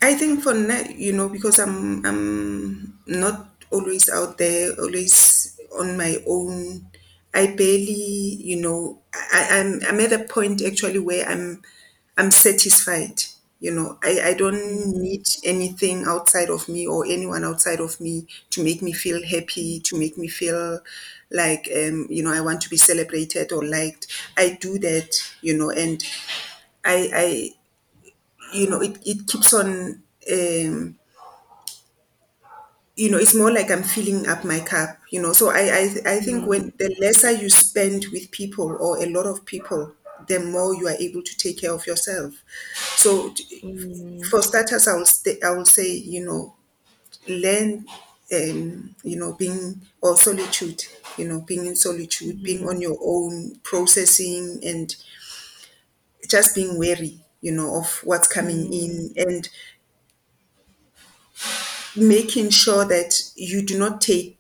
I 0.02 0.14
think 0.14 0.44
for 0.44 0.54
now, 0.54 0.84
you 0.96 1.14
know, 1.14 1.30
because 1.30 1.60
I'm 1.60 2.06
I'm 2.06 3.00
not 3.08 3.50
always 3.72 4.10
out 4.10 4.38
there, 4.38 4.72
always 4.80 5.60
on 5.80 5.98
my 5.98 6.18
own. 6.28 6.88
I 7.34 7.48
barely, 7.48 8.38
you 8.42 8.62
know, 8.62 9.02
I, 9.14 9.48
I'm 9.52 9.82
I'm 9.88 10.00
at 10.00 10.14
a 10.14 10.24
point 10.24 10.62
actually 10.62 11.00
where 11.00 11.26
I'm 11.28 11.62
I'm 12.18 12.32
satisfied. 12.32 13.24
You 13.60 13.72
know, 13.72 13.98
I, 14.04 14.20
I 14.26 14.34
don't 14.34 14.98
need 15.02 15.26
anything 15.44 16.04
outside 16.06 16.50
of 16.50 16.68
me 16.70 16.86
or 16.88 17.06
anyone 17.06 17.44
outside 17.44 17.80
of 17.80 18.00
me 18.02 18.28
to 18.52 18.64
make 18.64 18.82
me 18.82 18.92
feel 18.92 19.26
happy, 19.26 19.80
to 19.82 19.98
make 19.98 20.18
me 20.18 20.28
feel 20.28 20.82
like 21.32 21.70
um, 21.76 22.06
you 22.10 22.22
know, 22.24 22.34
I 22.34 22.42
want 22.42 22.62
to 22.62 22.70
be 22.70 22.78
celebrated 22.78 23.52
or 23.52 23.64
liked. 23.66 24.08
I 24.38 24.58
do 24.60 24.78
that, 24.80 25.18
you 25.42 25.58
know, 25.58 25.72
and 25.72 26.04
I 26.86 27.10
I 27.14 27.52
you 28.54 28.70
know 28.70 28.82
it, 28.82 28.98
it 29.06 29.28
keeps 29.28 29.54
on 29.54 30.02
um 30.32 30.96
you 32.96 33.12
know 33.12 33.18
it's 33.18 33.36
more 33.36 33.52
like 33.52 33.70
i'm 33.72 33.84
filling 33.84 34.28
up 34.28 34.44
my 34.46 34.60
cup 34.60 34.98
you 35.10 35.22
know 35.22 35.34
so 35.34 35.50
i 35.50 35.60
i, 35.62 35.96
I 36.16 36.20
think 36.20 36.46
when 36.48 36.72
the 36.78 36.96
lesser 37.00 37.32
you 37.32 37.50
spend 37.50 38.06
with 38.12 38.32
people 38.32 38.76
or 38.80 38.98
a 39.04 39.10
lot 39.10 39.26
of 39.26 39.46
people 39.46 39.94
the 40.28 40.40
more 40.40 40.76
you 40.76 40.88
are 40.88 40.96
able 41.00 41.22
to 41.24 41.38
take 41.38 41.62
care 41.62 41.74
of 41.74 41.86
yourself. 41.88 42.34
So 42.98 43.30
t- 43.32 44.24
for 44.30 44.42
starters 44.42 44.88
i 44.88 44.96
will 44.96 45.06
st- 45.06 45.44
i 45.44 45.52
will 45.52 45.66
say 45.66 45.92
you 45.92 46.26
know 46.26 46.56
learn 47.28 47.86
um 48.34 48.96
you 49.04 49.18
know 49.18 49.34
being 49.34 49.82
or 50.02 50.18
solitude 50.18 50.84
you 51.18 51.28
know 51.28 51.42
being 51.42 51.66
in 51.66 51.76
solitude 51.76 52.44
being 52.44 52.64
mm. 52.64 52.70
on 52.70 52.82
your 52.82 52.98
own 53.02 53.56
processing 53.64 54.60
and 54.64 54.96
just 56.28 56.56
being 56.56 56.78
wary 56.78 57.20
you 57.42 57.52
know 57.52 57.78
of 57.80 58.02
what's 58.04 58.28
coming 58.28 58.74
in 58.74 59.10
mm. 59.16 59.24
and 59.28 59.50
making 61.96 62.50
sure 62.50 62.86
that 62.86 63.22
you 63.36 63.62
do 63.62 63.78
not 63.78 64.02
take 64.02 64.38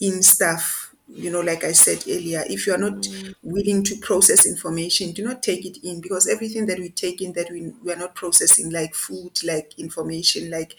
in 0.00 0.22
stuff 0.22 0.83
you 1.14 1.30
know 1.30 1.40
like 1.40 1.64
i 1.64 1.72
said 1.72 1.98
earlier 2.08 2.42
if 2.48 2.66
you 2.66 2.74
are 2.74 2.78
not 2.78 3.06
willing 3.42 3.84
to 3.84 3.96
process 3.98 4.44
information 4.46 5.12
do 5.12 5.24
not 5.24 5.42
take 5.42 5.64
it 5.64 5.78
in 5.84 6.00
because 6.00 6.28
everything 6.28 6.66
that 6.66 6.78
we 6.78 6.88
take 6.88 7.22
in 7.22 7.32
that 7.34 7.50
we, 7.50 7.72
we 7.84 7.92
are 7.92 7.96
not 7.96 8.14
processing 8.14 8.70
like 8.70 8.94
food 8.94 9.32
like 9.44 9.72
information 9.78 10.50
like 10.50 10.74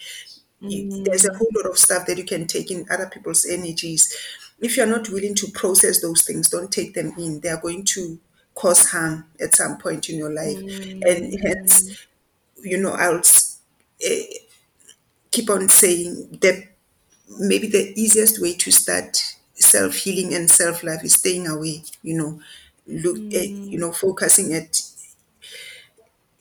you, 0.60 1.04
there's 1.04 1.26
a 1.26 1.34
whole 1.34 1.50
lot 1.54 1.66
of 1.70 1.78
stuff 1.78 2.06
that 2.06 2.16
you 2.18 2.24
can 2.24 2.46
take 2.46 2.70
in 2.70 2.86
other 2.90 3.06
people's 3.06 3.44
energies. 3.44 4.10
If 4.58 4.76
you're 4.76 4.86
not 4.86 5.10
willing 5.10 5.34
to 5.34 5.50
process 5.52 6.00
those 6.00 6.22
things 6.22 6.48
don't 6.48 6.72
take 6.72 6.94
them 6.94 7.12
in. 7.18 7.40
They 7.40 7.50
are 7.50 7.60
going 7.60 7.84
to 7.92 8.18
cause 8.54 8.86
harm 8.86 9.26
at 9.38 9.54
some 9.54 9.76
point 9.76 10.08
in 10.08 10.16
your 10.16 10.32
life. 10.32 10.56
And 10.58 11.38
hence 11.42 12.06
you 12.62 12.78
know 12.78 12.92
i'll 12.92 13.20
eh, 14.02 14.22
keep 15.30 15.50
on 15.50 15.68
saying 15.68 16.38
that 16.40 16.68
maybe 17.38 17.68
the 17.68 17.92
easiest 18.00 18.40
way 18.40 18.54
to 18.54 18.70
start 18.70 19.35
self 19.56 19.94
healing 19.96 20.34
and 20.34 20.50
self 20.50 20.82
love 20.84 21.04
is 21.04 21.14
staying 21.14 21.46
away. 21.46 21.82
You 22.02 22.16
know, 22.18 22.40
look 22.86 23.18
at 23.34 23.48
you 23.48 23.78
know 23.78 23.92
focusing 23.92 24.54
at 24.54 24.80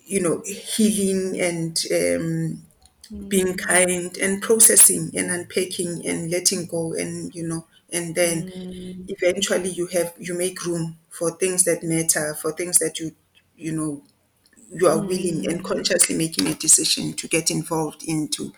you 0.06 0.22
know 0.22 0.42
healing 0.46 1.40
and 1.40 1.78
um, 1.92 2.64
mm. 3.12 3.30
being 3.30 3.56
kind 3.58 4.18
and 4.18 4.42
processing 4.42 5.12
and 5.16 5.32
unpacking 5.32 6.06
and 6.06 6.30
letting 6.32 6.66
go 6.66 6.94
and 6.94 7.34
you 7.34 7.48
know 7.48 7.66
and 7.92 8.16
then 8.16 8.50
mm. 8.50 9.06
eventually 9.10 9.70
you 9.70 9.88
have 9.88 10.14
you 10.20 10.38
make 10.38 10.66
room 10.66 10.98
for 11.10 11.32
things 11.32 11.64
that 11.64 11.84
matter 11.84 12.36
for 12.36 12.52
things 12.52 12.80
that 12.80 13.00
you 13.00 13.12
you 13.58 13.72
know 13.72 14.04
you 14.74 14.88
are 14.88 15.00
willing 15.00 15.48
and 15.50 15.64
consciously 15.64 16.16
making 16.18 16.48
a 16.48 16.56
decision 16.56 17.14
to 17.14 17.28
get 17.28 17.52
involved 17.52 18.04
into 18.08 18.54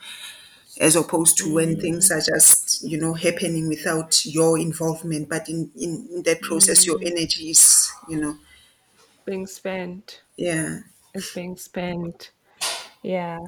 as 0.80 0.96
opposed 0.96 1.38
to 1.38 1.54
when 1.54 1.76
mm. 1.76 1.82
things 1.82 2.12
are 2.12 2.22
just 2.22 2.84
you 2.84 3.00
know 3.00 3.14
happening 3.14 3.68
without 3.68 4.26
your 4.26 4.60
involvement 4.60 5.28
but 5.28 5.48
in 5.50 5.72
in, 5.76 6.08
in 6.14 6.24
that 6.24 6.42
process 6.42 6.86
your 6.86 7.00
mm. 7.00 7.08
energy 7.08 7.50
is 7.50 7.92
you 8.08 8.20
know 8.20 8.36
Being 9.26 9.48
spent 9.48 10.22
yeah 10.38 10.80
is 11.18 11.32
being 11.34 11.58
spent. 11.58 12.32
Yeah. 13.04 13.40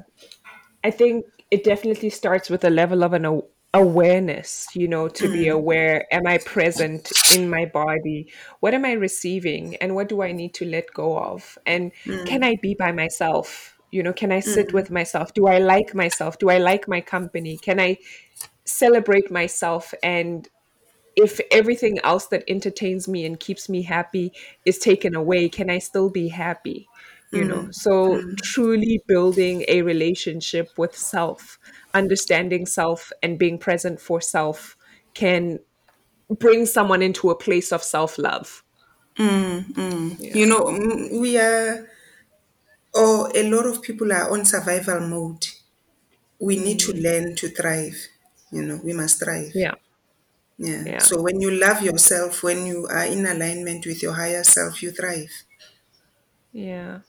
I 0.83 0.91
think 0.91 1.25
it 1.51 1.63
definitely 1.63 2.09
starts 2.09 2.49
with 2.49 2.63
a 2.63 2.69
level 2.69 3.03
of 3.03 3.13
an 3.13 3.25
aw- 3.25 3.47
awareness, 3.73 4.67
you 4.73 4.87
know, 4.87 5.07
to 5.07 5.31
be 5.31 5.45
mm. 5.45 5.53
aware 5.53 6.05
am 6.11 6.27
I 6.27 6.39
present 6.39 7.11
in 7.35 7.49
my 7.49 7.65
body? 7.65 8.31
What 8.59 8.73
am 8.73 8.85
I 8.85 8.93
receiving? 8.93 9.75
And 9.77 9.95
what 9.95 10.09
do 10.09 10.21
I 10.21 10.31
need 10.31 10.53
to 10.55 10.65
let 10.65 10.93
go 10.93 11.17
of? 11.17 11.57
And 11.65 11.91
can 12.25 12.43
I 12.43 12.57
be 12.61 12.73
by 12.73 12.91
myself? 12.91 13.78
You 13.91 14.03
know, 14.03 14.13
can 14.13 14.31
I 14.31 14.39
sit 14.39 14.67
mm-hmm. 14.67 14.77
with 14.77 14.91
myself? 14.91 15.33
Do 15.33 15.47
I 15.47 15.57
like 15.57 15.95
myself? 15.95 16.37
Do 16.37 16.49
I 16.49 16.57
like 16.57 16.87
my 16.87 17.01
company? 17.01 17.57
Can 17.57 17.79
I 17.79 17.97
celebrate 18.65 19.31
myself 19.31 19.93
and 20.03 20.47
if 21.15 21.39
everything 21.51 21.99
else 22.03 22.27
that 22.27 22.43
entertains 22.47 23.07
me 23.07 23.25
and 23.25 23.39
keeps 23.39 23.67
me 23.67 23.81
happy 23.81 24.31
is 24.65 24.77
taken 24.77 25.15
away, 25.15 25.49
can 25.49 25.69
I 25.69 25.79
still 25.79 26.09
be 26.09 26.29
happy? 26.29 26.87
You 27.31 27.43
know, 27.43 27.57
mm-hmm. 27.57 27.71
so 27.71 28.15
mm-hmm. 28.15 28.35
truly 28.41 29.03
building 29.05 29.63
a 29.67 29.83
relationship 29.83 30.69
with 30.77 30.95
self, 30.97 31.59
understanding 31.93 32.65
self, 32.65 33.11
and 33.21 33.37
being 33.37 33.59
present 33.59 34.01
for 34.01 34.19
self 34.19 34.75
can 35.13 35.59
bring 36.29 36.65
someone 36.65 37.03
into 37.03 37.29
a 37.29 37.35
place 37.35 37.71
of 37.71 37.83
self 37.83 38.17
love. 38.17 38.63
you 40.19 40.45
know 40.47 41.19
we 41.19 41.37
are 41.37 41.87
or 42.93 43.31
a 43.35 43.49
lot 43.49 43.65
of 43.65 43.81
people 43.81 44.11
are 44.11 44.31
on 44.31 44.45
survival 44.45 45.01
mode. 45.01 45.45
We 46.39 46.57
need 46.57 46.79
to 46.79 46.93
mm. 46.93 47.03
learn 47.03 47.35
to 47.37 47.49
thrive 47.49 47.95
you 48.51 48.63
know 48.63 48.79
we 48.83 48.93
must 48.93 49.19
thrive. 49.19 49.51
Yeah, 49.53 49.75
yeah. 50.57 50.83
Yeah, 50.85 50.97
so 50.99 51.21
when 51.21 51.39
you 51.41 51.51
love 51.51 51.81
yourself 51.81 52.43
when 52.43 52.65
you 52.65 52.87
are 52.87 53.05
in 53.05 53.25
alignment 53.25 53.85
with 53.85 54.01
your 54.01 54.13
higher 54.13 54.43
self 54.43 54.81
you 54.81 54.91
thrive. 54.91 55.31
Yeah, 56.51 56.99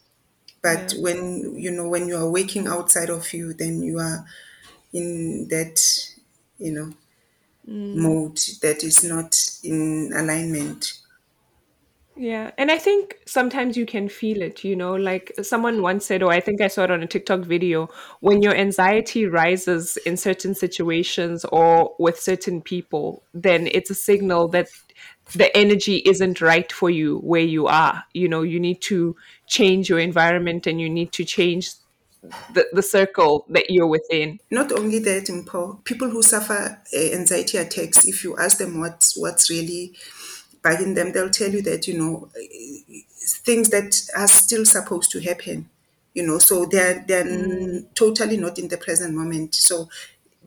but 0.63 0.95
yeah. 0.95 1.03
when 1.03 1.57
you 1.57 1.71
know 1.71 1.89
when 1.89 2.09
you 2.09 2.17
are 2.17 2.31
waking 2.31 2.67
outside 2.67 3.11
of 3.11 3.33
you 3.33 3.55
then 3.55 3.83
you 3.83 3.99
are 3.99 4.25
in 4.93 5.49
that 5.49 5.81
you 6.59 6.73
know 6.73 6.93
mm. 7.69 7.97
mode 7.97 8.39
that 8.63 8.85
is 8.85 9.03
not 9.05 9.35
in 9.65 10.13
alignment 10.15 11.00
Yeah. 12.21 12.51
And 12.59 12.71
I 12.71 12.77
think 12.77 13.17
sometimes 13.25 13.79
you 13.79 13.87
can 13.87 14.11
feel 14.11 14.43
it, 14.43 14.63
you 14.63 14.77
know, 14.77 14.95
like 14.95 15.33
someone 15.41 15.81
once 15.81 16.05
said, 16.05 16.23
or 16.23 16.31
I 16.31 16.41
think 16.41 16.61
I 16.61 16.69
saw 16.69 16.85
it 16.85 16.91
on 16.91 17.03
a 17.03 17.07
TikTok 17.07 17.41
video, 17.41 17.89
when 18.21 18.43
your 18.43 18.55
anxiety 18.55 19.25
rises 19.25 19.97
in 20.05 20.19
certain 20.19 20.55
situations 20.55 21.47
or 21.47 21.95
with 21.99 22.21
certain 22.21 22.61
people, 22.61 23.23
then 23.33 23.69
it's 23.73 23.89
a 23.89 23.95
signal 23.95 24.49
that 24.49 24.69
the 25.35 25.57
energy 25.57 26.03
isn't 26.05 26.43
right 26.43 26.71
for 26.71 26.91
you 26.91 27.21
where 27.21 27.41
you 27.41 27.69
are. 27.69 28.05
You 28.13 28.29
know, 28.29 28.43
you 28.43 28.61
need 28.61 28.83
to 28.83 29.17
change 29.47 29.89
your 29.89 29.99
environment 29.99 30.67
and 30.67 30.79
you 30.79 30.91
need 30.91 31.13
to 31.13 31.25
change 31.25 31.71
the, 32.53 32.67
the 32.75 32.83
circle 32.83 33.47
that 33.49 33.71
you're 33.71 33.87
within. 33.87 34.41
Not 34.51 34.73
only 34.73 34.99
that, 34.99 35.25
people 35.85 36.11
who 36.11 36.23
suffer 36.23 36.83
uh, 36.95 36.99
anxiety 37.15 37.57
attacks, 37.57 38.07
if 38.07 38.25
you 38.25 38.37
ask 38.37 38.59
them 38.59 38.79
what's 38.79 39.17
what's 39.17 39.49
really 39.49 39.95
bugging 40.63 40.95
them, 40.95 41.13
they'll 41.13 41.31
tell 41.31 41.51
you 41.51 41.63
that 41.63 41.87
you 41.89 41.99
know 41.99 42.31
things 43.45 43.69
that 43.71 44.01
are 44.17 44.29
still 44.29 44.65
supposed 44.65 45.11
to 45.13 45.21
happen. 45.21 45.69
You 46.15 46.27
know, 46.27 46.39
so 46.39 46.67
they're 46.67 47.05
they're 47.07 47.25
Mm, 47.25 47.87
totally 47.95 48.37
not 48.37 48.59
in 48.59 48.69
the 48.69 48.77
present 48.77 49.15
moment. 49.15 49.55
So 49.55 49.89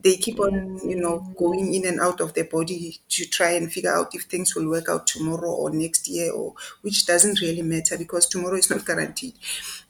they 0.02 0.16
keep 0.16 0.38
on, 0.38 0.78
you 0.86 0.96
know, 0.96 1.20
going 1.38 1.72
in 1.74 1.86
and 1.86 1.98
out 2.00 2.20
of 2.20 2.34
their 2.34 2.44
body 2.44 2.98
to 3.08 3.24
try 3.24 3.52
and 3.52 3.72
figure 3.72 3.94
out 3.94 4.14
if 4.14 4.24
things 4.24 4.54
will 4.54 4.68
work 4.68 4.88
out 4.90 5.06
tomorrow 5.06 5.50
or 5.50 5.70
next 5.70 6.06
year, 6.08 6.30
or 6.32 6.52
which 6.82 7.06
doesn't 7.06 7.40
really 7.40 7.62
matter 7.62 7.96
because 7.96 8.26
tomorrow 8.28 8.56
is 8.56 8.68
not 8.68 8.84
guaranteed. 8.84 9.32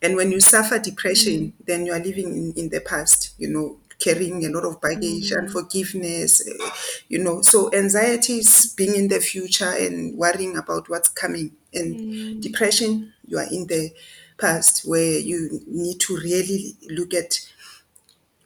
And 0.02 0.14
when 0.16 0.30
you 0.30 0.40
suffer 0.40 0.78
mm, 1.16 1.48
depression, 1.48 1.52
then 1.66 1.86
you 1.86 1.92
are 1.92 1.98
living 1.98 2.28
in, 2.36 2.52
in 2.56 2.68
the 2.68 2.80
past, 2.80 3.34
you 3.38 3.48
know, 3.48 3.78
carrying 4.04 4.44
a 4.44 4.48
lot 4.50 4.64
of 4.64 4.80
baggage, 4.80 5.30
mm, 5.30 5.38
unforgiveness, 5.38 6.46
eh, 6.46 6.70
you 7.08 7.18
know. 7.18 7.40
So 7.42 7.72
anxiety 7.72 8.38
is 8.38 8.74
being 8.76 8.94
in 8.94 9.08
the 9.08 9.20
future 9.20 9.70
and 9.70 10.16
worrying 10.16 10.56
about 10.56 10.88
what's 10.88 11.08
coming. 11.08 11.52
And 11.72 11.96
mm. 11.96 12.40
depression, 12.40 13.12
you 13.26 13.38
are 13.38 13.48
in 13.50 13.66
the 13.66 13.90
past 14.38 14.82
where 14.86 15.18
you 15.18 15.62
need 15.66 16.00
to 16.00 16.16
really 16.16 16.76
look 16.90 17.14
at 17.14 17.40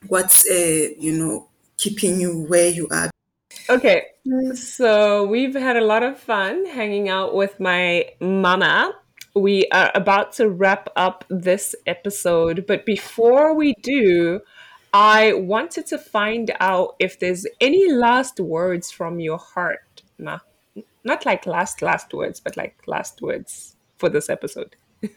what's 0.06 0.48
uh, 0.48 0.88
you 0.98 1.12
know 1.12 1.48
keeping 1.76 2.20
you 2.20 2.44
where 2.46 2.68
you 2.68 2.86
are 2.90 3.10
Okay, 3.70 4.06
so 4.54 5.26
we've 5.26 5.54
had 5.54 5.76
a 5.76 5.84
lot 5.84 6.02
of 6.02 6.18
fun 6.18 6.64
hanging 6.64 7.10
out 7.10 7.34
with 7.34 7.60
my 7.60 8.06
mama. 8.18 8.94
We 9.34 9.66
are 9.72 9.90
about 9.94 10.32
to 10.34 10.48
wrap 10.48 10.88
up 10.96 11.26
this 11.28 11.74
episode, 11.86 12.64
but 12.66 12.86
before 12.86 13.54
we 13.54 13.74
do, 13.82 14.40
I 14.92 15.34
wanted 15.34 15.86
to 15.86 15.98
find 15.98 16.54
out 16.60 16.96
if 16.98 17.18
there's 17.18 17.46
any 17.60 17.92
last 17.92 18.40
words 18.40 18.90
from 18.90 19.20
your 19.20 19.38
heart, 19.38 20.02
Ma. 20.18 20.38
Not 21.04 21.26
like 21.26 21.46
last 21.46 21.82
last 21.82 22.12
words, 22.12 22.40
but 22.40 22.56
like 22.56 22.76
last 22.86 23.22
words 23.22 23.76
for 23.96 24.08
this 24.08 24.28
episode. 24.28 24.76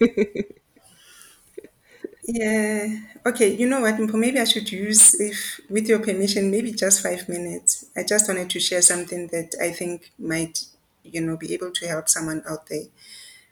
yeah 2.28 2.88
okay 3.26 3.52
you 3.54 3.68
know 3.68 3.82
what 3.82 3.98
maybe 4.14 4.40
i 4.40 4.44
should 4.44 4.72
use 4.72 5.20
if 5.20 5.60
with 5.70 5.88
your 5.88 6.00
permission 6.00 6.52
maybe 6.52 6.72
just 6.72 7.02
five 7.02 7.28
minutes 7.28 7.86
i 7.96 8.04
just 8.04 8.28
wanted 8.28 8.50
to 8.50 8.60
share 8.60 8.82
something 8.82 9.28
that 9.28 9.56
i 9.60 9.72
think 9.72 10.12
might 10.20 10.66
you 11.04 11.20
know 11.20 11.36
be 11.36 11.54
able 11.54 11.72
to 11.72 11.88
help 11.88 12.08
someone 12.08 12.44
out 12.48 12.68
there 12.68 12.86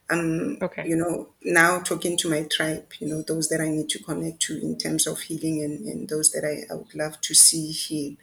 um 0.09 0.61
Okay. 0.61 0.89
you 0.89 0.95
know 0.95 1.29
now 1.43 1.79
talking 1.79 2.17
to 2.17 2.29
my 2.29 2.43
tribe 2.43 2.85
you 2.99 3.07
know 3.07 3.21
those 3.23 3.49
that 3.49 3.61
i 3.61 3.69
need 3.69 3.89
to 3.89 3.99
connect 4.03 4.39
to 4.41 4.59
in 4.61 4.77
terms 4.77 5.07
of 5.07 5.19
healing 5.21 5.63
and, 5.63 5.85
and 5.87 6.09
those 6.09 6.31
that 6.31 6.43
I, 6.45 6.71
I 6.73 6.77
would 6.77 6.95
love 6.95 7.19
to 7.21 7.33
see 7.35 7.71
heal 7.71 8.15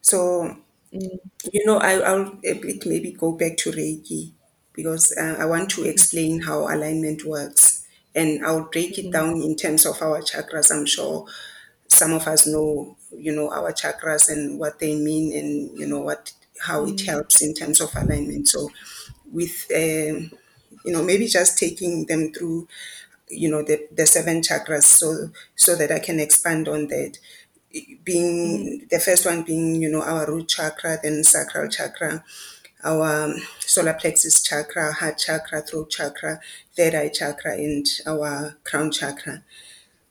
so 0.00 0.56
Mm, 0.92 1.18
You 1.52 1.64
know, 1.66 1.78
I, 1.78 1.94
I'll 2.00 2.38
a 2.44 2.54
bit 2.54 2.86
maybe 2.86 3.12
go 3.12 3.32
back 3.32 3.56
to 3.58 3.70
Reiki 3.72 4.32
because 4.74 5.14
uh, 5.16 5.36
I 5.38 5.46
want 5.46 5.70
to 5.72 5.84
mhm, 5.84 5.94
explain 5.94 6.42
how 6.42 6.60
alignment 6.68 7.24
works. 7.24 7.86
And 8.14 8.44
I'll 8.44 8.68
break 8.72 8.98
it 8.98 9.10
mhm, 9.10 9.12
down 9.12 9.42
in 9.42 9.56
terms 9.56 9.86
of 9.86 10.02
our 10.02 10.20
chakras. 10.22 10.70
I'm 10.74 10.86
sure 10.86 11.26
some 11.88 12.12
of 12.12 12.26
us 12.28 12.46
know, 12.46 12.96
you 13.16 13.32
know, 13.34 13.50
our 13.52 13.72
chakras 13.72 14.30
and 14.30 14.58
what 14.58 14.78
they 14.80 14.94
mean 14.96 15.32
and, 15.38 15.78
you 15.78 15.86
know, 15.86 16.00
what 16.00 16.32
how 16.60 16.86
it 16.86 17.00
mm, 17.00 17.10
helps 17.10 17.42
in 17.42 17.54
terms 17.54 17.80
of 17.80 17.94
alignment. 17.96 18.48
So 18.48 18.70
with, 19.32 19.66
um, 19.74 20.32
you 20.88 20.94
know, 20.94 21.04
maybe 21.04 21.26
just 21.26 21.58
taking 21.58 22.06
them 22.06 22.32
through 22.32 22.68
you 23.30 23.50
know 23.50 23.62
the, 23.62 23.86
the 23.92 24.06
seven 24.06 24.40
chakras 24.42 24.84
so 24.84 25.30
so 25.56 25.76
that 25.76 25.92
i 25.92 25.98
can 25.98 26.20
expand 26.20 26.68
on 26.68 26.88
that. 26.88 27.18
Being 28.04 28.86
the 28.90 28.98
first 28.98 29.26
one 29.26 29.42
being 29.42 29.76
you 29.82 29.90
know 29.90 30.02
our 30.02 30.26
root 30.26 30.48
chakra 30.48 30.98
then 31.02 31.22
sacral 31.22 31.68
chakra 31.68 32.24
our 32.84 33.24
um, 33.24 33.34
solar 33.60 33.94
plexus 33.94 34.42
chakra 34.42 34.92
heart 34.92 35.18
chakra 35.18 35.62
throat 35.62 35.90
chakra 35.90 36.40
third 36.76 36.94
eye 36.94 37.08
chakra 37.10 37.54
and 37.54 37.86
our 38.06 38.56
crown 38.64 38.90
chakra. 38.90 39.42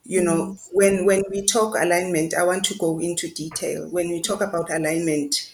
You 0.05 0.23
know 0.23 0.41
mm, 0.53 0.69
when 0.73 1.05
when 1.05 1.23
we 1.31 1.45
talk 1.45 1.75
alignment 1.75 2.33
i 2.35 2.43
want 2.43 2.65
to 2.65 2.75
go 2.77 2.99
into 2.99 3.29
detail. 3.29 3.89
When 3.89 4.09
we 4.09 4.21
talk 4.21 4.41
about 4.41 4.71
alignment 4.71 5.51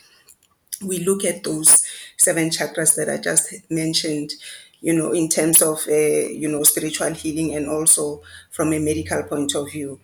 we 0.85 0.99
look 0.99 1.23
at 1.25 1.43
those 1.43 1.85
seven 2.17 2.49
chakras 2.49 2.95
that 2.95 3.09
i 3.09 3.17
just 3.17 3.53
mentioned 3.69 4.31
you 4.83 4.93
know 4.93 5.13
in 5.13 5.29
terms 5.29 5.63
of 5.63 5.79
uh, 5.89 5.93
you 5.93 6.49
know 6.49 6.63
spiritual 6.63 7.13
healing 7.15 7.55
and 7.55 7.69
also 7.69 8.21
from 8.51 8.73
a 8.73 8.79
medical 8.79 9.23
point 9.25 9.55
of 9.55 9.71
view. 9.71 9.99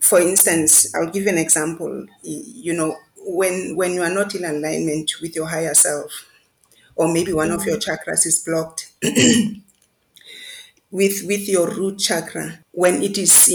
For 0.00 0.20
instance, 0.20 0.94
I'll 0.94 1.10
give 1.10 1.24
you 1.24 1.30
an 1.30 1.38
example. 1.38 2.06
You 2.22 2.74
know, 2.74 2.96
when 3.18 3.76
when 3.76 3.92
you 3.94 4.02
are 4.02 4.10
not 4.14 4.34
in 4.34 4.44
alignment 4.44 5.12
with 5.22 5.36
your 5.36 5.48
higher 5.48 5.74
self, 5.74 6.26
or 6.96 7.12
maybe 7.12 7.32
one 7.32 7.50
of 7.52 7.64
your 7.66 7.78
mm, 7.78 7.84
chakras 7.86 8.26
is 8.26 8.42
blocked, 8.46 8.92
with 10.90 11.22
with 11.26 11.48
your 11.48 11.68
root 11.70 11.98
chakra 11.98 12.58
when 12.72 13.02
it 13.02 13.16
is 13.16 13.46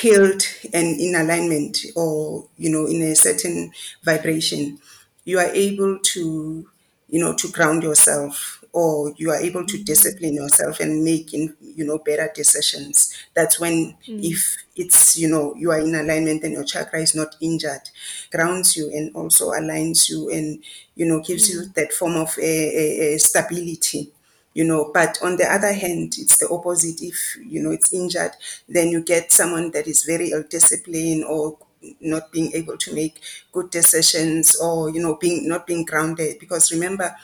healed 0.00 0.42
and 0.72 1.00
in 1.00 1.14
alignment 1.14 1.78
or 1.94 2.46
you 2.56 2.70
know 2.70 2.86
in 2.86 3.00
a 3.02 3.14
certain 3.14 3.70
vibration 4.02 4.78
you 5.24 5.38
are 5.38 5.50
able 5.54 5.98
to 6.00 6.68
you 7.08 7.20
know 7.20 7.34
to 7.34 7.48
ground 7.52 7.82
yourself 7.82 8.59
or 8.72 9.12
you 9.16 9.30
are 9.30 9.36
able 9.40 9.64
to 9.66 9.76
mm, 9.76 9.84
discipline 9.84 10.34
yourself 10.34 10.80
and 10.80 11.04
make 11.04 11.34
in, 11.34 11.54
you 11.60 11.84
know 11.84 11.98
better 11.98 12.30
decisions. 12.34 13.12
That's 13.34 13.58
when 13.60 13.96
mm, 14.08 14.20
if 14.22 14.56
it's 14.76 15.16
you 15.18 15.28
know 15.28 15.54
you 15.56 15.70
are 15.70 15.80
in 15.80 15.94
alignment 15.94 16.44
and 16.44 16.52
your 16.52 16.64
chakra 16.64 17.00
is 17.00 17.14
not 17.14 17.36
injured 17.40 17.90
grounds 18.30 18.76
you 18.76 18.88
and 18.90 19.14
also 19.14 19.50
aligns 19.50 20.08
you 20.08 20.30
and 20.30 20.62
you 20.94 21.06
know 21.06 21.20
gives 21.20 21.50
you 21.50 21.60
mm, 21.62 21.74
that 21.74 21.92
form 21.92 22.16
of 22.16 22.36
a, 22.38 22.42
a, 22.42 23.14
a 23.14 23.18
stability 23.18 24.12
you 24.54 24.64
know. 24.64 24.90
But 24.92 25.18
on 25.22 25.36
the 25.36 25.50
other 25.52 25.72
hand 25.72 26.14
it's 26.18 26.38
the 26.38 26.48
opposite. 26.48 27.00
If 27.02 27.36
you 27.44 27.62
know 27.62 27.70
it's 27.70 27.92
injured 27.92 28.32
then 28.68 28.88
you 28.88 29.02
get 29.02 29.32
someone 29.32 29.70
that 29.72 29.86
is 29.86 30.04
very 30.04 30.30
ill 30.30 30.44
disciplined 30.48 31.24
or 31.24 31.58
not 32.00 32.30
being 32.30 32.52
able 32.52 32.76
to 32.76 32.94
make 32.94 33.20
good 33.52 33.70
decisions 33.70 34.54
or 34.60 34.90
you 34.90 35.00
know 35.02 35.16
being 35.16 35.48
not 35.48 35.66
being 35.66 35.84
grounded. 35.84 36.38
Because 36.38 36.72
remember 36.72 37.14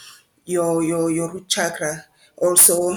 your 0.47 0.83
your 0.83 1.11
your 1.11 1.33
root 1.33 1.49
chakra 1.49 2.07
also 2.39 2.97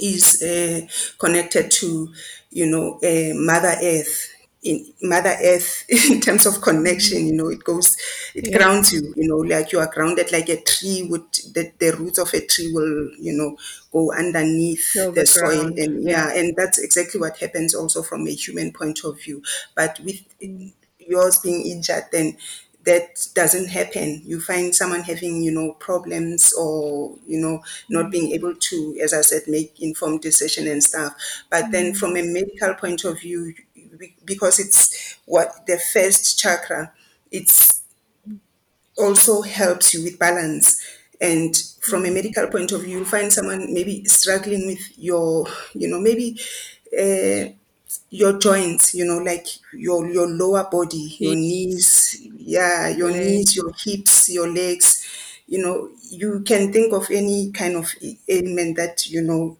is 0.00 0.42
uh, 0.42 0.86
connected 1.18 1.70
to, 1.70 2.12
you 2.50 2.66
know, 2.66 2.94
uh, 3.02 3.34
Mother 3.34 3.76
Earth. 3.82 4.34
In 4.62 4.92
Mother 5.02 5.34
Earth, 5.42 5.86
in 6.10 6.20
terms 6.20 6.44
of 6.44 6.60
connection, 6.60 7.26
you 7.26 7.32
know, 7.32 7.48
it 7.48 7.64
goes, 7.64 7.96
it 8.34 8.50
Yeah. 8.50 8.52
grounds 8.52 8.92
you, 8.92 9.14
you 9.16 9.26
know, 9.26 9.38
like 9.38 9.72
you 9.72 9.78
are 9.78 9.90
grounded 9.90 10.30
like 10.32 10.50
a 10.50 10.60
tree 10.60 11.06
would, 11.08 11.32
the, 11.54 11.72
the 11.78 11.96
roots 11.96 12.18
of 12.18 12.32
a 12.34 12.44
tree 12.44 12.70
will, 12.70 13.08
you 13.18 13.32
know, 13.32 13.56
go 13.90 14.12
underneath 14.12 15.10
the 15.14 15.24
the 15.24 15.24
soil. 15.24 15.72
And 15.78 16.06
Yeah. 16.06 16.10
yeah, 16.10 16.30
and 16.34 16.54
that's 16.56 16.78
exactly 16.78 17.18
what 17.18 17.38
happens 17.38 17.74
also 17.74 18.02
from 18.02 18.26
a 18.26 18.32
human 18.34 18.70
point 18.70 19.02
of 19.02 19.18
view. 19.22 19.42
But 19.74 19.98
with 20.04 20.20
yours 20.98 21.38
being 21.38 21.66
injured, 21.66 22.04
then 22.12 22.36
that 22.84 23.28
doesn't 23.34 23.68
happen. 23.68 24.22
You 24.24 24.40
find 24.40 24.74
someone 24.74 25.02
having, 25.02 25.42
you 25.42 25.52
know, 25.52 25.72
problems 25.74 26.52
or, 26.54 27.16
you 27.26 27.38
know, 27.40 27.62
not 27.90 28.06
mm, 28.06 28.10
being 28.10 28.32
able 28.32 28.54
to, 28.54 28.98
as 29.02 29.12
I 29.12 29.20
said, 29.20 29.42
make 29.48 29.80
informed 29.80 30.22
decision 30.22 30.66
and 30.66 30.82
stuff. 30.82 31.14
But 31.50 31.72
then 31.72 31.94
from 31.94 32.14
mm, 32.14 32.20
a 32.20 32.32
medical 32.32 32.74
point 32.74 33.04
of 33.04 33.20
view, 33.20 33.54
because 34.24 34.58
it's 34.58 35.18
what 35.26 35.66
the 35.66 35.78
first 35.78 36.38
chakra, 36.38 36.92
it's 37.30 37.82
also 38.96 39.42
helps 39.42 39.94
you 39.94 40.02
with 40.04 40.18
balance. 40.18 40.80
And 41.20 41.54
from 41.82 42.04
a 42.04 42.08
mm, 42.08 42.14
medical 42.14 42.46
point 42.48 42.72
of 42.72 42.82
view, 42.82 42.98
you'll 42.98 43.04
find 43.06 43.32
someone 43.32 43.72
maybe 43.72 44.04
struggling 44.04 44.66
with 44.66 44.98
your, 44.98 45.46
you 45.74 45.88
know, 45.88 46.00
maybe 46.00 46.38
uh, 46.98 47.52
your 48.10 48.38
joints, 48.38 48.94
you 48.94 49.04
know, 49.04 49.18
like 49.18 49.46
your 49.72 50.08
your 50.10 50.28
lower 50.28 50.68
body, 50.70 51.16
your 51.20 51.34
knees, 51.34 52.16
yeah, 52.36 52.88
your 52.88 53.10
knees, 53.10 53.56
your 53.56 53.72
hips, 53.84 54.28
your 54.30 54.48
legs, 54.48 55.06
you 55.46 55.60
know, 55.62 55.90
you 56.10 56.40
can 56.40 56.72
think 56.72 56.92
of 56.92 57.10
any 57.10 57.50
kind 57.52 57.76
of 57.76 57.92
ailment 58.28 58.76
that 58.76 59.06
you 59.08 59.22
know 59.22 59.56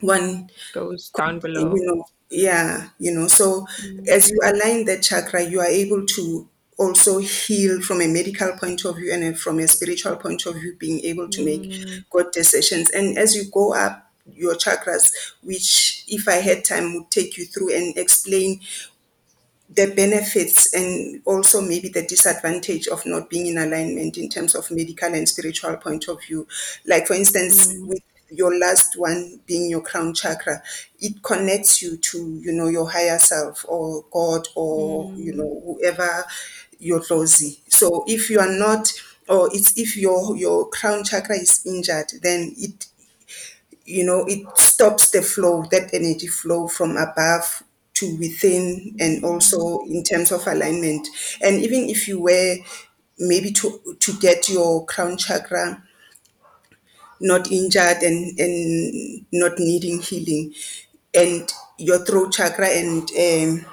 one 0.00 0.50
goes 0.72 1.10
could, 1.12 1.24
down 1.24 1.40
below. 1.40 1.78
you 1.78 1.84
know, 1.86 2.04
yeah, 2.30 2.90
you 2.98 3.12
know. 3.14 3.28
So 3.28 3.66
Mm, 3.78 4.06
as 4.10 4.30
you 4.30 4.40
align 4.44 4.86
that 4.86 5.02
chakra, 5.02 5.44
you 5.44 5.60
are 5.60 5.66
able 5.66 6.06
to 6.06 6.48
also 6.78 7.18
heal 7.18 7.80
from 7.82 8.00
a 8.00 8.08
medical 8.08 8.52
point 8.58 8.84
of 8.84 8.96
view 8.96 9.12
and 9.12 9.38
from 9.38 9.58
a 9.58 9.68
spiritual 9.68 10.16
point 10.16 10.46
of 10.46 10.54
view, 10.56 10.76
being 10.78 11.00
able 11.04 11.28
to 11.28 11.44
make 11.44 11.70
Mm. 11.74 12.04
good 12.10 12.30
decisions. 12.32 12.90
And 12.90 13.18
as 13.18 13.36
you 13.36 13.50
go 13.50 13.74
up 13.74 14.11
your 14.26 14.54
chakras, 14.54 15.12
which 15.42 16.04
if 16.08 16.28
I 16.28 16.34
had 16.36 16.64
time 16.64 16.94
would 16.94 17.10
take 17.10 17.36
you 17.36 17.44
through 17.44 17.74
and 17.74 17.96
explain 17.96 18.60
the 19.74 19.92
benefits 19.94 20.74
and 20.74 21.22
also 21.24 21.60
maybe 21.62 21.88
the 21.88 22.02
disadvantage 22.02 22.88
of 22.88 23.06
not 23.06 23.30
being 23.30 23.46
in 23.46 23.58
alignment 23.58 24.18
in 24.18 24.28
terms 24.28 24.54
of 24.54 24.70
medical 24.70 25.12
and 25.14 25.28
spiritual 25.28 25.76
point 25.78 26.08
of 26.08 26.22
view. 26.22 26.46
Like 26.86 27.06
for 27.06 27.14
instance, 27.14 27.72
Mm. 27.72 27.86
with 27.86 28.02
your 28.30 28.58
last 28.58 28.96
one 28.96 29.40
being 29.46 29.70
your 29.70 29.80
crown 29.80 30.12
chakra, 30.14 30.62
it 31.00 31.22
connects 31.22 31.80
you 31.82 31.96
to, 31.96 32.18
you 32.42 32.52
know, 32.52 32.68
your 32.68 32.90
higher 32.90 33.18
self 33.18 33.64
or 33.68 34.04
God 34.10 34.48
or, 34.54 35.10
you 35.16 35.32
Mm. 35.32 35.36
know, 35.36 35.62
whoever 35.64 36.24
you're 36.78 37.00
closely. 37.00 37.62
So 37.68 38.04
if 38.06 38.28
you 38.28 38.40
are 38.40 38.52
not 38.52 38.92
or 39.28 39.48
it's 39.54 39.78
if 39.78 39.96
your 39.96 40.36
your 40.36 40.68
crown 40.68 41.04
chakra 41.04 41.36
is 41.36 41.64
injured, 41.64 42.10
then 42.22 42.54
it 42.58 42.86
you 43.84 44.04
know 44.04 44.24
it 44.26 44.46
stops 44.58 45.10
the 45.10 45.22
flow 45.22 45.64
that 45.70 45.92
energy 45.92 46.26
flow 46.26 46.68
from 46.68 46.96
above 46.96 47.62
to 47.94 48.16
within 48.18 48.96
and 49.00 49.24
also 49.24 49.80
in 49.86 50.02
terms 50.02 50.32
of 50.32 50.46
alignment. 50.46 51.06
And 51.42 51.60
even 51.62 51.88
if 51.90 52.08
you 52.08 52.20
were 52.20 52.56
maybe 53.18 53.52
to 53.52 53.96
to 54.00 54.12
get 54.18 54.48
your 54.48 54.84
crown 54.86 55.16
chakra 55.18 55.82
not 57.20 57.50
injured 57.50 58.02
and 58.02 58.38
and 58.38 59.26
not 59.32 59.58
needing 59.58 60.00
healing 60.00 60.52
and 61.14 61.52
your 61.78 62.04
throat 62.04 62.32
chakra 62.32 62.68
and 62.68 63.08
um, 63.26 63.66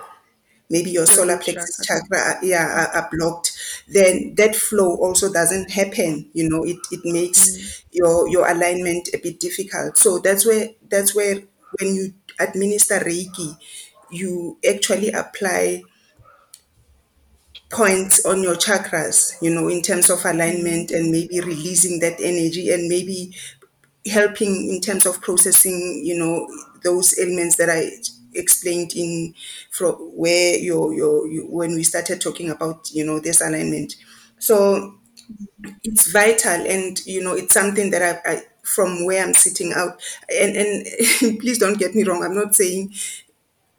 maybe 0.69 0.91
your 0.91 1.05
solar 1.05 1.37
plexus 1.37 1.85
chakra. 1.85 2.17
are- 2.19 2.39
yeah 2.45 2.65
are, 2.65 3.01
are 3.03 3.09
blocked 3.11 3.51
then 3.87 4.33
that 4.35 4.55
flow 4.55 4.95
also 4.97 5.31
doesn't 5.31 5.71
happen 5.71 6.29
you 6.33 6.47
know 6.49 6.63
it, 6.63 6.77
it 6.91 7.01
Mm. 7.05 7.13
makes 7.13 7.83
your 7.91 8.27
your 8.29 8.47
alignment 8.49 9.09
a 9.13 9.17
bit 9.17 9.39
difficult 9.39 9.97
so 9.97 10.19
that's 10.19 10.45
where 10.45 10.69
that's 10.89 11.15
where 11.15 11.41
when 11.79 11.95
you 11.95 12.13
administer 12.39 12.99
reiki 12.99 13.57
you 14.11 14.57
actually 14.67 15.11
apply 15.11 15.81
points 17.69 18.25
on 18.25 18.41
your 18.41 18.55
chakras 18.55 19.33
you 19.41 19.53
know 19.53 19.67
in 19.67 19.81
terms 19.81 20.09
of 20.09 20.19
Mm. 20.19 20.31
alignment 20.33 20.91
and 20.91 21.11
maybe 21.11 21.39
releasing 21.39 21.99
that 21.99 22.19
energy 22.19 22.71
and 22.71 22.87
maybe 22.89 23.35
helping 24.07 24.69
in 24.73 24.81
terms 24.81 25.05
of 25.05 25.21
processing, 25.21 26.01
you 26.05 26.17
know, 26.17 26.47
those 26.83 27.17
elements 27.19 27.57
that 27.57 27.69
I 27.69 27.91
explained 28.39 28.93
in 28.95 29.33
from 29.71 29.93
where 30.15 30.57
your 30.57 30.93
your 30.93 31.27
you, 31.27 31.45
when 31.49 31.75
we 31.75 31.83
started 31.83 32.21
talking 32.21 32.49
about 32.49 32.89
you 32.91 33.05
know 33.05 33.19
this 33.19 33.41
alignment. 33.41 33.95
So 34.39 34.95
it's 35.83 36.11
vital, 36.11 36.65
and 36.67 37.05
you 37.05 37.23
know, 37.23 37.33
it's 37.33 37.53
something 37.53 37.91
that 37.91 38.01
I, 38.25 38.31
I 38.33 38.41
from 38.63 39.05
where 39.05 39.23
I'm 39.23 39.33
sitting 39.33 39.73
out, 39.73 40.01
and 40.29 40.55
and 40.55 40.85
please 41.41 41.57
don't 41.59 41.79
get 41.79 41.95
me 41.95 42.03
wrong. 42.03 42.23
I'm 42.23 42.35
not 42.35 42.55
saying 42.55 42.93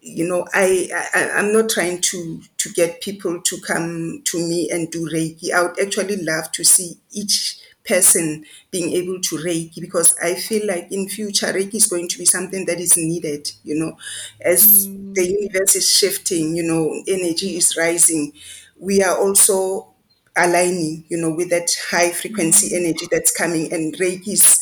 you 0.00 0.26
know 0.26 0.46
I, 0.54 0.88
I 1.14 1.30
i'm 1.38 1.52
not 1.52 1.68
trying 1.68 2.00
to 2.00 2.40
to 2.58 2.70
get 2.70 3.00
people 3.02 3.40
to 3.42 3.60
come 3.60 4.22
to 4.24 4.38
me 4.38 4.70
and 4.70 4.90
do 4.90 5.08
reiki 5.10 5.52
i 5.52 5.62
would 5.62 5.78
actually 5.78 6.16
love 6.22 6.50
to 6.52 6.64
see 6.64 6.94
each 7.12 7.58
person 7.90 8.44
being 8.70 8.92
able 8.92 9.20
to 9.20 9.36
reiki 9.36 9.80
because 9.80 10.14
i 10.22 10.34
feel 10.34 10.66
like 10.66 10.90
in 10.92 11.08
future 11.08 11.48
reiki 11.48 11.74
is 11.76 11.86
going 11.88 12.08
to 12.08 12.18
be 12.18 12.24
something 12.24 12.64
that 12.66 12.80
is 12.80 12.96
needed 12.96 13.50
you 13.64 13.74
know 13.74 13.96
as 14.44 14.88
the 15.14 15.24
Mm. 15.24 15.36
universe 15.40 15.74
is 15.76 15.90
shifting 15.90 16.56
you 16.56 16.62
know 16.62 16.84
energy 17.08 17.56
is 17.56 17.76
rising 17.76 18.32
we 18.78 19.02
are 19.02 19.16
also 19.18 19.88
aligning 20.36 21.04
you 21.08 21.16
know 21.20 21.30
with 21.34 21.50
that 21.50 21.68
high 21.90 22.10
frequency 22.10 22.68
Mm. 22.68 22.76
energy 22.76 23.06
that's 23.10 23.32
coming 23.36 23.72
and 23.72 23.94
reiki 23.94 24.28
is 24.34 24.58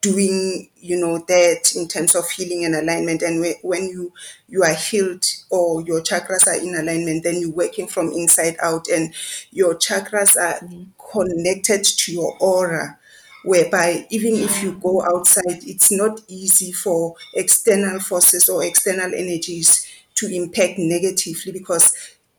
doing 0.00 0.70
you 0.76 0.98
know 0.98 1.18
that 1.28 1.72
in 1.76 1.86
terms 1.86 2.14
of 2.14 2.28
healing 2.30 2.64
and 2.64 2.74
alignment 2.74 3.20
and 3.22 3.40
whe- 3.44 3.60
when 3.62 3.84
you 3.88 4.12
you 4.48 4.62
are 4.62 4.72
healed 4.74 5.24
or 5.50 5.82
your 5.82 6.00
chakras 6.00 6.46
are 6.46 6.56
in 6.58 6.74
alignment 6.74 7.22
then 7.22 7.38
you're 7.38 7.50
working 7.50 7.86
from 7.86 8.10
inside 8.12 8.56
out 8.62 8.88
and 8.88 9.12
your 9.50 9.74
chakras 9.74 10.36
are 10.36 10.58
Mm. 10.66 10.86
connected 11.12 11.84
to 11.84 12.12
your 12.12 12.34
aura 12.40 12.98
whereby 13.44 14.06
even 14.10 14.34
if 14.36 14.62
you 14.62 14.72
go 14.72 15.02
outside 15.02 15.60
it's 15.66 15.90
not 15.92 16.20
easy 16.28 16.72
for 16.72 17.14
external 17.34 17.98
forces 18.00 18.48
or 18.48 18.64
external 18.64 19.14
energies 19.14 19.86
to 20.14 20.26
impact 20.34 20.78
negatively 20.78 21.52
because 21.52 21.92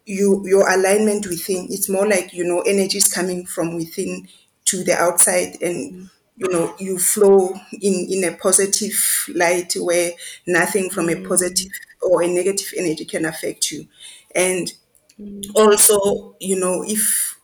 you 0.05 0.43
your 0.47 0.69
alignment 0.69 1.25
within 1.27 1.67
it's 1.69 1.89
more 1.89 2.07
like 2.07 2.33
you 2.33 2.43
know 2.43 2.61
energies 2.61 3.11
coming 3.11 3.45
from 3.45 3.75
within 3.75 4.27
to 4.65 4.83
the 4.83 4.93
outside 4.93 5.57
and 5.61 5.93
Mm. 5.93 6.09
You 6.41 6.49
know 6.49 6.75
you 6.79 6.97
flow 6.97 7.53
in 7.81 8.07
in 8.09 8.23
a 8.25 8.35
positive 8.37 8.95
light 9.35 9.73
where 9.77 10.11
nothing 10.47 10.89
from 10.89 11.09
a 11.09 11.15
Mm. 11.15 11.27
positive 11.27 11.71
or 12.01 12.23
a 12.23 12.27
negative 12.27 12.73
energy 12.77 13.05
can 13.05 13.25
affect 13.25 13.71
you 13.71 13.87
and 14.35 14.73
Mm. 15.19 15.55
also 15.55 16.35
you 16.39 16.59
know 16.59 16.83
if 16.87 17.39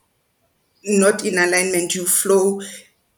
not 0.83 1.25
in 1.25 1.37
alignment 1.37 1.95
you 1.95 2.05
flow 2.05 2.61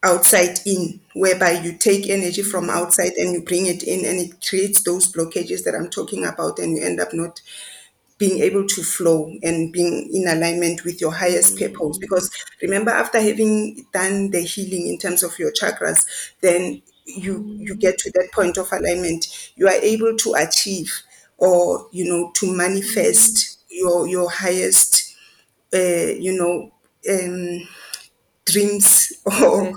outside 0.03 0.59
in 0.65 1.01
whereby 1.13 1.51
you 1.51 1.73
take 1.77 2.09
energy 2.09 2.41
from 2.41 2.69
outside 2.69 3.13
and 3.17 3.33
you 3.33 3.41
bring 3.43 3.65
it 3.65 3.83
in 3.83 4.05
and 4.05 4.19
it 4.19 4.45
creates 4.47 4.83
those 4.83 5.11
blockages 5.11 5.63
that 5.65 5.75
i'm 5.75 5.89
talking 5.89 6.25
about 6.25 6.57
and 6.59 6.77
you 6.77 6.83
end 6.83 6.99
up 6.99 7.13
not 7.13 7.41
being 8.19 8.39
able 8.43 8.67
to 8.67 8.83
flow 8.83 9.33
and 9.43 9.73
being 9.73 10.09
in 10.13 10.27
alignment 10.27 10.85
with 10.85 11.01
your 11.01 11.11
highest 11.13 11.57
purpose. 11.57 11.97
Mm. 11.97 12.01
Because 12.01 12.29
remember, 12.61 12.91
after 12.91 13.21
having 13.21 13.87
done 13.93 14.31
the 14.31 14.41
healing 14.41 14.87
in 14.87 14.99
terms 14.99 15.23
of 15.23 15.39
your 15.39 15.51
chakras, 15.53 16.05
then 16.41 16.81
you 17.05 17.47
you 17.65 17.75
Mm. 17.75 17.79
get 17.79 17.97
to 17.99 18.11
that 18.11 18.29
point 18.33 18.57
of 18.57 18.71
alignment. 18.73 19.27
You 19.55 19.67
are 19.67 19.73
able 19.81 20.15
to 20.17 20.33
achieve 20.35 20.93
or 21.37 21.87
you 21.91 22.05
know 22.05 22.31
to 22.35 22.47
Mm. 22.47 22.55
manifest 22.57 23.59
your 23.69 24.07
your 24.07 24.29
highest 24.29 25.15
uh, 25.73 25.79
you 25.79 26.33
know 26.37 26.71
um, 27.09 27.67
dreams 28.45 29.13
or 29.25 29.73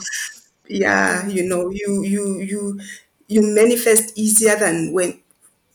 yeah 0.69 1.27
Mm. 1.27 1.31
you 1.31 1.45
know 1.49 1.71
you 1.71 2.03
you 2.05 2.41
you 2.41 2.81
you 3.29 3.43
manifest 3.43 4.17
easier 4.19 4.57
than 4.57 4.93
when 4.93 5.21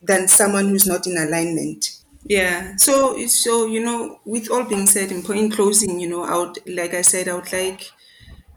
than 0.04 0.28
someone 0.28 0.70
who's 0.70 0.88
not 0.88 1.08
in 1.08 1.18
alignment 1.18 1.97
Yeah. 2.30 2.76
So, 2.76 3.26
so 3.28 3.66
you 3.68 3.84
know, 3.84 4.20
with 4.26 4.52
all 4.52 4.64
being 4.64 4.88
said, 4.88 5.12
in 5.12 5.24
point 5.24 5.54
closing, 5.54 6.00
you 6.00 6.10
know, 6.10 6.24
I 6.24 6.38
would, 6.38 6.58
like 6.68 6.94
I 6.94 7.02
said, 7.02 7.28
I 7.28 7.36
would 7.36 7.52
like, 7.54 7.90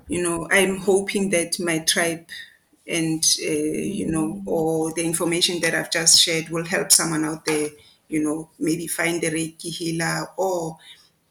you 0.08 0.22
know, 0.22 0.48
I'm 0.50 0.78
hoping 0.78 1.30
that 1.30 1.60
my 1.60 1.78
tribe 1.80 2.26
and, 2.86 3.22
uh, 3.42 3.50
you 3.50 4.10
know, 4.10 4.42
or 4.46 4.92
the 4.92 5.04
information 5.04 5.60
that 5.60 5.74
I've 5.74 5.90
just 5.92 6.20
shared 6.20 6.48
will 6.48 6.64
help 6.64 6.90
someone 6.90 7.24
out 7.24 7.44
there, 7.44 7.68
you 8.08 8.22
know, 8.22 8.50
maybe 8.58 8.88
find 8.88 9.22
a 9.22 9.30
Reiki 9.30 9.70
healer 9.72 10.26
or 10.36 10.78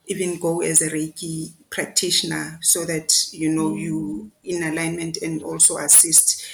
even 0.07 0.39
go 0.39 0.61
as 0.61 0.81
a 0.81 0.89
Reiki 0.89 1.51
practitioner 1.69 2.57
so 2.61 2.85
that, 2.85 3.13
you 3.33 3.49
know, 3.49 3.75
you 3.75 4.31
in 4.45 4.63
alignment 4.63 5.17
and 5.21 5.43
also 5.43 5.77
assist 5.77 6.45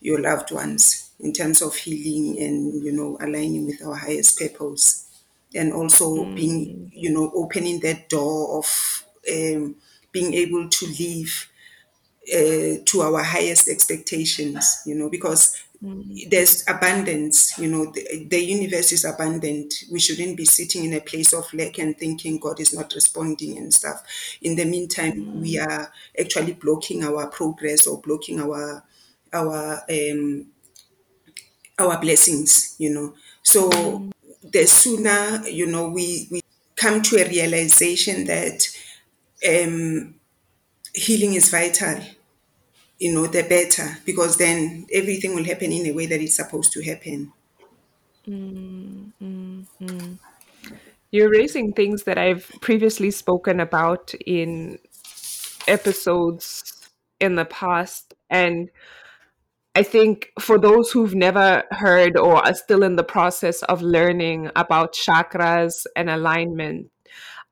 your 0.00 0.20
loved 0.20 0.52
ones 0.52 1.10
in 1.20 1.32
terms 1.32 1.62
of 1.62 1.74
healing 1.74 2.40
and 2.42 2.84
you 2.84 2.92
know 2.92 3.16
aligning 3.20 3.66
with 3.66 3.84
our 3.84 3.96
highest 3.96 4.38
purpose 4.38 5.07
and 5.54 5.72
also 5.72 6.32
being 6.34 6.74
Mm. 6.74 6.92
you 6.92 7.10
know 7.12 7.30
opening 7.34 7.80
that 7.80 8.08
door 8.08 8.58
of 8.58 9.04
um, 9.32 9.76
being 10.12 10.34
able 10.34 10.68
to 10.68 10.86
live 10.86 11.48
uh, 12.34 12.82
to 12.84 13.00
our 13.02 13.22
highest 13.22 13.68
expectations 13.68 14.82
you 14.86 14.94
know 14.94 15.08
because 15.08 15.56
Mm. 15.82 16.20
there's 16.30 16.64
abundance 16.68 17.58
you 17.58 17.68
know 17.68 17.86
the, 17.92 18.26
the 18.30 18.40
universe 18.40 18.92
is 18.92 19.04
abundant 19.04 19.74
we 19.92 20.00
shouldn't 20.00 20.36
be 20.36 20.44
sitting 20.44 20.84
in 20.84 20.94
a 20.94 21.00
place 21.00 21.32
of 21.32 21.52
lack 21.54 21.78
and 21.78 21.98
thinking 21.98 22.38
god 22.40 22.60
is 22.60 22.74
not 22.74 22.92
responding 22.94 23.58
and 23.58 23.72
stuff 23.74 24.04
in 24.42 24.56
the 24.56 24.64
meantime 24.64 25.12
we 25.34 25.58
Mm. 25.58 25.60
are 25.60 25.92
actually 26.20 26.54
blocking 26.54 27.04
our 27.04 27.28
progress 27.28 27.86
or 27.86 28.00
blocking 28.00 28.40
our 28.40 28.84
our 29.32 29.82
um 29.90 30.46
our 31.78 32.00
blessings 32.00 32.74
you 32.78 32.90
know 32.92 33.14
so 33.42 33.70
Mm. 33.70 34.10
The 34.42 34.66
sooner 34.66 35.46
you 35.48 35.66
know 35.66 35.88
we 35.88 36.28
we 36.30 36.40
come 36.76 37.02
to 37.02 37.16
a 37.16 37.28
realization 37.28 38.24
that 38.26 38.68
um 39.48 40.14
healing 40.94 41.34
is 41.34 41.50
vital 41.50 42.00
you 42.98 43.14
know 43.14 43.26
the 43.26 43.42
better 43.42 43.98
because 44.04 44.36
then 44.36 44.86
everything 44.92 45.34
will 45.34 45.44
happen 45.44 45.72
in 45.72 45.86
a 45.86 45.92
way 45.92 46.06
that 46.06 46.20
it's 46.20 46.36
supposed 46.36 46.72
to 46.72 46.82
happen 46.82 47.32
Mm. 48.28 50.18
You're 51.10 51.30
raising 51.30 51.72
things 51.72 52.02
that 52.04 52.18
I've 52.18 52.50
previously 52.60 53.10
spoken 53.10 53.60
about 53.60 54.12
in 54.26 54.78
episodes 55.66 56.90
in 57.20 57.36
the 57.36 57.46
past. 57.46 58.14
And 58.28 58.70
I 59.78 59.84
think 59.84 60.32
for 60.40 60.58
those 60.58 60.90
who've 60.90 61.14
never 61.14 61.62
heard 61.70 62.16
or 62.16 62.44
are 62.44 62.54
still 62.54 62.82
in 62.82 62.96
the 62.96 63.04
process 63.04 63.62
of 63.62 63.80
learning 63.80 64.50
about 64.56 64.92
chakras 64.92 65.86
and 65.94 66.10
alignment, 66.10 66.90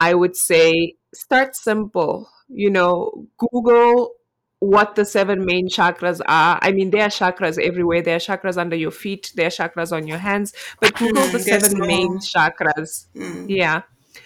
I 0.01 0.13
would 0.15 0.35
say 0.35 0.97
start 1.15 1.55
simple. 1.55 2.29
You 2.49 2.71
know, 2.71 3.29
Google 3.39 4.15
what 4.59 4.97
the 4.97 5.05
seven 5.05 5.45
main 5.45 5.69
chakras 5.69 6.21
are. 6.27 6.59
I 6.61 6.73
mean, 6.73 6.91
there 6.91 7.05
are 7.05 7.15
chakras 7.21 7.63
everywhere. 7.63 8.03
There 8.03 8.17
are 8.17 8.27
chakras 8.31 8.57
under 8.57 8.75
your 8.75 8.91
feet. 8.91 9.31
There 9.37 9.47
are 9.47 9.59
chakras 9.61 9.93
on 9.97 10.09
your 10.09 10.19
hands. 10.19 10.53
But 10.81 10.95
Google 10.99 11.29
Mm, 11.29 11.33
the 11.33 11.39
seven 11.39 11.79
main 11.87 12.19
chakras. 12.19 13.07
Mm, 13.15 13.45
Yeah. 13.47 13.83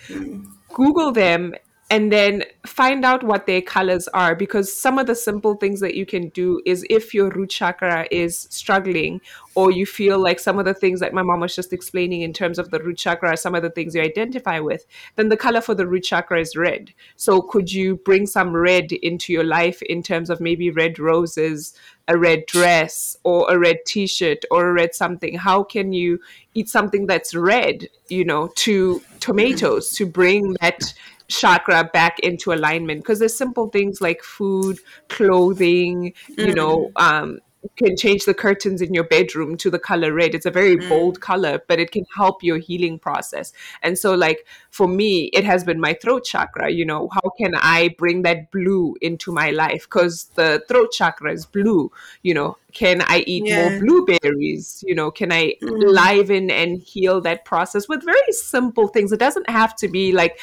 mm, 0.09 0.47
Google 0.73 1.13
them 1.13 1.53
and 1.91 2.13
then 2.13 2.45
find 2.65 3.05
out 3.05 3.25
what 3.25 3.47
their 3.47 3.61
colors 3.61 4.07
are 4.09 4.37
because 4.37 4.73
some 4.73 4.97
of 4.97 5.09
the 5.09 5.15
simple 5.15 5.57
things 5.57 5.81
that 5.81 5.97
you 5.97 6.07
can 6.07 6.29
do 6.29 6.63
is 6.65 6.87
if 6.89 7.13
your 7.13 7.29
root 7.31 7.51
chakra 7.51 8.07
is 8.13 8.47
struggling 8.49 9.21
or 9.57 9.73
you 9.73 9.85
feel 9.85 10.19
like 10.19 10.39
some 10.39 10.61
of 10.61 10.65
the 10.65 10.73
things 10.73 11.01
that 11.01 11.13
my 11.13 11.23
mom 11.23 11.41
was 11.41 11.55
just 11.55 11.73
explaining 11.73 12.23
in 12.23 12.33
terms 12.33 12.61
of 12.61 12.71
the 12.71 12.79
root 12.79 12.97
chakra 12.97 13.37
some 13.37 13.57
of 13.57 13.63
the 13.63 13.71
things 13.71 13.95
you 13.95 14.01
identify 14.01 14.61
with 14.61 14.87
then 15.17 15.29
the 15.29 15.37
color 15.37 15.61
for 15.61 15.75
the 15.75 15.87
root 15.87 16.05
chakra 16.05 16.41
is 16.41 16.55
red. 16.55 16.95
So 17.17 17.43
could 17.43 17.73
you 17.73 17.97
bring 17.97 18.27
some 18.27 18.55
red 18.55 18.93
into 18.93 19.33
your 19.33 19.45
life 19.45 19.83
in 19.83 20.03
terms 20.03 20.31
of 20.31 20.41
maybe 20.41 20.71
red 20.71 20.99
roses 20.99 21.75
a 22.07 22.17
red 22.17 22.45
dress 22.47 23.17
or 23.25 23.47
a 23.53 23.59
red 23.59 23.79
t-shirt 23.87 24.45
or 24.51 24.69
a 24.69 24.73
red 24.73 24.95
something? 24.95 25.37
How 25.37 25.63
can 25.65 25.93
you 25.93 26.21
eat 26.55 26.69
something 26.69 27.07
that's 27.07 27.35
red 27.35 27.89
you 28.09 28.25
know 28.25 28.49
to 28.57 29.03
tomatoes 29.19 29.91
to 29.93 30.07
bring 30.07 30.57
that 30.61 30.93
chakra 31.31 31.89
back 31.93 32.19
into 32.21 32.53
alignment. 32.53 33.01
Because 33.03 33.19
there's 33.21 33.37
simple 33.37 33.69
things 33.69 34.01
like 34.01 34.23
food 34.23 34.79
clothing 35.09 36.13
you 36.39 36.53
know 36.53 36.91
um 36.97 37.39
you 37.63 37.69
can 37.89 37.95
change 37.95 38.25
the 38.25 38.33
curtains 38.33 38.81
in 38.81 38.95
your 38.95 39.05
bedroom 39.05 39.55
to 39.59 39.69
the 39.71 39.79
color 39.79 40.15
red. 40.15 40.35
It's 40.35 40.47
a 40.47 40.51
very 40.51 40.77
bold 40.77 41.21
color 41.21 41.61
but 41.69 41.79
it 41.79 41.91
can 41.91 42.05
help 42.17 42.43
your 42.43 42.57
healing 42.57 42.99
process. 42.99 43.53
And 43.83 43.99
so 43.99 44.15
like 44.15 44.47
for 44.71 44.89
me 44.89 45.25
it 45.35 45.45
has 45.45 45.63
been 45.65 45.79
my 45.81 45.93
throat 46.03 46.25
chakra 46.25 46.71
you 46.71 46.87
know 46.87 47.09
how 47.13 47.31
can 47.39 47.53
i 47.57 47.95
bring 47.99 48.23
that 48.23 48.51
blue 48.51 48.97
into 49.03 49.31
my 49.33 49.51
life? 49.51 49.83
Because 49.85 50.25
the 50.37 50.63
throat 50.69 50.89
chakra 50.93 51.33
is 51.33 51.47
blue 51.47 51.91
you 52.23 52.35
know. 52.35 52.57
Can 52.73 53.03
i 53.03 53.25
eat 53.27 53.51
more 53.51 53.75
blueberries? 53.79 54.83
You 54.87 54.95
know 54.95 55.11
can 55.11 55.33
i 55.33 55.55
Mm, 55.63 55.93
liven 55.93 56.51
and 56.51 56.79
heal 56.81 57.21
that 57.23 57.45
process? 57.45 57.89
With 57.89 58.05
very 58.05 58.33
simple 58.33 58.89
things. 58.89 59.13
It 59.13 59.21
doesn't 59.21 59.51
have 59.51 59.77
to 59.77 59.89
be 59.89 60.13
like 60.13 60.39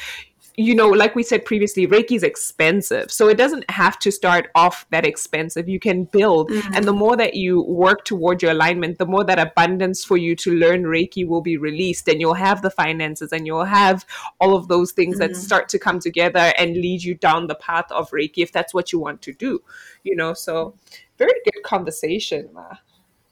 you 0.58 0.74
know, 0.74 0.88
like 0.88 1.14
we 1.14 1.22
said 1.22 1.44
previously, 1.44 1.86
Reiki 1.86 2.16
is 2.16 2.24
expensive. 2.24 3.12
So 3.12 3.28
it 3.28 3.38
doesn't 3.38 3.70
have 3.70 3.96
to 4.00 4.10
start 4.10 4.50
off 4.56 4.86
that 4.90 5.06
expensive. 5.06 5.68
You 5.68 5.78
can 5.78 6.02
build. 6.02 6.50
And 6.50 6.84
the 6.84 6.92
mm, 6.92 6.98
more 6.98 7.16
that 7.16 7.34
you 7.34 7.62
work 7.62 8.04
toward 8.04 8.42
your 8.42 8.50
alignment, 8.50 8.98
the 8.98 9.06
more 9.06 9.22
that 9.22 9.38
abundance 9.38 10.04
for 10.04 10.16
you 10.16 10.34
to 10.34 10.52
learn 10.52 10.82
Reiki 10.82 11.24
will 11.24 11.42
be 11.42 11.56
released. 11.56 12.08
And 12.08 12.20
you'll 12.20 12.34
have 12.34 12.62
the 12.62 12.70
finances 12.70 13.32
and 13.32 13.46
you'll 13.46 13.66
have 13.66 14.04
all 14.40 14.56
of 14.56 14.66
those 14.66 14.90
things 14.90 15.18
that 15.18 15.30
mm, 15.30 15.36
start 15.36 15.68
to 15.68 15.78
come 15.78 16.00
together 16.00 16.52
and 16.58 16.74
lead 16.74 17.04
you 17.04 17.14
down 17.14 17.46
the 17.46 17.54
path 17.54 17.90
of 17.92 18.10
Reiki 18.10 18.38
if 18.38 18.50
that's 18.50 18.74
what 18.74 18.92
you 18.92 18.98
want 18.98 19.22
to 19.22 19.32
do. 19.32 19.62
You 20.02 20.16
know, 20.16 20.34
so 20.34 20.74
very 21.18 21.38
good 21.44 21.62
conversation, 21.62 22.48
Ma. 22.52 22.78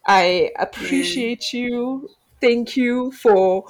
I 0.07 0.53
mm. 0.57 0.63
appreciate 0.63 1.53
you. 1.53 2.09
Thank 2.41 2.77
you 2.77 3.11
for 3.11 3.65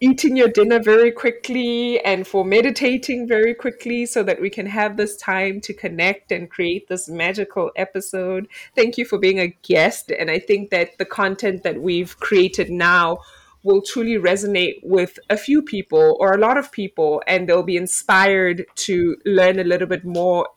eating 0.00 0.36
your 0.36 0.48
dinner 0.48 0.80
very 0.80 1.10
quickly 1.10 2.00
and 2.00 2.26
for 2.26 2.44
meditating 2.44 3.26
very 3.26 3.54
quickly 3.54 4.06
so 4.06 4.22
that 4.22 4.40
we 4.40 4.50
can 4.50 4.66
have 4.66 4.96
this 4.96 5.16
time 5.16 5.60
to 5.62 5.72
connect 5.72 6.32
and 6.32 6.50
create 6.50 6.88
this 6.88 7.08
magical 7.08 7.70
episode. 7.76 8.48
Thank 8.74 8.98
you 8.98 9.04
for 9.04 9.18
being 9.18 9.40
a 9.40 9.48
guest. 9.62 10.10
And 10.10 10.30
I 10.30 10.38
think 10.38 10.70
that 10.70 10.98
the 10.98 11.04
content 11.04 11.62
that 11.62 11.80
we've 11.80 12.18
created 12.18 12.70
now 12.70 13.18
will 13.62 13.82
truly 13.82 14.14
resonate 14.14 14.76
with 14.82 15.18
a 15.28 15.36
few 15.36 15.60
people 15.60 16.16
or 16.20 16.32
a 16.32 16.38
lot 16.38 16.56
of 16.56 16.70
people, 16.70 17.22
and 17.26 17.48
they'll 17.48 17.64
be 17.64 17.76
inspired 17.76 18.64
to 18.76 19.16
learn 19.24 19.58
a 19.58 19.64
little 19.64 19.88
bit 19.88 20.04
more 20.04 20.48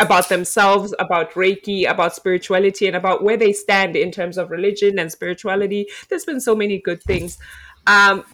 about 0.00 0.28
themselves, 0.28 0.92
about 0.98 1.32
Reiki, 1.32 1.88
about 1.88 2.14
spirituality, 2.14 2.86
and 2.86 2.96
about 2.96 3.22
where 3.22 3.36
they 3.36 3.52
stand 3.52 3.94
in 3.94 4.10
terms 4.10 4.36
of 4.36 4.50
religion 4.50 4.98
and 4.98 5.12
spirituality. 5.12 5.86
There's 6.08 6.24
been 6.24 6.40
so 6.40 6.56
many 6.56 6.80
good 6.80 7.02
things. 7.02 7.38
Um, 7.86 8.24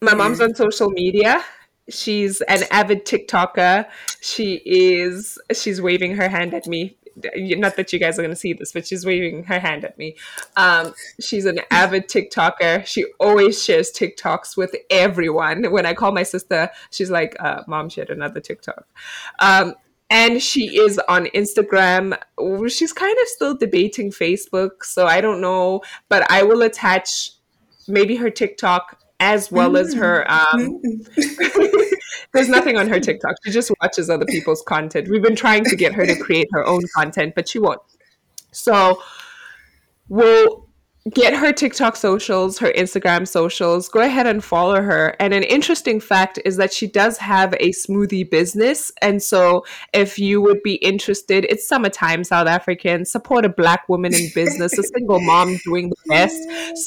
my 0.00 0.14
mom's 0.14 0.40
on 0.40 0.54
social 0.54 0.90
media. 0.90 1.44
She's 1.88 2.40
an 2.42 2.64
avid 2.70 3.04
TikToker. 3.04 3.88
She 4.20 4.60
is 4.64 5.38
she's 5.54 5.80
waving 5.80 6.16
her 6.16 6.28
hand 6.28 6.54
at 6.54 6.66
me. 6.66 6.96
Not 7.36 7.76
that 7.76 7.92
you 7.92 7.98
guys 7.98 8.18
are 8.18 8.22
going 8.22 8.34
to 8.34 8.40
see 8.40 8.54
this, 8.54 8.72
but 8.72 8.86
she's 8.86 9.04
waving 9.04 9.44
her 9.44 9.58
hand 9.58 9.84
at 9.84 9.98
me. 9.98 10.16
Um, 10.56 10.94
she's 11.20 11.44
an 11.44 11.60
avid 11.70 12.08
TikToker. 12.08 12.86
She 12.86 13.04
always 13.20 13.62
shares 13.62 13.92
TikToks 13.92 14.56
with 14.56 14.74
everyone. 14.90 15.70
When 15.70 15.84
I 15.84 15.92
call 15.92 16.12
my 16.12 16.22
sister, 16.22 16.70
she's 16.90 17.10
like, 17.10 17.36
uh, 17.38 17.62
"Mom 17.68 17.88
shared 17.88 18.10
another 18.10 18.40
TikTok." 18.40 18.86
Um, 19.40 19.74
and 20.08 20.42
she 20.42 20.78
is 20.78 20.98
on 21.08 21.26
Instagram. 21.26 22.18
She's 22.68 22.92
kind 22.92 23.16
of 23.22 23.28
still 23.28 23.56
debating 23.56 24.10
Facebook, 24.10 24.84
so 24.84 25.06
I 25.06 25.20
don't 25.20 25.40
know, 25.40 25.82
but 26.08 26.30
I 26.30 26.42
will 26.42 26.62
attach 26.62 27.32
maybe 27.88 28.16
her 28.16 28.30
TikTok 28.30 28.98
as 29.20 29.52
well 29.52 29.76
as 29.76 29.94
her 29.94 30.28
um 30.30 30.80
mm, 30.84 31.86
there's 32.32 32.48
nothing 32.48 32.76
on 32.76 32.88
her 32.88 32.98
TikTok. 32.98 33.36
She 33.44 33.50
just 33.50 33.70
watches 33.80 34.08
other 34.10 34.24
people's 34.24 34.62
content. 34.62 35.08
We've 35.08 35.22
been 35.22 35.36
trying 35.36 35.64
to 35.64 35.76
get 35.76 35.92
her 35.94 36.06
to 36.06 36.18
create 36.18 36.48
her 36.52 36.66
own 36.66 36.82
content, 36.94 37.34
but 37.34 37.48
she 37.48 37.58
won't. 37.58 37.80
So 38.52 39.02
we'll 40.08 40.68
get 41.10 41.34
her 41.34 41.52
TikTok 41.52 41.96
socials, 41.96 42.58
her 42.58 42.72
Instagram 42.72 43.26
socials. 43.26 43.88
Go 43.88 44.00
ahead 44.00 44.26
and 44.26 44.42
follow 44.42 44.80
her. 44.80 45.16
And 45.18 45.34
an 45.34 45.42
interesting 45.42 46.00
fact 46.00 46.38
is 46.44 46.56
that 46.58 46.72
she 46.72 46.86
does 46.86 47.18
have 47.18 47.54
a 47.54 47.70
smoothie 47.70 48.28
business. 48.28 48.92
And 49.02 49.22
so 49.22 49.64
if 49.92 50.18
you 50.18 50.40
would 50.40 50.62
be 50.62 50.74
interested, 50.76 51.44
it's 51.48 51.66
summertime, 51.66 52.22
South 52.22 52.46
African. 52.46 53.04
Support 53.04 53.44
a 53.44 53.48
black 53.48 53.88
woman 53.88 54.14
in 54.14 54.30
business, 54.34 54.78
a 54.78 54.82
single 54.82 55.20
mom 55.20 55.58
doing 55.64 55.90
the 55.90 55.96
best. 56.08 56.38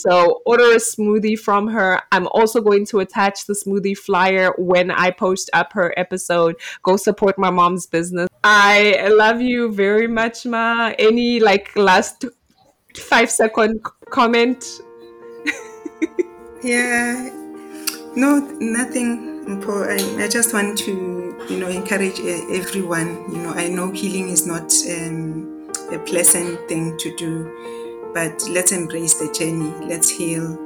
So 0.02 0.42
order 0.46 0.72
a 0.72 0.78
smoothie 0.78 1.38
from 1.38 1.68
her. 1.68 2.02
I'm 2.12 2.28
also 2.28 2.62
going 2.62 2.86
to 2.88 3.00
attach 3.00 3.46
the 3.46 3.54
smoothie 3.54 3.98
flyer 3.98 4.54
when 4.58 4.92
I 4.92 5.12
post 5.12 5.50
up 5.52 5.74
her 5.74 5.94
episode. 5.98 6.56
Go 6.84 6.96
support 6.96 7.38
my 7.38 7.50
mom's 7.50 7.86
business. 7.86 8.30
I 8.44 9.08
love 9.10 9.42
you 9.42 9.72
very 9.72 10.08
much, 10.08 10.46
Ma. 10.46 10.94
Any 10.98 11.40
like 11.40 11.76
last 11.76 12.26
five 12.98 13.30
second 13.30 13.82
comment? 14.10 14.66
Yeah. 16.66 17.30
No, 18.16 18.40
nothing. 18.60 19.36
I, 19.48 20.24
I 20.24 20.28
just 20.28 20.52
want 20.52 20.80
to, 20.80 21.46
you 21.48 21.60
know, 21.60 21.68
encourage 21.68 22.20
uh, 22.20 22.42
everyone. 22.50 23.32
You 23.32 23.38
know, 23.38 23.52
I 23.52 23.68
know 23.68 23.92
healing 23.92 24.30
is 24.30 24.48
not 24.48 24.74
um, 24.90 25.70
a 25.92 26.00
pleasant 26.00 26.68
thing 26.68 26.98
to 26.98 27.16
do, 27.18 28.12
but 28.16 28.44
let's 28.50 28.72
embrace 28.72 29.14
the 29.20 29.32
journey. 29.32 29.70
Let's 29.86 30.10
heal. 30.10 30.58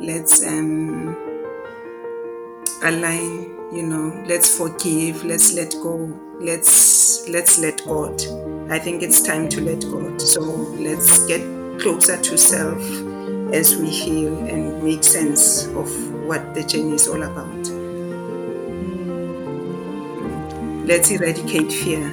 Let's 0.00 0.46
um, 0.46 1.16
align. 2.84 3.56
You 3.74 3.82
know, 3.82 4.24
let's 4.28 4.56
forgive. 4.56 5.24
Let's 5.24 5.54
let 5.54 5.72
go. 5.82 5.96
Let's 6.40 7.28
let's 7.28 7.58
let 7.58 7.84
God. 7.84 8.22
I 8.70 8.78
think 8.78 9.02
it's 9.02 9.22
time 9.22 9.48
to 9.48 9.60
let 9.60 9.80
God. 9.80 10.20
So 10.22 10.40
let's 10.78 11.26
get 11.26 11.57
closer 11.78 12.20
to 12.20 12.36
self 12.36 12.82
as 13.52 13.76
we 13.76 13.88
heal 13.88 14.36
and 14.46 14.82
make 14.82 15.04
sense 15.04 15.66
of 15.68 15.88
what 16.24 16.54
the 16.54 16.62
journey 16.62 16.94
is 16.94 17.08
all 17.08 17.22
about. 17.22 17.68
Let's 20.86 21.10
eradicate 21.10 21.72
fear. 21.72 22.10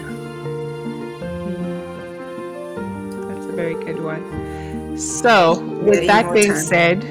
That's 3.28 3.46
a 3.46 3.54
very 3.54 3.76
good 3.76 4.04
one. 4.04 4.98
So, 4.98 5.60
with 5.60 6.04
are 6.04 6.08
that 6.08 6.34
being 6.34 6.56
said, 6.56 7.04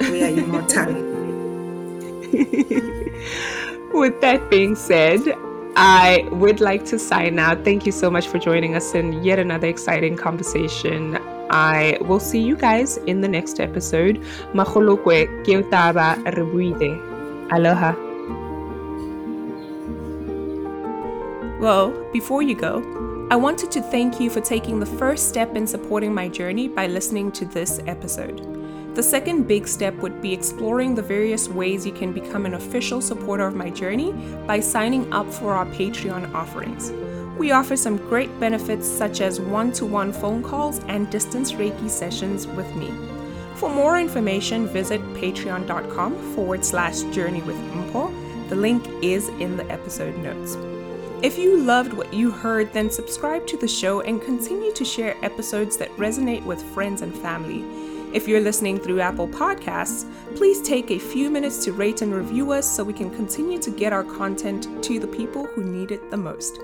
We 0.00 0.22
are 0.22 0.28
immortal. 0.28 0.94
with 3.92 4.20
that 4.20 4.48
being 4.50 4.74
said, 4.74 5.20
I 5.76 6.28
would 6.32 6.60
like 6.60 6.84
to 6.86 6.98
sign 6.98 7.38
out. 7.38 7.64
Thank 7.64 7.86
you 7.86 7.92
so 7.92 8.10
much 8.10 8.28
for 8.28 8.38
joining 8.38 8.74
us 8.74 8.94
in 8.94 9.24
yet 9.24 9.38
another 9.38 9.66
exciting 9.66 10.16
conversation. 10.16 11.18
I 11.54 11.98
will 12.00 12.18
see 12.18 12.40
you 12.42 12.56
guys 12.56 12.96
in 13.06 13.20
the 13.20 13.28
next 13.28 13.60
episode. 13.60 14.18
Magolokwe 14.54 15.18
ke 15.46 15.62
taba 15.70 16.18
re 16.34 16.42
buile. 16.42 16.98
Aloha. 17.54 17.94
Well, 21.60 21.94
before 22.12 22.42
you 22.42 22.56
go, 22.56 22.82
I 23.30 23.36
wanted 23.36 23.70
to 23.70 23.80
thank 23.80 24.18
you 24.18 24.30
for 24.30 24.40
taking 24.40 24.80
the 24.80 24.90
first 24.98 25.28
step 25.28 25.54
in 25.54 25.68
supporting 25.68 26.12
my 26.12 26.28
journey 26.28 26.66
by 26.66 26.88
listening 26.88 27.30
to 27.38 27.44
this 27.44 27.80
episode. 27.86 28.42
The 28.96 29.02
second 29.02 29.46
big 29.46 29.68
step 29.68 29.94
would 29.98 30.20
be 30.20 30.32
exploring 30.32 30.96
the 30.96 31.02
various 31.02 31.48
ways 31.48 31.86
you 31.86 31.92
can 31.92 32.12
become 32.12 32.46
an 32.46 32.54
official 32.54 33.00
supporter 33.00 33.46
of 33.46 33.54
my 33.54 33.70
journey 33.70 34.10
by 34.46 34.58
signing 34.58 35.12
up 35.12 35.32
for 35.32 35.54
our 35.54 35.66
Patreon 35.66 36.34
offerings. 36.34 36.90
We 37.38 37.50
offer 37.50 37.76
some 37.76 37.96
great 37.96 38.38
benefits 38.38 38.86
such 38.86 39.20
as 39.20 39.40
one 39.40 39.72
to 39.72 39.84
one 39.84 40.12
phone 40.12 40.42
calls 40.42 40.78
and 40.84 41.10
distance 41.10 41.52
Reiki 41.52 41.90
sessions 41.90 42.46
with 42.46 42.74
me. 42.76 42.92
For 43.56 43.68
more 43.68 43.98
information, 43.98 44.68
visit 44.68 45.00
patreon.com 45.14 46.34
forward 46.34 46.64
slash 46.64 47.02
journey 47.14 47.42
with 47.42 47.56
Mpo. 47.56 48.48
The 48.48 48.56
link 48.56 48.86
is 49.02 49.28
in 49.40 49.56
the 49.56 49.68
episode 49.70 50.16
notes. 50.18 50.56
If 51.22 51.38
you 51.38 51.56
loved 51.56 51.92
what 51.94 52.12
you 52.12 52.30
heard, 52.30 52.72
then 52.72 52.90
subscribe 52.90 53.46
to 53.46 53.56
the 53.56 53.66
show 53.66 54.00
and 54.02 54.20
continue 54.20 54.72
to 54.72 54.84
share 54.84 55.16
episodes 55.24 55.76
that 55.78 55.90
resonate 55.96 56.44
with 56.44 56.62
friends 56.74 57.00
and 57.00 57.16
family. 57.16 57.64
If 58.14 58.28
you're 58.28 58.40
listening 58.40 58.78
through 58.78 59.00
Apple 59.00 59.26
Podcasts, 59.26 60.04
please 60.36 60.62
take 60.62 60.90
a 60.90 60.98
few 60.98 61.30
minutes 61.30 61.64
to 61.64 61.72
rate 61.72 62.02
and 62.02 62.14
review 62.14 62.52
us 62.52 62.70
so 62.70 62.84
we 62.84 62.92
can 62.92 63.10
continue 63.10 63.58
to 63.58 63.70
get 63.70 63.92
our 63.92 64.04
content 64.04 64.84
to 64.84 65.00
the 65.00 65.08
people 65.08 65.46
who 65.46 65.64
need 65.64 65.90
it 65.90 66.10
the 66.10 66.16
most. 66.16 66.60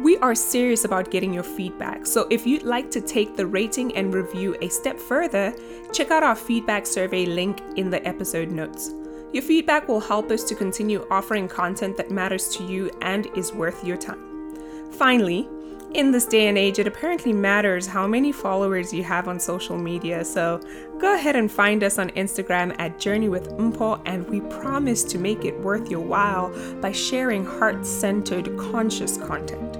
We 0.00 0.16
are 0.16 0.34
serious 0.34 0.86
about 0.86 1.10
getting 1.10 1.34
your 1.34 1.42
feedback, 1.42 2.06
so 2.06 2.26
if 2.30 2.46
you'd 2.46 2.62
like 2.62 2.90
to 2.92 3.02
take 3.02 3.36
the 3.36 3.46
rating 3.46 3.94
and 3.94 4.14
review 4.14 4.56
a 4.62 4.70
step 4.70 4.98
further, 4.98 5.54
check 5.92 6.10
out 6.10 6.22
our 6.22 6.34
feedback 6.34 6.86
survey 6.86 7.26
link 7.26 7.60
in 7.76 7.90
the 7.90 8.02
episode 8.08 8.50
notes. 8.50 8.94
Your 9.34 9.42
feedback 9.42 9.88
will 9.88 10.00
help 10.00 10.30
us 10.30 10.42
to 10.44 10.54
continue 10.54 11.06
offering 11.10 11.48
content 11.48 11.98
that 11.98 12.10
matters 12.10 12.48
to 12.56 12.64
you 12.64 12.90
and 13.02 13.26
is 13.36 13.52
worth 13.52 13.84
your 13.84 13.98
time. 13.98 14.56
Finally, 14.92 15.46
in 15.92 16.12
this 16.12 16.24
day 16.24 16.46
and 16.46 16.56
age, 16.56 16.78
it 16.78 16.86
apparently 16.86 17.34
matters 17.34 17.86
how 17.86 18.06
many 18.06 18.32
followers 18.32 18.94
you 18.94 19.02
have 19.04 19.28
on 19.28 19.38
social 19.38 19.76
media, 19.76 20.24
so 20.24 20.62
go 20.98 21.14
ahead 21.14 21.36
and 21.36 21.52
find 21.52 21.84
us 21.84 21.98
on 21.98 22.08
Instagram 22.10 22.74
at 22.78 22.98
Journey 22.98 23.28
with 23.28 23.50
Mpo, 23.58 24.00
and 24.06 24.26
we 24.30 24.40
promise 24.40 25.04
to 25.04 25.18
make 25.18 25.44
it 25.44 25.60
worth 25.60 25.90
your 25.90 26.00
while 26.00 26.48
by 26.80 26.90
sharing 26.90 27.44
heart 27.44 27.84
centered, 27.84 28.56
conscious 28.56 29.18
content. 29.18 29.79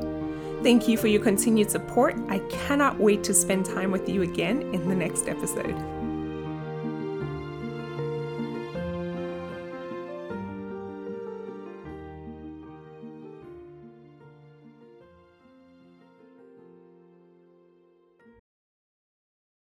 Thank 0.62 0.88
you 0.88 0.98
for 0.98 1.06
your 1.06 1.22
continued 1.22 1.70
support. 1.70 2.16
I 2.28 2.40
cannot 2.50 3.00
wait 3.00 3.24
to 3.24 3.34
spend 3.34 3.64
time 3.64 3.90
with 3.90 4.08
you 4.08 4.22
again 4.22 4.62
in 4.74 4.88
the 4.88 4.94
next 4.94 5.26
episode. 5.26 5.74